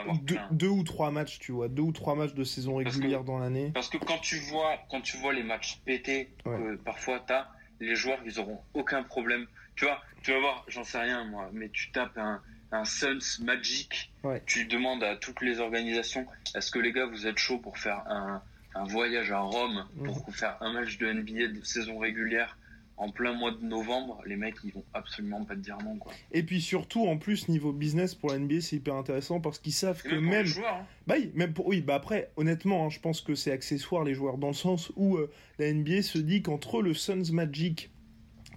deux, 0.51 0.67
ou 0.67 0.83
trois 0.83 1.11
matchs, 1.11 1.39
tu 1.39 1.51
vois, 1.51 1.67
deux 1.67 1.83
ou 1.83 1.91
trois 1.91 2.15
matchs 2.15 2.33
de 2.33 2.43
saison 2.43 2.75
régulière 2.75 3.23
dans 3.23 3.39
l'année. 3.39 3.71
Parce 3.73 3.89
que 3.89 3.97
quand 3.97 4.19
tu 4.19 4.37
vois, 4.37 4.77
quand 4.89 5.01
tu 5.01 5.17
vois 5.17 5.33
les 5.33 5.43
matchs 5.43 5.79
pétés, 5.85 6.29
que 6.43 6.75
parfois 6.75 7.23
t'as 7.25 7.47
les 7.79 7.95
joueurs, 7.95 8.19
ils 8.25 8.39
auront 8.39 8.61
aucun 8.73 9.03
problème. 9.03 9.47
Tu 9.75 9.85
vois, 9.85 10.01
tu 10.23 10.31
vas 10.31 10.39
voir, 10.39 10.65
j'en 10.67 10.83
sais 10.83 10.99
rien 10.99 11.25
moi, 11.25 11.49
mais 11.51 11.69
tu 11.69 11.91
tapes 11.91 12.17
un, 12.17 12.41
un 12.71 12.85
Suns 12.85 13.41
Magic. 13.41 14.11
Tu 14.45 14.65
demandes 14.65 15.03
à 15.03 15.15
toutes 15.17 15.41
les 15.41 15.59
organisations, 15.59 16.25
est-ce 16.55 16.71
que 16.71 16.79
les 16.79 16.91
gars 16.91 17.05
vous 17.05 17.27
êtes 17.27 17.37
chaud 17.37 17.57
pour 17.57 17.77
faire 17.77 18.03
un 18.07 18.41
un 18.75 18.83
voyage 18.83 19.31
à 19.31 19.39
Rome 19.39 19.85
pour 20.03 20.17
mhm. 20.27 20.33
faire 20.33 20.57
un 20.61 20.73
match 20.73 20.97
de 20.97 21.11
NBA 21.11 21.59
de 21.59 21.63
saison 21.63 21.97
régulière 21.97 22.57
en 22.97 23.09
plein 23.09 23.33
mois 23.33 23.51
de 23.51 23.61
novembre, 23.61 24.21
les 24.25 24.37
mecs 24.37 24.55
ils 24.63 24.71
vont 24.71 24.85
absolument 24.93 25.43
pas 25.43 25.55
te 25.55 25.59
dire 25.59 25.77
non 25.83 25.97
quoi. 25.97 26.13
Et 26.31 26.43
puis 26.43 26.61
surtout 26.61 27.07
en 27.07 27.17
plus 27.17 27.49
niveau 27.49 27.73
business 27.73 28.15
pour 28.15 28.31
la 28.31 28.39
NBA 28.39 28.61
c'est 28.61 28.77
hyper 28.77 28.95
intéressant 28.95 29.41
parce 29.41 29.59
qu'ils 29.59 29.73
savent 29.73 30.01
que 30.01 30.15
même, 30.15 30.45
joueurs, 30.45 30.75
hein. 30.75 30.85
bah 31.05 31.15
oui 31.17 31.31
même 31.35 31.53
pour 31.53 31.67
oui 31.67 31.81
bah 31.81 31.95
après 31.95 32.31
honnêtement 32.37 32.85
hein, 32.85 32.89
je 32.89 32.99
pense 32.99 33.19
que 33.19 33.35
c'est 33.35 33.51
accessoire 33.51 34.03
les 34.03 34.13
joueurs 34.13 34.37
dans 34.37 34.47
le 34.47 34.53
sens 34.53 34.93
où 34.95 35.17
euh, 35.17 35.29
la 35.59 35.73
NBA 35.73 36.03
se 36.03 36.17
dit 36.17 36.41
qu'entre 36.41 36.81
le 36.81 36.93
Suns 36.93 37.33
Magic 37.33 37.91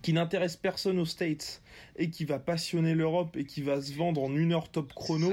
qui 0.02 0.12
n'intéresse 0.12 0.56
personne 0.56 1.00
aux 1.00 1.04
States 1.04 1.60
et 1.96 2.10
qui 2.10 2.24
va 2.24 2.38
passionner 2.38 2.94
l'Europe 2.94 3.36
et 3.36 3.44
qui 3.44 3.62
va 3.62 3.82
se 3.82 3.92
vendre 3.92 4.22
en 4.22 4.34
une 4.36 4.52
heure 4.52 4.70
top 4.70 4.94
chrono, 4.94 5.32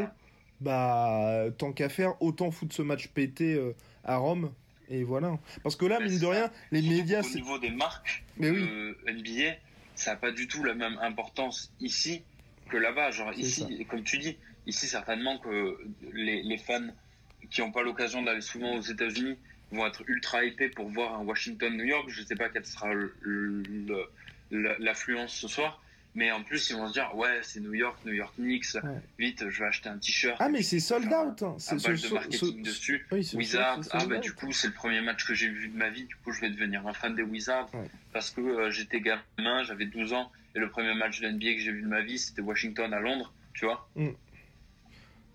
bah 0.61 1.45
tant 1.59 1.71
qu'à 1.71 1.89
faire 1.89 2.19
autant 2.23 2.49
foutre 2.49 2.73
ce 2.73 2.81
match 2.81 3.09
pété 3.09 3.53
euh, 3.53 3.75
à 4.03 4.17
Rome 4.17 4.51
et 4.89 5.03
voilà. 5.03 5.37
Parce 5.63 5.75
que 5.75 5.85
là, 5.85 5.99
mine 5.99 6.19
de 6.19 6.25
rien, 6.25 6.51
les 6.71 6.81
médias. 6.81 7.21
Au 7.21 7.35
niveau 7.35 7.59
des 7.59 7.71
marques 7.71 8.23
Mais 8.37 8.49
oui. 8.49 8.67
NBA, 9.07 9.55
ça 9.95 10.11
n'a 10.11 10.17
pas 10.17 10.31
du 10.31 10.47
tout 10.47 10.63
la 10.63 10.73
même 10.73 10.97
importance 11.01 11.71
ici 11.79 12.23
que 12.69 12.77
là-bas. 12.77 13.11
Genre, 13.11 13.33
ici, 13.33 13.85
comme 13.89 14.03
tu 14.03 14.17
dis, 14.17 14.37
ici, 14.67 14.87
certainement 14.87 15.37
que 15.39 15.77
les, 16.13 16.43
les 16.43 16.57
fans 16.57 16.87
qui 17.49 17.61
n'ont 17.61 17.71
pas 17.71 17.83
l'occasion 17.83 18.21
d'aller 18.23 18.41
souvent 18.41 18.75
aux 18.75 18.81
États-Unis 18.81 19.37
vont 19.71 19.85
être 19.85 20.03
ultra 20.07 20.43
hypés 20.43 20.69
pour 20.69 20.89
voir 20.89 21.15
un 21.15 21.23
Washington-New 21.23 21.85
York. 21.85 22.09
Je 22.09 22.21
ne 22.21 22.25
sais 22.25 22.35
pas 22.35 22.49
quelle 22.49 22.65
sera 22.65 22.89
l'affluence 24.51 25.33
ce 25.33 25.47
soir. 25.47 25.81
Mais 26.15 26.31
en 26.31 26.43
plus, 26.43 26.69
ils 26.69 26.77
vont 26.77 26.87
se 26.87 26.93
dire, 26.93 27.13
ouais, 27.15 27.39
c'est 27.43 27.59
New 27.59 27.73
York, 27.73 27.97
New 28.05 28.13
York 28.13 28.33
Knicks. 28.37 28.77
Vite, 29.19 29.49
je 29.49 29.59
vais 29.59 29.65
acheter 29.65 29.89
un 29.89 29.97
t-shirt. 29.97 30.37
Ah, 30.39 30.47
mais 30.47 30.61
c'est 30.61 30.79
sold 30.79 31.07
out. 31.07 31.43
Hein. 31.43 31.55
C'est 31.59 31.73
un 31.73 31.93
de 31.93 32.13
marketing 32.13 32.63
dessus. 32.63 33.05
Wizards, 33.11 33.81
ah, 33.91 34.05
bah, 34.05 34.17
du 34.19 34.33
coup, 34.33 34.53
c'est 34.53 34.67
le 34.67 34.73
premier 34.73 35.01
match 35.01 35.25
que 35.25 35.33
j'ai 35.33 35.49
vu 35.49 35.67
de 35.67 35.77
ma 35.77 35.89
vie. 35.89 36.05
Du 36.05 36.15
coup, 36.15 36.31
je 36.31 36.39
vais 36.39 36.49
devenir 36.49 36.87
un 36.87 36.93
fan 36.93 37.15
des 37.15 37.23
Wizards. 37.23 37.69
Parce 38.13 38.31
que 38.31 38.39
euh, 38.39 38.71
j'étais 38.71 39.01
gamin, 39.01 39.63
j'avais 39.63 39.85
12 39.85 40.13
ans. 40.13 40.31
Et 40.55 40.59
le 40.59 40.69
premier 40.69 40.93
match 40.95 41.19
de 41.19 41.27
NBA 41.27 41.55
que 41.55 41.59
j'ai 41.59 41.73
vu 41.73 41.81
de 41.81 41.87
ma 41.87 42.01
vie, 42.01 42.17
c'était 42.17 42.41
Washington 42.41 42.93
à 42.93 43.01
Londres. 43.01 43.33
Tu 43.53 43.65
vois 43.65 43.89
mm. 43.97 44.11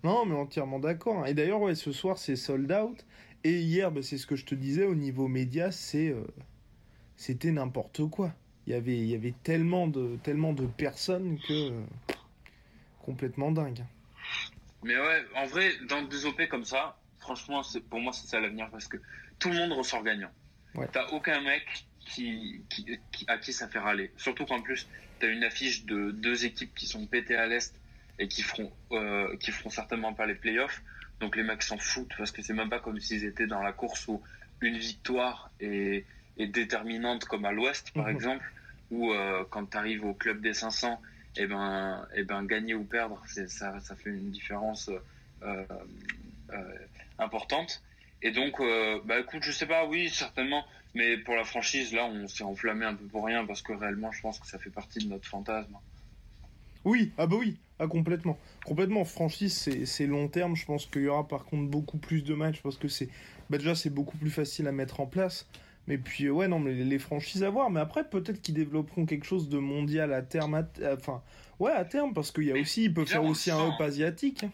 Non, 0.03 0.25
mais 0.25 0.33
entièrement 0.33 0.79
d'accord. 0.79 1.19
Hein. 1.19 1.25
Et 1.25 1.35
d'ailleurs, 1.35 1.61
ouais, 1.61 1.75
ce 1.75 1.91
soir, 1.91 2.17
c'est 2.17 2.35
sold 2.35 2.71
out. 2.71 3.05
Et 3.43 3.59
hier, 3.59 3.91
bah, 3.91 4.01
c'est 4.01 4.17
ce 4.17 4.25
que 4.25 4.35
je 4.35 4.45
te 4.45 4.55
disais, 4.55 4.85
au 4.85 4.95
niveau 4.95 5.27
média, 5.27 5.71
c'est. 5.71 6.09
Euh, 6.09 6.23
c'était 7.17 7.51
n'importe 7.51 8.09
quoi 8.09 8.33
il 8.67 8.73
y 8.73 8.75
avait, 8.75 8.97
il 8.97 9.07
y 9.07 9.15
avait 9.15 9.33
tellement, 9.43 9.87
de, 9.87 10.17
tellement 10.23 10.53
de 10.53 10.65
personnes 10.65 11.39
que. 11.47 11.71
complètement 13.03 13.51
dingue. 13.51 13.83
Mais 14.83 14.97
ouais, 14.97 15.25
en 15.35 15.45
vrai, 15.45 15.71
dans 15.87 16.01
des 16.03 16.25
OP 16.25 16.47
comme 16.47 16.65
ça, 16.65 16.97
franchement, 17.19 17.61
pour 17.89 17.99
moi, 17.99 18.13
c'est 18.13 18.27
ça 18.27 18.39
l'avenir 18.39 18.69
parce 18.71 18.87
que 18.87 18.97
tout 19.39 19.49
le 19.49 19.55
monde 19.55 19.73
ressort 19.73 20.03
gagnant. 20.03 20.31
Ouais. 20.75 20.87
T'as 20.91 21.07
aucun 21.09 21.41
mec 21.41 21.85
qui, 21.99 22.63
qui, 22.69 22.99
à 23.27 23.37
qui 23.37 23.53
ça 23.53 23.67
fait 23.67 23.79
râler. 23.79 24.11
Surtout 24.17 24.45
qu'en 24.45 24.61
plus, 24.61 24.87
t'as 25.19 25.27
une 25.27 25.43
affiche 25.43 25.85
de 25.85 26.11
deux 26.11 26.45
équipes 26.45 26.73
qui 26.75 26.87
sont 26.87 27.05
pétées 27.05 27.35
à 27.35 27.47
l'Est 27.47 27.75
et 28.19 28.27
qui 28.27 28.41
feront, 28.41 28.71
euh, 28.91 29.35
qui 29.37 29.51
feront 29.51 29.69
certainement 29.69 30.13
pas 30.13 30.25
les 30.25 30.35
playoffs. 30.35 30.81
Donc 31.19 31.35
les 31.35 31.43
mecs 31.43 31.61
s'en 31.61 31.77
foutent 31.77 32.15
parce 32.17 32.31
que 32.31 32.41
c'est 32.41 32.53
même 32.53 32.69
pas 32.69 32.79
comme 32.79 32.99
s'ils 32.99 33.25
étaient 33.25 33.47
dans 33.47 33.61
la 33.61 33.73
course 33.73 34.07
où 34.07 34.21
une 34.61 34.77
victoire 34.77 35.51
est, 35.59 36.05
est 36.41 36.47
déterminante 36.47 37.25
comme 37.25 37.45
à 37.45 37.51
l'Ouest, 37.51 37.91
par 37.93 38.07
mhm. 38.07 38.15
exemple 38.15 38.51
ou 38.91 39.11
euh, 39.11 39.43
quand 39.49 39.65
tu 39.71 39.77
arrives 39.77 40.05
au 40.05 40.13
club 40.13 40.41
des 40.41 40.53
500, 40.53 41.01
et 41.37 41.43
eh 41.43 41.47
ben, 41.47 42.05
et 42.13 42.19
eh 42.19 42.23
ben 42.23 42.43
gagner 42.43 42.75
ou 42.75 42.83
perdre, 42.83 43.21
ça, 43.25 43.79
ça 43.79 43.95
fait 43.95 44.09
une 44.09 44.31
différence 44.31 44.89
euh, 45.41 45.65
euh, 46.51 46.63
importante. 47.17 47.81
Et 48.21 48.31
donc, 48.31 48.61
bah 49.05 49.19
écoute, 49.19 49.41
je 49.41 49.51
sais 49.51 49.65
pas, 49.65 49.85
oui, 49.87 50.09
certainement. 50.09 50.63
Mais 50.93 51.17
pour 51.17 51.35
la 51.35 51.43
franchise, 51.43 51.91
là, 51.91 52.05
on 52.05 52.27
s'est 52.27 52.43
enflammé 52.43 52.85
un 52.85 52.93
peu 52.93 53.05
pour 53.05 53.25
rien 53.25 53.45
parce 53.45 53.63
que 53.63 53.71
réellement, 53.71 54.11
je 54.11 54.21
pense 54.21 54.37
que 54.37 54.45
ça 54.45 54.59
fait 54.59 54.69
partie 54.69 54.99
de 54.99 55.09
notre 55.09 55.27
fantasme. 55.27 55.75
Oui, 56.83 57.11
ah 57.17 57.25
bah 57.25 57.37
oui, 57.39 57.57
ah, 57.79 57.87
complètement. 57.87 58.37
Complètement, 58.63 59.05
franchise, 59.05 59.69
c'est 59.85 60.05
long 60.05 60.27
terme. 60.27 60.55
Je 60.55 60.65
pense 60.65 60.85
qu'il 60.85 61.01
y 61.01 61.07
aura 61.07 61.27
par 61.27 61.45
contre 61.45 61.71
beaucoup 61.71 61.97
plus 61.97 62.23
de 62.23 62.35
matchs 62.35 62.61
parce 62.61 62.77
que 62.77 62.87
c'est. 62.87 63.09
Bah 63.49 63.57
déjà, 63.57 63.73
c'est 63.73 63.89
beaucoup 63.89 64.17
plus 64.17 64.29
facile 64.29 64.67
à 64.67 64.71
mettre 64.71 64.99
en 64.99 65.07
place. 65.07 65.47
Mais 65.87 65.97
puis, 65.97 66.29
ouais, 66.29 66.47
non, 66.47 66.59
mais 66.59 66.73
les 66.73 66.99
franchises 66.99 67.43
à 67.43 67.49
voir. 67.49 67.69
Mais 67.69 67.79
après, 67.79 68.03
peut-être 68.03 68.41
qu'ils 68.41 68.53
développeront 68.53 69.05
quelque 69.05 69.25
chose 69.25 69.49
de 69.49 69.57
mondial 69.57 70.13
à 70.13 70.21
terme. 70.21 70.65
Enfin, 70.85 71.21
ouais, 71.59 71.71
à 71.71 71.85
terme, 71.85 72.13
parce 72.13 72.31
qu'il 72.31 72.43
y 72.45 72.51
a 72.51 72.55
aussi. 72.55 72.85
Ils 72.85 72.93
peuvent 72.93 73.07
faire 73.07 73.23
aussi 73.23 73.51
un 73.51 73.59
hop 73.59 73.81
asiatique. 73.81 74.45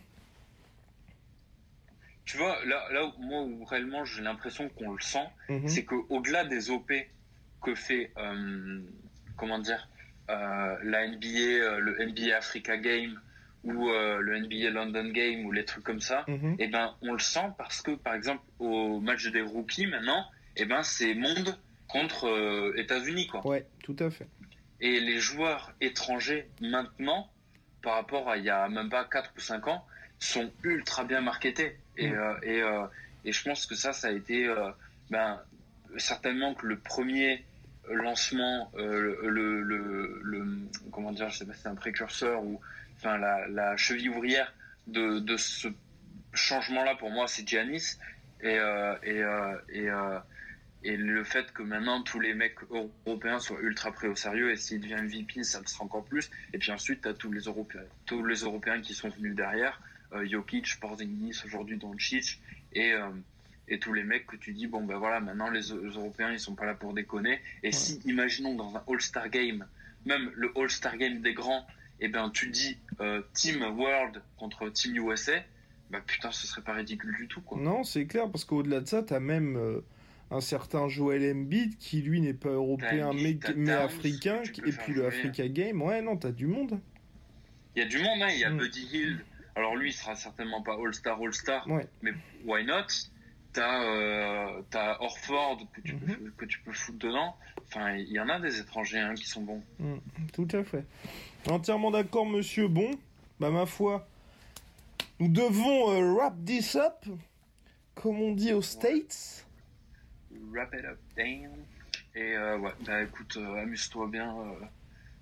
Tu 2.25 2.37
vois, 2.37 2.57
là, 2.65 2.91
là 2.91 3.05
où, 3.05 3.21
moi, 3.21 3.43
où 3.43 3.63
réellement 3.65 4.03
j'ai 4.03 4.21
l'impression 4.21 4.67
qu'on 4.69 4.91
le 4.91 5.01
sent, 5.01 5.27
mhm. 5.47 5.67
c'est 5.67 5.85
qu'au-delà 5.85 6.45
des 6.45 6.69
OP 6.69 6.91
que 7.61 7.75
fait. 7.75 8.11
Euh, 8.17 8.81
comment 9.37 9.59
dire 9.59 9.87
euh, 10.29 10.75
la 10.83 11.07
NBA, 11.07 11.27
euh, 11.27 11.79
le 11.79 12.05
NBA 12.05 12.35
Africa 12.35 12.75
Game 12.75 13.21
ou 13.63 13.89
euh, 13.89 14.19
le 14.19 14.39
NBA 14.39 14.71
London 14.71 15.09
Game 15.09 15.45
ou 15.45 15.51
les 15.51 15.63
trucs 15.63 15.83
comme 15.83 16.01
ça, 16.01 16.25
mhm. 16.27 16.55
et 16.59 16.65
eh 16.65 16.67
ben 16.67 16.93
on 17.01 17.13
le 17.13 17.19
sent 17.19 17.49
parce 17.57 17.81
que 17.81 17.91
par 17.91 18.13
exemple 18.13 18.43
au 18.59 18.99
match 18.99 19.25
des 19.27 19.41
rookies 19.41 19.87
maintenant, 19.87 20.25
et 20.57 20.63
eh 20.63 20.65
ben 20.65 20.83
c'est 20.83 21.13
monde 21.13 21.57
contre 21.87 22.73
États-Unis 22.75 23.27
quoi. 23.27 23.45
Ouais, 23.45 23.65
tout 23.83 23.95
à 23.99 24.09
fait. 24.09 24.27
Et 24.81 24.99
les 24.99 25.19
joueurs 25.19 25.71
étrangers 25.81 26.47
maintenant, 26.61 27.29
par 27.81 27.93
rapport 27.93 28.29
à 28.29 28.37
il 28.37 28.43
y 28.43 28.49
a 28.49 28.67
même 28.67 28.89
pas 28.89 29.05
4 29.05 29.31
ou 29.37 29.39
5 29.39 29.67
ans, 29.67 29.85
sont 30.19 30.51
ultra 30.63 31.03
bien 31.03 31.21
marketés. 31.21 31.77
Et, 31.97 32.09
mhm. 32.09 32.37
et, 32.43 32.61
et, 33.25 33.31
je 33.31 33.43
pense 33.43 33.65
que 33.65 33.75
ça, 33.75 33.93
ça 33.93 34.07
a 34.07 34.11
été 34.11 34.51
ben, 35.09 35.39
certainement 35.97 36.53
que 36.53 36.65
le 36.65 36.77
premier 36.77 37.43
lancement, 37.89 38.71
euh, 38.77 39.17
le, 39.23 39.61
le, 39.61 40.19
le, 40.23 40.47
comment 40.91 41.11
dire, 41.11 41.29
je 41.29 41.37
sais 41.37 41.45
pas 41.45 41.53
si 41.53 41.61
c'est 41.61 41.69
un 41.69 41.75
précurseur 41.75 42.43
ou 42.43 42.59
enfin 42.97 43.17
la, 43.17 43.47
la 43.47 43.77
cheville 43.77 44.09
ouvrière 44.09 44.53
de, 44.87 45.19
de 45.19 45.37
ce 45.37 45.69
changement-là 46.33 46.95
pour 46.95 47.09
moi, 47.09 47.27
c'est 47.27 47.47
Giannis 47.47 47.97
et 48.41 48.57
euh, 48.57 48.95
et 49.03 49.21
euh, 49.21 49.57
et, 49.69 49.89
et 50.83 50.95
le 50.95 51.23
fait 51.23 51.51
que 51.53 51.63
maintenant 51.63 52.01
tous 52.03 52.19
les 52.19 52.33
mecs 52.33 52.57
européens 53.05 53.39
soient 53.39 53.59
ultra 53.61 53.91
pris 53.91 54.07
au 54.07 54.15
sérieux 54.15 54.51
et 54.51 54.55
s'il 54.55 54.79
devient 54.79 55.01
MVP, 55.01 55.43
ça 55.43 55.59
le 55.59 55.67
sera 55.67 55.83
encore 55.83 56.05
plus. 56.05 56.29
Et 56.53 56.57
puis 56.57 56.71
ensuite, 56.71 57.01
tu 57.01 57.07
as 57.07 57.13
tous 57.13 57.31
les 57.31 57.41
Européens, 57.41 57.81
tous 58.05 58.23
les 58.23 58.41
Européens 58.41 58.81
qui 58.81 58.93
sont 58.93 59.09
venus 59.09 59.35
derrière, 59.35 59.81
Jokic, 60.23 60.79
Porzingis, 60.79 61.41
aujourd'hui 61.45 61.77
Doncic 61.77 62.39
et 62.73 62.93
et 63.67 63.79
tous 63.79 63.93
les 63.93 64.03
mecs 64.03 64.27
que 64.27 64.35
tu 64.35 64.53
dis 64.53 64.67
bon 64.67 64.83
ben 64.83 64.97
voilà 64.97 65.19
maintenant 65.19 65.49
les, 65.49 65.71
Européens 65.71 66.31
ils 66.31 66.39
sont 66.39 66.55
pas 66.55 66.65
là 66.65 66.73
pour 66.73 66.93
déconner. 66.93 67.39
Et 67.63 67.71
si 67.71 67.99
imaginons 68.05 68.55
dans 68.55 68.75
un 68.75 68.83
All-Star 68.87 69.29
Game 69.29 69.65
même 70.05 70.31
le 70.35 70.51
All-Star 70.55 70.97
Game 70.97 71.21
des 71.21 71.33
grands 71.33 71.65
et 71.99 72.05
eh 72.05 72.07
ben 72.07 72.29
tu 72.29 72.49
dis 72.49 72.77
euh, 73.01 73.21
Team 73.33 73.61
World 73.77 74.21
contre 74.37 74.69
Team 74.69 74.95
USA 74.95 75.33
bah 75.89 75.99
putain 76.05 76.31
ce 76.31 76.47
serait 76.47 76.61
pas 76.61 76.73
ridicule 76.73 77.15
du 77.15 77.27
tout 77.27 77.41
quoi. 77.41 77.59
Non 77.59 77.83
c'est 77.83 78.05
clair 78.05 78.29
parce 78.31 78.45
qu'au-delà 78.45 78.81
de 78.81 78.87
ça 78.87 79.03
t'as 79.03 79.19
même 79.19 79.57
euh, 79.57 79.81
un 80.29 80.41
certain 80.41 80.87
Joel 80.87 81.31
Embiid 81.31 81.77
qui 81.77 82.01
lui 82.01 82.21
n'est 82.21 82.33
pas 82.33 82.49
européen 82.49 83.11
mais, 83.13 83.37
mais 83.55 83.71
africain 83.71 84.41
et 84.43 84.71
puis 84.71 84.93
le 84.93 85.05
Africa 85.05 85.47
Game 85.47 85.81
ouais 85.81 86.01
non 86.01 86.17
t'as 86.17 86.31
du 86.31 86.47
monde 86.47 86.79
il 87.75 87.83
y 87.83 87.85
a 87.85 87.87
du 87.87 87.97
monde 87.99 88.21
hein 88.21 88.29
il 88.31 88.39
y 88.39 88.43
a 88.43 88.49
mm. 88.49 88.57
Buddy 88.57 88.89
Hill 88.91 89.25
alors 89.55 89.75
lui 89.75 89.89
il 89.89 89.93
sera 89.93 90.15
certainement 90.15 90.61
pas 90.61 90.73
All-Star 90.73 91.21
All-Star 91.21 91.67
mais 92.01 92.13
why 92.45 92.65
not? 92.65 92.87
T'as 93.53 93.83
euh, 93.83 94.61
as 94.73 95.01
Orford 95.01 95.59
que 95.73 95.81
tu, 95.81 95.95
peux, 95.95 96.11
mhm. 96.11 96.31
que 96.37 96.45
tu 96.45 96.59
peux 96.59 96.71
foutre 96.71 96.99
dedans. 96.99 97.35
Enfin, 97.65 97.95
il 97.95 98.11
y 98.11 98.19
en 98.19 98.29
a 98.29 98.39
des 98.39 98.59
étrangers 98.59 98.99
hein, 98.99 99.15
qui 99.15 99.25
sont 99.25 99.41
bons. 99.41 99.63
Mm, 99.79 99.95
tout 100.33 100.47
à 100.51 100.63
fait. 100.63 100.85
Entièrement 101.49 101.89
d'accord, 101.89 102.25
monsieur. 102.25 102.67
Bon, 102.67 102.91
bah 103.39 103.49
ma 103.49 103.65
foi, 103.65 104.07
nous 105.19 105.29
devons 105.29 105.91
euh, 105.91 106.13
wrap 106.13 106.35
this 106.45 106.75
up, 106.75 107.05
comme 107.95 108.21
on 108.21 108.33
dit 108.33 108.53
aux 108.53 108.61
States. 108.61 109.46
Wrap 110.51 110.73
it 110.73 110.85
up, 110.85 110.97
damn. 111.15 111.51
Et 112.15 112.35
euh, 112.35 112.57
ouais, 112.57 112.71
bah 112.85 113.03
écoute, 113.03 113.37
euh, 113.37 113.61
amuse-toi 113.61 114.07
bien, 114.07 114.33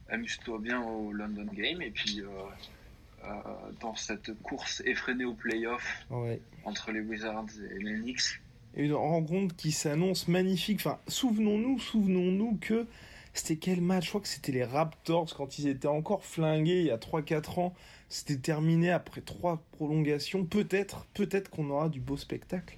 amuse-toi 0.10 0.60
bien 0.60 0.82
au 0.82 1.12
London 1.12 1.48
Game 1.52 1.82
et 1.82 1.92
puis 1.92 2.22
euh, 2.22 3.28
dans 3.82 3.96
cette 3.96 4.32
course 4.42 4.82
effrénée 4.86 5.26
au 5.26 5.34
playoff 5.34 6.06
entre 6.64 6.92
les 6.92 7.02
Wizards 7.02 7.48
et 7.70 7.84
les 7.84 8.00
Knicks. 8.00 8.40
Et 8.76 8.86
une 8.86 8.94
rencontre 8.94 9.56
qui 9.56 9.72
s'annonce 9.72 10.28
magnifique. 10.28 10.80
Enfin, 10.80 11.00
souvenons-nous, 11.08 11.80
souvenons-nous 11.80 12.58
que 12.62 12.88
c'était 13.34 13.58
quel 13.58 13.82
match? 13.82 14.06
Je 14.06 14.10
crois 14.10 14.22
que 14.22 14.28
c'était 14.28 14.52
les 14.52 14.64
Raptors 14.64 15.34
quand 15.36 15.60
ils 15.60 15.68
étaient 15.68 15.88
encore 15.88 16.24
flingués 16.24 16.80
il 16.80 16.86
y 16.88 16.92
a 16.92 16.98
3-4 16.98 17.60
ans. 17.60 17.74
C'était 18.08 18.38
terminé 18.38 18.92
après 18.92 19.22
trois 19.22 19.62
prolongations. 19.74 20.46
Peut-être, 20.46 21.06
peut-être 21.14 21.50
qu'on 21.50 21.70
aura 21.70 21.90
du 21.90 22.00
beau 22.00 22.16
spectacle. 22.16 22.78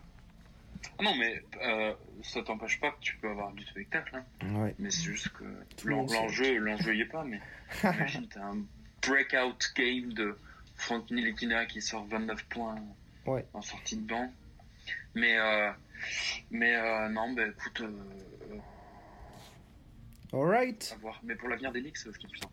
Ah 0.99 1.03
non, 1.03 1.15
mais 1.15 1.43
euh, 1.61 1.93
ça 2.23 2.41
t'empêche 2.41 2.79
pas 2.79 2.91
que 2.91 2.99
tu 3.01 3.17
peux 3.17 3.29
avoir 3.29 3.51
du 3.51 3.65
spectacle. 3.65 4.15
Hein. 4.41 4.71
Mais 4.79 4.89
c'est 4.89 5.03
juste 5.03 5.29
que 5.29 5.43
l'enjeu, 5.85 6.57
l'enjeu 6.57 6.95
y 6.95 7.01
est 7.01 7.05
pas. 7.05 7.23
Mais 7.23 7.39
imagine, 7.83 8.27
t'as 8.27 8.45
un 8.45 8.63
breakout 9.01 9.73
game 9.75 10.13
de 10.13 10.37
Frank 10.75 11.09
Nilikina 11.11 11.65
qui 11.65 11.81
sort 11.81 12.05
29 12.07 12.43
points 12.45 12.75
en 13.53 13.61
sortie 13.61 13.97
de 13.97 14.07
banc. 14.07 14.31
Mais, 15.15 15.37
euh, 15.37 15.71
mais 16.51 16.75
euh, 16.75 17.09
non, 17.09 17.33
bah 17.33 17.47
écoute. 17.47 17.81
Euh, 17.81 18.59
Alright. 20.33 20.97
Mais 21.23 21.35
pour 21.35 21.49
l'avenir 21.49 21.71
des 21.71 21.81
Knicks, 21.81 21.97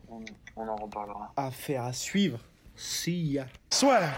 on, 0.09 0.23
on 0.55 0.67
en 0.67 0.75
reparlera. 0.75 1.33
Affaire 1.35 1.83
à 1.83 1.93
suivre. 1.93 2.39
See 2.75 3.33
ya. 3.33 3.47
Soit. 3.69 4.17